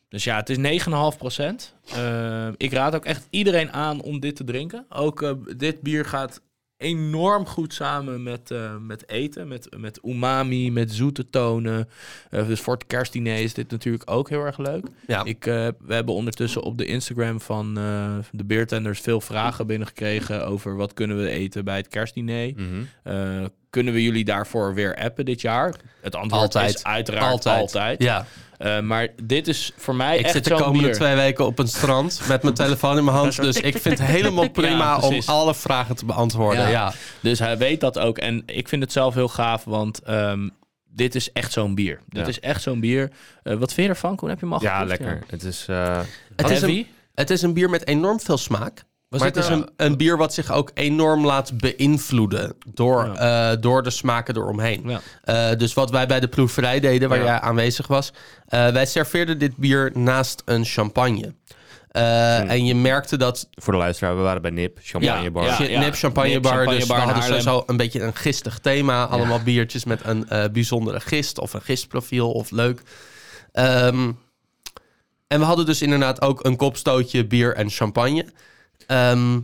Dus 0.09 0.23
ja, 0.23 0.35
het 0.35 0.49
is 0.49 0.83
9,5 0.85 1.17
procent. 1.17 1.75
ik 2.57 2.73
raad 2.73 2.95
ook 2.95 3.05
echt 3.05 3.27
iedereen 3.29 3.71
aan 3.73 4.01
om 4.01 4.19
dit 4.19 4.35
te 4.35 4.43
drinken. 4.43 4.85
Ook 4.89 5.21
eh, 5.21 5.31
dit 5.57 5.81
bier 5.81 6.05
gaat 6.05 6.41
enorm 6.77 7.45
goed 7.45 7.73
samen 7.73 8.23
met, 8.23 8.51
eh, 8.51 8.75
met 8.77 9.09
eten, 9.09 9.47
met, 9.47 9.67
met 9.77 9.99
umami, 10.03 10.71
met 10.71 10.91
zoete 10.91 11.29
tonen. 11.29 11.89
Eh, 12.29 12.47
dus 12.47 12.59
voor 12.59 12.73
het 12.73 12.87
kerstdiner 12.87 13.37
is 13.37 13.53
dit 13.53 13.71
natuurlijk 13.71 14.11
ook 14.11 14.29
heel 14.29 14.45
erg 14.45 14.57
leuk. 14.57 14.85
Ja. 15.07 15.23
Ik, 15.23 15.45
eh, 15.45 15.67
we 15.79 15.93
hebben 15.93 16.15
ondertussen 16.15 16.63
op 16.63 16.77
de 16.77 16.85
Instagram 16.85 17.41
van 17.41 17.77
eh, 17.77 18.13
de 18.31 18.45
beertenders 18.45 18.99
veel 18.99 19.21
vragen 19.21 19.67
binnengekregen 19.67 20.45
over 20.47 20.75
wat 20.75 20.93
kunnen 20.93 21.17
we 21.17 21.29
eten 21.29 21.65
bij 21.65 21.77
het 21.77 21.87
kerstdiner. 21.87 22.53
Mhm. 22.55 22.65
Eh, 23.03 23.45
kunnen 23.69 23.93
we 23.93 24.03
jullie 24.03 24.25
daarvoor 24.25 24.73
weer 24.73 24.95
appen 24.95 25.25
dit 25.25 25.41
jaar? 25.41 25.75
Het 26.01 26.15
antwoord 26.15 26.41
Altijd. 26.41 26.75
is 26.75 26.83
uiteraard 26.83 27.45
altijd. 27.45 28.03
Ja. 28.03 28.25
Eh, 28.59 28.79
maar 28.79 29.07
dit 29.23 29.47
is 29.47 29.71
voor 29.77 29.95
mij 29.95 30.17
Ik 30.17 30.23
echt 30.23 30.33
zit 30.33 30.43
de 30.43 30.53
komende 30.55 30.79
bier. 30.83 30.93
twee 30.93 31.15
weken 31.15 31.45
op 31.45 31.59
een 31.59 31.67
strand 31.67 32.21
met 32.27 32.43
mijn 32.43 32.55
telefoon 32.55 32.97
in 32.97 33.03
mijn 33.03 33.17
hand. 33.17 33.35
Dus 33.41 33.57
ik 33.57 33.77
vind 33.77 33.99
het 33.99 34.07
helemaal 34.07 34.49
prima 34.61 34.99
om 34.99 35.21
alle 35.25 35.55
vragen 35.55 35.95
te 35.95 36.05
beantwoorden. 36.05 36.61
Ja. 36.63 36.69
Ja. 36.69 36.93
Dus 37.21 37.39
hij 37.39 37.57
weet 37.57 37.79
dat 37.79 37.99
ook. 37.99 38.17
En 38.17 38.43
ik 38.45 38.67
vind 38.67 38.81
het 38.81 38.91
zelf 38.91 39.13
heel 39.13 39.27
gaaf, 39.27 39.63
want 39.63 39.99
ehm, 40.03 40.49
dit 40.89 41.15
is 41.15 41.31
echt 41.31 41.51
zo'n 41.51 41.75
bier. 41.75 41.99
Dit 42.07 42.21
Ja. 42.21 42.27
is 42.27 42.39
echt 42.39 42.61
zo'n 42.61 42.79
bier. 42.79 43.11
Eh, 43.43 43.53
wat 43.55 43.73
vind 43.73 43.87
je 43.87 43.93
ervan, 43.93 44.15
Koen? 44.15 44.29
Heb 44.29 44.39
je 44.39 44.45
hem 44.45 44.53
al 44.53 44.61
Ja, 44.61 44.77
geproefd? 44.79 44.99
lekker. 44.99 45.23
Het 45.27 45.43
is... 45.43 45.65
eh, 45.67 45.99
Het, 46.35 46.49
is 46.49 46.61
een, 46.61 46.87
het 47.15 47.29
is 47.29 47.41
een 47.41 47.53
bier 47.53 47.69
met 47.69 47.87
enorm 47.87 48.19
veel 48.19 48.37
smaak. 48.37 48.83
Was 49.09 49.19
maar 49.19 49.29
het 49.29 49.37
is 49.37 49.47
nou- 49.49 49.61
een, 49.61 49.69
een 49.85 49.97
bier 49.97 50.17
wat 50.17 50.33
zich 50.33 50.51
ook 50.51 50.71
enorm 50.73 51.25
laat 51.25 51.57
beïnvloeden 51.57 52.55
door, 52.73 53.13
eh, 53.15 53.51
door 53.59 53.83
de 53.83 53.89
smaken 53.89 54.35
eromheen. 54.37 54.83
Ja. 54.89 55.01
Eh, 55.23 55.57
dus 55.57 55.73
wat 55.73 55.89
wij 55.91 56.07
bij 56.07 56.19
de 56.19 56.27
proeverij 56.27 56.79
deden, 56.79 57.09
waar 57.09 57.17
Ja. 57.17 57.23
jij 57.25 57.39
aanwezig 57.39 57.87
was, 57.87 58.13
eh, 58.47 58.67
wij 58.67 58.85
serveerden 58.85 59.37
dit 59.39 59.55
bier 59.57 59.91
naast 59.93 60.41
een 60.45 60.65
champagne. 60.65 61.33
Eh, 61.89 62.51
En 62.51 62.65
je 62.65 62.75
merkte 62.75 63.17
dat 63.17 63.47
voor 63.51 63.73
de 63.73 63.79
luisteraar, 63.79 64.15
we 64.15 64.21
waren 64.21 64.41
bij 64.41 64.51
NIP, 64.51 64.79
champagnebar. 64.81 65.43
Ja, 65.45 65.63
ja. 65.63 65.79
Nip 65.79 65.93
Champagne 65.95 66.29
Nip 66.29 66.41
Bar. 66.41 66.51
Champagne 66.51 66.79
dus 66.79 66.87
in 66.89 66.95
hadden 66.95 67.13
Haarlem. 67.15 67.39
sowieso 67.41 67.63
een 67.67 67.77
beetje 67.77 68.01
een 68.01 68.15
gistig 68.15 68.59
thema. 68.59 69.05
Allemaal 69.05 69.39
biertjes 69.43 69.85
met 69.85 69.99
een 70.03 70.29
eh, 70.29 70.43
bijzondere 70.51 70.99
gist 70.99 71.39
of 71.39 71.53
een 71.53 71.61
gistprofiel 71.61 72.31
of 72.31 72.51
leuk. 72.51 72.81
Ehm, 73.51 74.11
en 75.27 75.39
we 75.39 75.45
hadden 75.45 75.65
dus 75.65 75.81
inderdaad 75.81 76.21
ook 76.21 76.45
een 76.45 76.55
kopstootje 76.55 77.25
bier 77.27 77.55
en 77.55 77.69
champagne. 77.69 78.25
Ehm, 78.89 79.39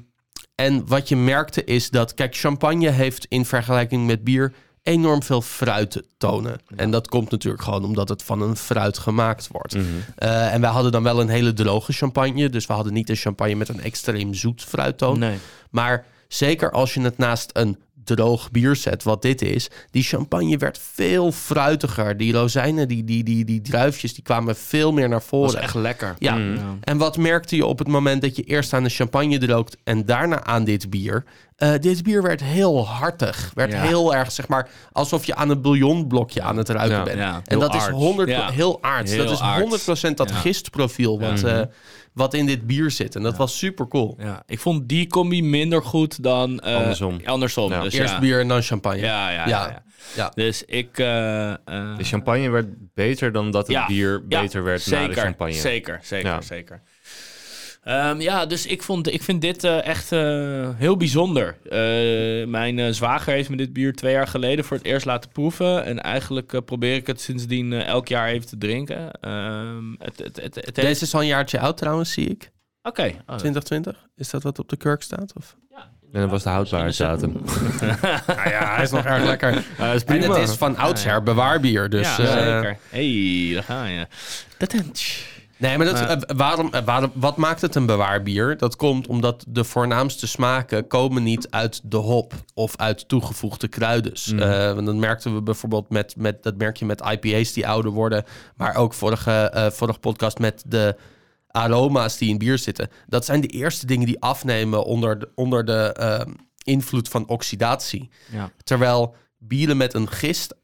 en 0.56 0.88
wat 0.88 1.10
je 1.10 1.16
merkte 1.16 1.64
is 1.64 1.90
dat, 1.90 2.14
kijk, 2.14 2.36
champagne 2.36 2.90
heeft 2.90 3.26
in 3.30 3.46
vergelijking 3.46 4.06
met 4.06 4.24
bier 4.24 4.54
enorm 4.84 5.24
veel 5.24 5.42
fruittonen. 5.42 6.60
En 6.76 6.92
dat 6.92 7.08
komt 7.08 7.32
natuurlijk 7.32 7.64
gewoon 7.64 7.84
omdat 7.84 8.10
het 8.10 8.24
van 8.24 8.42
een 8.42 8.56
fruit 8.56 8.98
gemaakt 8.98 9.48
wordt. 9.48 9.76
Mhm. 9.76 9.86
Eh, 10.16 10.54
en 10.54 10.62
wij 10.62 10.70
hadden 10.70 10.92
dan 10.92 11.04
wel 11.04 11.22
een 11.22 11.30
hele 11.30 11.54
droge 11.54 11.94
champagne. 11.94 12.50
Dus 12.50 12.66
we 12.66 12.74
hadden 12.74 12.94
niet 12.94 13.10
een 13.10 13.16
champagne 13.16 13.56
met 13.56 13.70
een 13.70 13.82
extreem 13.82 14.34
zoet 14.34 14.64
fruittoon. 14.64 15.20
Nee. 15.20 15.38
Maar 15.70 16.06
zeker 16.28 16.72
als 16.72 16.94
je 16.94 17.02
het 17.02 17.18
naast 17.18 17.50
een 17.54 17.78
droog 18.06 18.52
bier 18.52 18.76
zet, 18.76 19.04
wat 19.04 19.22
dit 19.22 19.42
is, 19.42 19.68
die 19.92 20.04
champagne 20.04 20.58
werd 20.58 20.80
veel 20.94 21.32
fruitiger. 21.32 22.18
Die 22.18 22.34
rozijnen, 22.34 22.88
die, 22.88 23.04
die, 23.04 23.24
die, 23.24 23.46
die 23.46 23.62
druifjes, 23.62 24.14
die 24.14 24.24
kwamen 24.24 24.56
veel 24.56 24.92
meer 24.94 25.10
naar 25.10 25.20
Dat 25.20 25.28
voren. 25.28 25.54
was 25.54 25.62
echt 25.62 25.76
lekker. 25.76 26.16
Ja. 26.20 26.36
Mm. 26.36 26.78
En 26.82 26.98
wat 26.98 27.18
merkte 27.18 27.56
je 27.56 27.66
op 27.66 27.80
het 27.80 27.88
moment 27.88 28.22
dat 28.22 28.36
je 28.36 28.44
eerst 28.44 28.74
aan 28.74 28.84
de 28.84 28.90
champagne 28.90 29.38
droogt 29.38 29.78
en 29.84 30.06
daarna 30.06 30.44
aan 30.44 30.64
dit 30.64 30.90
bier? 30.90 31.24
Eh, 31.56 31.74
dit 31.80 32.04
bier 32.04 32.22
werd 32.22 32.44
heel 32.44 32.88
hartig. 32.88 33.52
Werd 33.54 33.72
Ja. 33.72 33.82
heel 33.82 34.16
erg, 34.16 34.32
zeg 34.32 34.48
maar, 34.48 34.70
alsof 34.92 35.26
je 35.26 35.36
aan 35.36 35.50
een 35.50 35.62
bouillonblokje 35.62 36.42
aan 36.42 36.58
het 36.58 36.70
ruiken 36.70 36.98
Ja, 36.98 37.04
bent. 37.04 37.18
ja. 37.18 37.42
En 37.46 37.60
dat 37.60 37.76
is 37.76 37.82
aards. 37.82 37.98
100 37.98 38.30
Ja. 38.30 38.50
heel 38.52 38.78
aards. 38.84 39.12
Heel 39.12 39.24
dat 39.24 39.34
is 39.34 39.40
aards. 39.42 39.60
100% 39.62 40.18
dat 40.18 40.30
Ja. 40.30 40.36
gistprofiel 40.36 41.20
wat, 41.20 41.40
Ja. 41.40 41.60
eh, 41.60 41.66
wat 42.14 42.34
in 42.34 42.46
dit 42.46 42.68
bier 42.68 42.92
zit. 42.92 43.16
En 43.16 43.24
dat 43.24 43.38
was 43.38 43.58
super 43.58 43.88
cool. 43.88 44.16
Ja, 44.20 44.44
ik 44.46 44.60
vond 44.60 44.88
die 44.90 45.08
combi 45.08 45.44
minder 45.44 45.84
goed 45.84 46.24
dan... 46.24 46.60
eh, 46.60 46.76
Andersom. 46.76 47.20
Andersom, 47.26 47.72
Ja. 47.72 47.82
dus 47.82 47.94
Eerst 47.94 48.14
ja. 48.14 48.20
bier 48.20 48.40
en 48.40 48.48
dan 48.48 48.62
champagne. 48.62 49.00
Ja, 49.00 49.30
ja, 49.30 49.48
ja. 49.48 49.48
Ja. 49.48 49.68
ja. 49.68 49.84
Ja. 50.16 50.32
Dus 50.36 50.64
ik... 50.64 50.98
eh, 51.00 51.50
eh, 51.52 51.58
De 51.98 52.04
champagne 52.04 52.50
werd 52.50 52.68
beter 52.94 53.32
dan 53.32 53.52
dat 53.52 53.68
het 53.68 53.76
Ja. 53.76 53.86
bier 53.88 54.24
ja, 54.30 54.42
beter 54.42 54.64
werd 54.64 54.82
zeker, 54.82 55.08
na 55.08 55.14
de 55.14 55.20
champagne. 55.22 55.54
Zeker, 55.54 56.00
zeker, 56.04 56.30
Ja. 56.30 56.42
zeker. 56.42 56.82
Ehm, 57.86 58.22
ja, 58.22 58.46
dus 58.46 58.66
ik, 58.66 58.84
vond, 58.84 59.14
ik 59.14 59.24
vind 59.24 59.42
dit 59.42 59.64
eh, 59.64 59.86
echt 59.86 60.12
eh, 60.12 60.70
heel 60.76 60.98
bijzonder. 60.98 61.58
Eh, 61.70 62.48
mijn 62.48 62.80
eh, 62.80 62.92
zwager 62.92 63.34
heeft 63.34 63.50
me 63.50 63.56
dit 63.56 63.74
bier 63.74 63.94
twee 63.94 64.14
jaar 64.14 64.28
geleden 64.28 64.66
voor 64.66 64.78
het 64.78 64.86
eerst 64.86 65.06
laten 65.06 65.30
proeven. 65.30 65.84
En 65.86 66.02
eigenlijk 66.02 66.54
eh, 66.54 66.62
probeer 66.66 66.96
ik 66.96 67.08
het 67.08 67.22
sindsdien 67.22 67.74
eh, 67.74 67.88
elk 67.88 68.08
jaar 68.08 68.28
even 68.28 68.48
te 68.48 68.58
drinken. 68.58 69.12
Ehm, 69.12 69.92
het, 70.00 70.18
het, 70.18 70.36
het, 70.42 70.56
het 70.56 70.56
heeft- 70.56 70.76
Deze 70.76 71.04
is 71.04 71.14
al 71.14 71.22
een 71.22 71.28
jaartje 71.28 71.60
oud 71.60 71.78
trouwens, 71.78 72.12
zie 72.12 72.30
ik. 72.30 72.52
Oké. 72.84 73.02
Oh, 73.04 73.36
2020? 73.36 74.08
Is 74.16 74.30
dat 74.30 74.44
wat 74.44 74.60
op 74.60 74.70
de 74.70 74.78
kurk 74.78 75.02
staat? 75.02 75.34
Of? 75.38 75.56
En 76.14 76.22
dat 76.22 76.30
was 76.30 76.44
de 76.44 76.50
houdbaarheidsdatum. 76.50 77.32
Nou 78.28 78.50
ja, 78.50 78.74
hij 78.76 78.84
is 78.84 78.92
nog 78.92 79.06
erg 79.06 79.24
lekker. 79.24 79.52
Ja, 79.78 79.92
is 79.94 80.04
En 80.04 80.22
het 80.22 80.36
is 80.38 80.52
van 80.56 80.78
oudsher 80.78 81.24
bewaarbier. 81.24 81.90
Dus, 81.90 82.08
ja, 82.08 82.16
zeker. 82.16 82.78
hey, 82.90 83.52
daar 83.54 83.64
ga 83.64 83.86
je. 83.86 84.08
Tatent. 84.58 85.04
Nee, 85.58 85.78
maar 85.78 85.86
dat, 85.86 86.00
eh, 86.00 86.36
waarom, 86.38 86.74
eh, 86.74 86.84
waarom, 86.86 87.12
wat 87.14 87.38
maakt 87.38 87.62
het 87.62 87.76
een 87.76 87.86
bewaarbier? 87.86 88.58
Dat 88.58 88.76
komt 88.76 89.08
omdat 89.08 89.46
de 89.48 89.64
voornaamste 89.64 90.28
smaken 90.28 90.88
komen 90.88 91.24
niet 91.24 91.50
uit 91.50 91.82
de 91.84 91.98
hop 91.98 92.34
of 92.54 92.78
uit 92.78 93.08
toegevoegde 93.08 93.68
kruiden. 93.68 94.14
Eh, 94.14 94.74
want 94.74 94.86
dat 94.86 94.96
merkten 94.96 95.34
we 95.36 95.42
bijvoorbeeld 95.42 95.90
met, 95.90 96.16
met, 96.18 96.44
dat 96.44 96.58
merk 96.58 96.78
je 96.78 96.86
met 96.86 97.02
IPA's 97.02 97.54
die 97.54 97.68
ouder 97.68 97.92
worden. 97.92 98.24
Maar 98.56 98.76
ook 98.76 98.94
vorige, 98.94 99.32
eh, 99.32 99.72
vorige 99.72 100.00
podcast 100.00 100.40
met 100.40 100.64
de 100.68 100.96
aroma's 101.48 102.18
die 102.18 102.30
in 102.30 102.38
bier 102.38 102.58
zitten. 102.58 102.90
Dat 103.08 103.26
zijn 103.26 103.42
de 103.42 103.48
eerste 103.48 103.86
dingen 103.86 104.06
die 104.06 104.22
afnemen 104.22 104.86
onder 104.86 105.20
de, 105.20 105.30
onder 105.36 105.66
de 105.66 105.94
eh, 105.94 106.34
invloed 106.64 107.10
van 107.10 107.28
oxidatie. 107.28 108.10
Ja. 108.32 108.52
Terwijl 108.64 109.16
bieren 109.38 109.78
met 109.78 109.94
een 109.94 110.10
gist... 110.10 110.56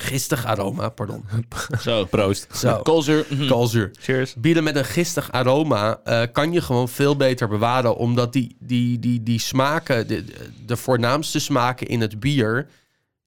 Gistig 0.00 0.46
aroma, 0.46 0.88
pardon. 0.88 1.24
Zo. 1.80 2.04
Proost. 2.04 2.46
Zo, 2.56 2.82
Koolzuur. 2.82 3.26
Koolzuur. 3.48 3.90
Cheers. 4.00 4.34
Bieren 4.34 4.64
met 4.64 4.76
een 4.76 4.84
gistig 4.84 5.32
aroma 5.32 6.00
eh, 6.04 6.22
kan 6.32 6.52
je 6.52 6.60
gewoon 6.60 6.88
veel 6.88 7.16
beter 7.16 7.48
bewaren. 7.48 7.96
Omdat 7.96 8.32
die, 8.32 8.56
die, 8.60 8.98
die, 8.98 9.22
die 9.22 9.40
smaken, 9.40 10.08
de, 10.08 10.24
de 10.66 10.76
voornaamste 10.76 11.38
smaken 11.38 11.86
in 11.86 12.00
het 12.00 12.20
bier, 12.20 12.68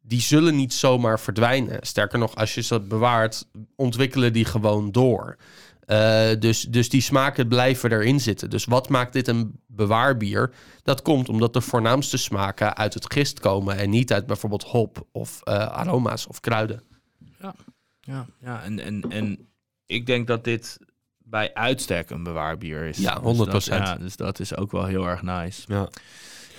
die 0.01 0.21
zullen 0.21 0.55
niet 0.55 0.73
zomaar 0.73 1.19
verdwijnen. 1.19 1.77
Sterker 1.81 2.19
nog, 2.19 2.35
als 2.35 2.53
je 2.53 2.61
ze 2.61 2.79
bewaart, 2.79 3.47
ontwikkelen 3.75 4.33
die 4.33 4.45
gewoon 4.45 4.91
door. 4.91 5.37
Eh, 5.91 6.29
dus, 6.39 6.61
dus 6.61 6.89
die 6.89 7.01
smaken 7.01 7.47
blijven 7.47 7.91
erin 7.91 8.19
zitten. 8.19 8.49
Dus 8.49 8.65
wat 8.65 8.89
maakt 8.89 9.13
dit 9.13 9.27
een 9.27 9.59
bewaarbier? 9.67 10.53
Dat 10.83 11.01
komt 11.01 11.29
omdat 11.29 11.53
de 11.53 11.61
voornaamste 11.61 12.17
smaken 12.17 12.77
uit 12.77 12.93
het 12.93 13.13
gist 13.13 13.39
komen 13.39 13.77
en 13.77 13.89
niet 13.89 14.13
uit 14.13 14.25
bijvoorbeeld 14.25 14.63
hop 14.63 15.07
of 15.11 15.41
eh, 15.43 15.53
aroma's 15.67 16.27
of 16.27 16.39
kruiden. 16.39 16.83
Ja, 18.01 18.25
ja 18.39 18.63
en, 18.63 18.79
en, 18.79 19.01
en 19.09 19.47
ik 19.85 20.05
denk 20.05 20.27
dat 20.27 20.43
dit 20.43 20.77
bij 21.17 21.53
uitstek 21.53 22.09
een 22.09 22.23
bewaarbier 22.23 22.83
is. 22.83 22.97
Ja, 22.97 23.15
Dus 23.19 23.37
100%. 23.37 23.51
dat- 23.51 23.65
ja, 23.65 23.95
dus 23.95 24.15
dat 24.15 24.39
is 24.39 24.55
ook 24.55 24.71
wel 24.71 24.85
heel 24.85 25.07
erg 25.07 25.21
nice. 25.21 25.61
Ja. 25.67 25.89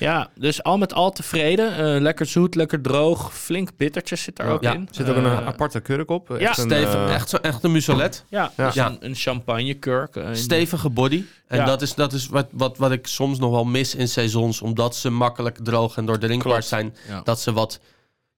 Ja, 0.02 0.28
dus 0.34 0.62
al 0.62 0.78
met 0.78 0.94
al 0.94 1.10
tevreden. 1.10 1.76
Eh, 1.94 2.00
lekker 2.00 2.26
zoet, 2.26 2.54
lekker 2.54 2.80
droog. 2.80 3.34
Flink 3.34 3.70
bittertjes 3.76 4.22
zit 4.22 4.38
er 4.38 4.46
ook 4.46 4.62
Ja. 4.62 4.72
in. 4.72 4.80
Er 4.80 4.94
zit 4.94 5.08
ook 5.08 5.16
een 5.16 5.24
Eh, 5.24 5.46
aparte 5.46 5.80
kurk 5.80 6.10
op. 6.10 6.28
ja, 6.28 6.36
Echt 6.48 6.70
eh, 6.72 7.14
echt, 7.14 7.28
zo, 7.28 7.36
echt 7.36 7.62
een 7.64 7.72
muselet. 7.72 8.24
Ja, 8.28 8.52
Ja. 8.56 8.64
dus 8.66 8.74
Ja. 8.74 8.86
Een, 8.86 8.96
een 9.00 9.14
champagnekurk. 9.14 10.20
stevige 10.32 10.88
body. 10.88 11.24
En 11.48 11.58
Ja. 11.58 11.64
dat 11.64 11.82
is, 11.82 11.94
dat 11.94 12.12
is 12.12 12.26
wat, 12.28 12.46
wat, 12.52 12.78
wat 12.78 12.92
ik 12.92 13.06
soms 13.06 13.38
nog 13.38 13.50
wel 13.50 13.64
mis 13.64 13.94
in 13.94 14.08
seizoens. 14.08 14.60
Omdat 14.60 14.96
ze 14.96 15.10
makkelijk 15.10 15.58
droog 15.62 15.96
en 15.96 16.06
doordrinkbaar 16.06 16.52
Klopt. 16.52 16.66
zijn. 16.66 16.94
Ja. 17.08 17.20
Dat 17.24 17.40
ze 17.40 17.52
wat 17.52 17.80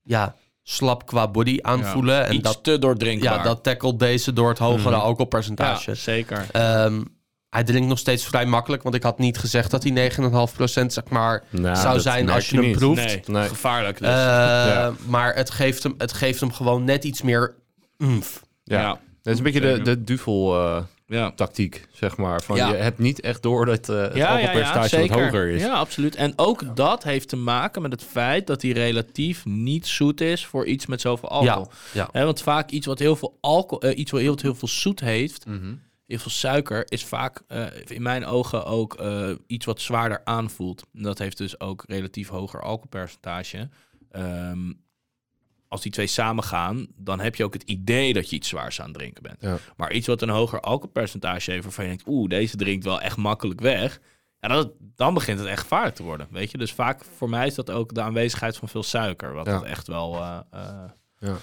ja, 0.02 0.34
slap 0.62 1.06
qua 1.06 1.28
body 1.28 1.58
aanvoelen. 1.62 2.14
Ja, 2.14 2.24
En 2.24 2.34
Iets 2.34 2.42
dat, 2.42 2.64
te 2.64 2.78
doordrinkbaar. 2.78 3.36
ja, 3.36 3.42
dat 3.42 3.62
tackelt 3.62 3.98
deze 3.98 4.32
door 4.32 4.48
het 4.48 4.58
hogere 4.58 4.90
Mhm. 4.96 5.04
alcoholpercentage. 5.04 5.90
Ja, 5.90 5.96
zeker. 5.96 6.46
Ehm, 6.52 7.02
hij 7.54 7.64
drinkt 7.64 7.88
nog 7.88 7.98
steeds 7.98 8.24
vrij 8.26 8.46
makkelijk. 8.46 8.82
Want 8.82 8.94
ik 8.94 9.02
had 9.02 9.18
niet 9.18 9.38
gezegd 9.38 9.70
dat 9.70 9.82
hij 9.82 9.92
9,5% 9.92 10.92
zeg 10.92 11.04
maar, 11.10 11.44
nou, 11.50 11.76
zou 11.76 12.00
zijn 12.00 12.28
als 12.30 12.48
je 12.50 12.56
hem 12.56 12.64
niet. 12.66 12.76
proeft. 12.76 13.04
Nee, 13.06 13.20
Nee. 13.26 13.48
gevaarlijk 13.48 13.98
dus. 13.98 14.08
Eh, 14.08 14.14
Ja. 14.14 14.92
Maar 15.06 15.34
het 15.34 15.50
geeft, 15.50 15.82
hem, 15.82 15.94
het 15.98 16.12
geeft 16.12 16.40
hem 16.40 16.52
gewoon 16.52 16.84
net 16.84 17.04
iets 17.04 17.22
meer 17.22 17.54
umf. 17.98 18.42
Ja. 18.64 18.80
ja. 18.80 19.00
Dat 19.22 19.32
is 19.32 19.38
een 19.38 19.44
beetje 19.44 19.60
de, 19.60 19.82
de 19.82 20.04
duvel-tactiek, 20.04 21.74
Ja. 21.74 21.96
zeg 21.98 22.16
maar. 22.16 22.42
Van, 22.42 22.56
Ja. 22.56 22.68
Je 22.68 22.74
hebt 22.74 22.98
niet 22.98 23.20
echt 23.20 23.42
door 23.42 23.66
dat 23.66 23.88
eh 23.88 23.96
het 23.96 24.14
Ja, 24.14 24.38
ja, 24.38 24.52
wat 24.74 25.10
hoger 25.10 25.48
is. 25.50 25.62
Ja, 25.62 25.72
absoluut. 25.72 26.14
En 26.14 26.32
ook 26.36 26.76
dat 26.76 27.02
heeft 27.02 27.28
te 27.28 27.36
maken 27.36 27.82
met 27.82 27.92
het 27.92 28.02
feit 28.04 28.46
dat 28.46 28.62
hij 28.62 28.70
relatief 28.70 29.44
niet 29.44 29.86
zoet 29.86 30.20
is 30.20 30.46
voor 30.46 30.66
iets 30.66 30.86
met 30.86 31.00
zoveel 31.00 31.28
alcohol. 31.28 31.68
Ja. 31.92 32.08
Hè, 32.12 32.24
want 32.24 32.42
vaak 32.42 32.70
iets 32.70 32.86
wat 32.86 32.98
heel 32.98 33.16
veel 33.16 33.36
alcohol, 33.40 33.82
eh, 33.90 33.98
iets 33.98 34.10
wat 34.10 34.20
heel, 34.20 34.36
heel 34.42 34.54
veel 34.54 34.68
zoet 34.68 35.00
heeft, 35.00 35.46
Mhm. 35.46 35.74
Heel 36.06 36.18
veel 36.18 36.30
suiker, 36.30 36.82
is 36.92 37.04
vaak 37.04 37.42
eh, 37.48 37.66
in 37.86 38.02
mijn 38.02 38.24
ogen 38.26 38.64
ook 38.64 38.94
eh, 38.94 39.30
iets 39.46 39.66
wat 39.66 39.80
zwaarder 39.80 40.20
aanvoelt. 40.24 40.82
Dat 40.92 41.18
heeft 41.18 41.36
dus 41.38 41.60
ook 41.60 41.84
relatief 41.86 42.28
hoger 42.28 42.60
alcoholpercentage. 42.62 43.68
Ehm, 44.10 44.72
als 45.68 45.82
die 45.82 45.92
twee 45.92 46.06
samengaan, 46.06 46.86
dan 46.96 47.20
heb 47.20 47.34
je 47.34 47.44
ook 47.44 47.52
het 47.52 47.62
idee 47.62 48.12
dat 48.12 48.30
je 48.30 48.36
iets 48.36 48.48
zwaars 48.48 48.80
aan 48.80 48.88
het 48.88 48.96
drinken 48.98 49.22
bent. 49.22 49.36
Ja. 49.40 49.56
Maar 49.76 49.92
iets 49.92 50.06
wat 50.06 50.22
een 50.22 50.28
hoger 50.28 50.60
alcoholpercentage 50.60 51.50
heeft, 51.50 51.62
waarvan 51.64 51.84
je 51.84 51.90
denkt, 51.90 52.06
oeh, 52.08 52.28
deze 52.28 52.56
drinkt 52.56 52.84
wel 52.84 53.00
echt 53.00 53.16
makkelijk 53.16 53.60
weg. 53.60 54.00
Ja, 54.40 54.64
dan 54.78 55.14
begint 55.14 55.38
het 55.38 55.48
echt 55.48 55.60
gevaarlijk 55.60 55.94
te 55.94 56.02
worden, 56.02 56.26
weet 56.30 56.50
je. 56.50 56.58
Dus 56.58 56.72
vaak 56.72 57.04
voor 57.04 57.28
mij 57.28 57.46
is 57.46 57.54
dat 57.54 57.70
ook 57.70 57.94
de 57.94 58.02
aanwezigheid 58.02 58.56
van 58.56 58.68
veel 58.68 58.82
suiker, 58.82 59.32
wat 59.32 59.46
Ja. 59.46 59.62
echt 59.62 59.86
wel 59.86 60.14
eh, 60.16 60.38
Ja. 61.18 61.36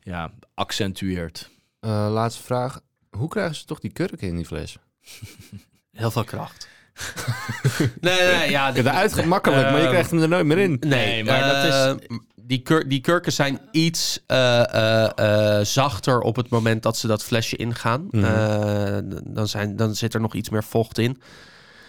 ja, 0.00 0.32
accentueert. 0.54 1.50
Laatste 1.80 2.42
vraag. 2.42 2.80
Hoe 3.10 3.28
krijgen 3.28 3.54
ze 3.54 3.64
toch 3.64 3.78
die 3.78 3.92
kurk 3.92 4.22
in 4.22 4.36
die 4.36 4.46
fles? 4.46 4.76
Heel 5.92 6.10
veel 6.10 6.24
kracht. 6.24 6.68
nee, 8.00 8.20
nee, 8.20 8.50
ja. 8.50 8.68
Ja, 8.68 8.74
eruit 8.74 9.24
makkelijk, 9.24 9.62
maar 9.62 9.76
je 9.76 9.80
Ehm, 9.80 9.88
krijgt 9.90 10.10
hem 10.10 10.22
er 10.22 10.28
nooit 10.28 10.46
meer 10.46 10.58
in. 10.58 10.76
Nee, 10.80 11.24
maar 11.24 11.40
dat 11.40 11.64
is- 11.64 12.06
eh, 12.08 12.16
Die, 12.42 12.62
kur 12.62 12.88
die 12.88 13.00
kurken 13.00 13.32
zijn 13.32 13.60
iets 13.72 14.22
eh, 14.26 14.74
eh, 14.74 15.58
eh, 15.58 15.64
zachter 15.66 16.20
op 16.20 16.36
het 16.36 16.48
moment 16.48 16.82
dat 16.82 16.96
ze 16.96 17.06
dat 17.06 17.22
flesje 17.24 17.56
ingaan. 17.56 18.06
Mhm. 18.10 18.24
Eh, 18.24 18.98
dan, 19.24 19.48
zijn, 19.48 19.76
dan 19.76 19.94
zit 19.94 20.14
er 20.14 20.20
nog 20.20 20.34
iets 20.34 20.48
meer 20.50 20.64
vocht 20.64 20.98
in. 20.98 21.22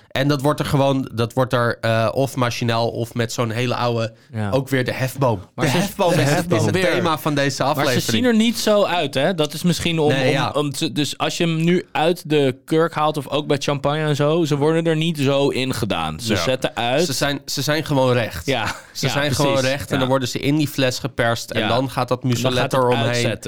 En 0.09 0.27
dat 0.27 0.41
wordt 0.41 0.59
er 0.59 0.65
gewoon, 0.65 1.09
dat 1.13 1.33
wordt 1.33 1.53
er 1.53 1.77
eh, 1.81 2.09
of 2.11 2.35
machinaal 2.35 2.89
of 2.89 3.13
met 3.13 3.33
zo'n 3.33 3.49
hele 3.49 3.75
oude, 3.75 4.13
Ja. 4.33 4.49
ook 4.51 4.69
weer 4.69 4.85
de 4.85 4.93
hefboom. 4.93 5.39
Maar 5.55 5.65
de 5.65 5.71
ze- 5.71 5.77
hefboom 5.77 6.13
de 6.13 6.21
is, 6.21 6.29
hefboom 6.29 6.57
is 6.59 6.65
het 6.65 6.75
weer. 6.75 6.85
thema 6.91 7.17
van 7.17 7.33
deze 7.35 7.61
Maar 7.61 7.71
aflevering. 7.71 8.01
ze 8.03 8.11
zien 8.11 8.25
er 8.25 8.35
niet 8.35 8.57
zo 8.59 8.83
uit, 8.83 9.13
hè? 9.13 9.35
Dat 9.35 9.53
is 9.53 9.63
misschien 9.63 9.99
om... 9.99 10.11
Nee, 10.11 10.25
om, 10.27 10.31
ja. 10.33 10.51
om 10.51 10.71
te- 10.71 10.91
dus 10.91 11.17
als 11.17 11.37
je 11.37 11.43
hem 11.43 11.63
nu 11.63 11.85
uit 11.91 12.29
de 12.29 12.57
kurk 12.65 12.93
haalt, 12.93 13.17
of 13.17 13.27
ook 13.27 13.47
bij 13.47 13.57
champagne 13.59 13.99
en 14.05 14.15
zo, 14.15 14.43
ze 14.45 14.57
worden 14.57 14.85
er 14.85 14.95
niet 14.95 15.17
zo 15.17 15.47
in 15.49 15.73
gedaan. 15.73 16.19
Ze 16.19 16.33
Ja. 16.33 16.39
zetten 16.43 16.75
uit... 16.75 17.05
Ze 17.05 17.13
zijn, 17.13 17.41
ze 17.45 17.61
zijn 17.61 17.85
gewoon 17.85 18.13
recht. 18.13 18.45
ja, 18.45 18.65
Ze 18.91 19.05
ja, 19.05 19.11
zijn 19.11 19.25
precies. 19.25 19.37
gewoon 19.45 19.59
recht 19.61 19.87
en 19.87 19.93
Ja. 19.93 19.99
dan 19.99 20.07
worden 20.09 20.27
ze 20.27 20.39
in 20.39 20.55
die 20.57 20.67
fles 20.67 20.99
geperst. 20.99 21.51
En 21.51 21.59
Ja. 21.61 21.67
dan 21.67 21.89
gaat 21.89 22.07
dat 22.07 22.23
muselet 22.23 22.61
het 22.61 22.73
eromheen. 22.73 23.39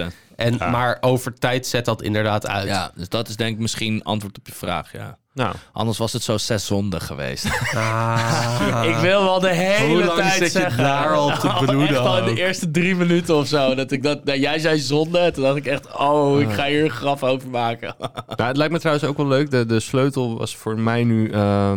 En, 0.42 0.72
Maar 0.72 0.98
over 1.02 1.34
tijd 1.34 1.68
zet 1.68 1.86
dat 1.86 2.02
inderdaad 2.02 2.48
uit. 2.48 2.68
Ja, 2.68 2.92
dus 2.96 3.10
dat 3.10 3.28
is 3.28 3.36
denk 3.36 3.54
ik 3.54 3.60
misschien 3.60 4.04
antwoord 4.04 4.38
op 4.38 4.48
je 4.48 4.54
vraag, 4.54 4.92
ja. 4.92 5.18
Nou, 5.34 5.56
Anders 5.72 5.98
was 5.98 6.14
het 6.14 6.24
zo 6.24 6.38
zes 6.38 6.66
zonden 6.66 7.02
geweest. 7.02 7.46
Ah. 7.76 8.84
ik 8.90 8.96
wil 8.96 9.24
wel 9.24 9.40
de 9.40 9.54
hele 9.54 9.94
Hoe 9.94 10.04
lang 10.04 10.20
tijd 10.20 10.34
zit 10.34 10.52
je 10.52 10.60
zeggen. 10.60 10.84
daar 10.84 11.14
al 11.14 11.40
te 11.40 11.48
Nou, 11.48 11.66
broeden 11.66 11.88
Echt 11.88 11.98
al 11.98 12.18
in 12.18 12.36
de 12.36 12.42
eerste 12.42 12.72
drie 12.72 12.96
minuten 12.96 13.36
of 13.36 13.48
zo. 13.48 13.76
Dat 13.76 13.92
ik 13.92 14.04
dat, 14.04 14.24
nou, 14.24 14.40
jij 14.40 14.60
zei 14.60 14.80
zonde. 14.80 15.20
en 15.20 15.34
Toen 15.34 15.44
dacht 15.44 15.56
ik 15.56 15.66
echt, 15.66 15.98
oh, 15.98 16.42
ik 16.42 16.52
ga 16.52 16.66
hier 16.66 16.84
een 16.84 16.90
grap 16.90 17.24
over 17.24 17.50
maken. 17.50 17.96
nou, 18.00 18.44
het 18.44 18.58
lijkt 18.58 18.74
me 18.74 18.80
trouwens 18.80 19.08
ook 19.08 19.18
wel 19.18 19.28
leuk. 19.28 19.52
De, 19.52 19.66
de 19.66 19.80
sleutel 19.80 20.38
was 20.38 20.56
voor 20.56 20.80
mij 20.80 21.04
nu, 21.04 21.30
eh, 21.32 21.72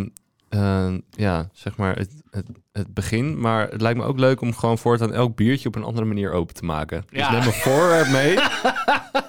eh, 0.49 0.93
ja, 1.11 1.49
zeg 1.53 1.77
maar 1.77 1.97
het, 1.97 2.11
het, 2.31 2.47
het 2.79 2.95
begin. 2.95 3.41
Maar 3.41 3.69
het 3.71 3.81
lijkt 3.81 3.99
me 3.99 4.05
ook 4.05 4.19
leuk 4.19 4.41
om 4.41 4.55
gewoon 4.55 4.79
voortaan 4.79 5.13
elk 5.13 5.37
biertje 5.37 5.69
op 5.69 5.75
een 5.75 5.85
andere 5.85 6.07
manier 6.07 6.33
open 6.33 6.55
te 6.55 6.65
maken. 6.65 7.05
Ja. 7.11 7.31
Dus 7.31 7.39
neem 7.39 7.47
een 7.47 7.53
voorwerp 7.61 8.09
mee 8.09 8.39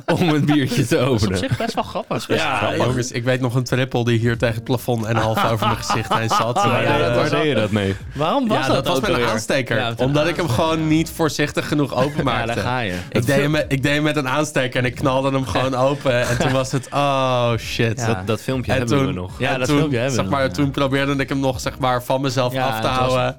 om 0.20 0.30
een 0.30 0.46
biertje 0.46 0.86
te 0.86 0.98
op 1.00 1.08
openen. 1.08 1.38
zich 1.38 1.58
best 1.58 1.74
wel 1.74 1.84
grappig. 1.84 2.28
Ja, 2.28 2.76
jongens, 2.76 3.12
ik 3.12 3.24
weet 3.24 3.42
nog 3.42 3.56
een 3.56 3.64
trippel 3.64 4.04
die 4.04 4.20
hier 4.20 4.38
tegen 4.38 4.56
het 4.56 4.64
plafond 4.64 5.06
en 5.06 5.16
half 5.16 5.46
over 5.52 5.66
mijn 5.68 5.80
gezicht 5.84 6.14
heen 6.14 6.30
zat. 6.30 6.56
Ja, 6.64 6.68
Waar, 6.70 6.84
ja, 6.84 6.92
deed- 6.92 7.00
dat 7.00 7.10
waar 7.14 7.22
was 7.22 7.30
deed 7.30 7.44
je 7.48 7.56
dat 7.56 7.72
mee? 7.72 7.96
Waarom 8.14 8.48
was 8.48 8.58
ja, 8.58 8.66
dat 8.74 8.86
dat 8.86 9.00
was 9.00 9.10
met 9.10 9.20
een 9.20 9.26
aansteker. 9.26 9.78
Ja, 9.78 9.94
omdat 9.98 10.28
ik 10.28 10.36
hem 10.36 10.50
gewoon 10.50 10.88
niet 10.88 11.10
voorzichtig 11.10 11.68
genoeg 11.68 11.94
Ja, 11.96 12.02
openmaakte. 12.02 12.54
daar 12.54 12.64
ga 12.64 12.80
je. 12.80 12.94
ik, 13.10 13.26
deed 13.26 13.42
hem 13.42 13.52
met, 13.52 13.66
ik 13.68 13.84
deed 13.84 13.94
hem 13.94 14.04
met 14.04 14.16
een 14.16 14.28
aansteker 14.30 14.80
en 14.80 14.86
ik 14.86 14.96
knalde 14.96 15.32
hem 15.32 15.46
gewoon 15.46 15.76
open. 15.76 16.28
En 16.28 16.38
toen 16.38 16.52
was 16.52 16.72
het, 16.72 16.88
oh 16.92 17.52
shit. 17.58 18.00
Ja. 18.00 18.06
Dat, 18.08 18.28
dat 18.28 18.42
filmpje 18.42 18.72
En 18.72 18.78
hebben 18.78 18.98
toen, 18.98 19.08
we 19.08 19.14
nog. 19.14 19.40
Ja, 19.40 19.58
dat 19.58 19.68
toen, 19.68 19.78
filmpje 19.78 19.98
hebben 19.98 20.16
we 20.16 20.22
zeg 20.22 20.30
nog, 20.32 20.40
maar, 20.40 20.48
ja. 20.48 20.54
toen 20.54 20.72
probeerde 20.72 21.16
ik 21.16 21.30
hem 21.30 21.40
nog 21.40 21.60
zeg 21.60 21.80
maar, 21.80 22.04
van 22.04 22.22
mezelf 22.22 22.54
Ja, 22.54 22.68
af 22.68 22.80
te 22.82 22.88
en 22.88 22.94
houden. 22.94 23.35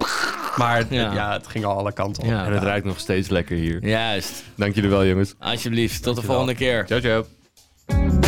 Maar 0.57 0.77
het- 0.77 0.87
Ja. 0.91 1.13
ja. 1.13 1.33
het 1.33 1.47
ging 1.47 1.65
al 1.65 1.77
alle 1.79 1.93
kanten 1.93 2.23
op. 2.23 2.29
Ja. 2.29 2.45
En 2.47 2.53
het 2.53 2.63
ruikt 2.63 2.87
nog 2.87 2.99
steeds 2.99 3.29
lekker 3.29 3.57
hier. 3.57 3.87
Juist. 3.87 4.45
Dank 4.55 4.75
jullie 4.75 4.91
wel, 4.91 5.07
jongens. 5.07 5.35
Alsjeblieft. 5.39 6.03
Tot 6.03 6.17
de 6.17 6.23
volgende 6.23 6.55
keer. 6.55 6.87
Ciao, 6.87 7.01
ciao. 7.01 8.26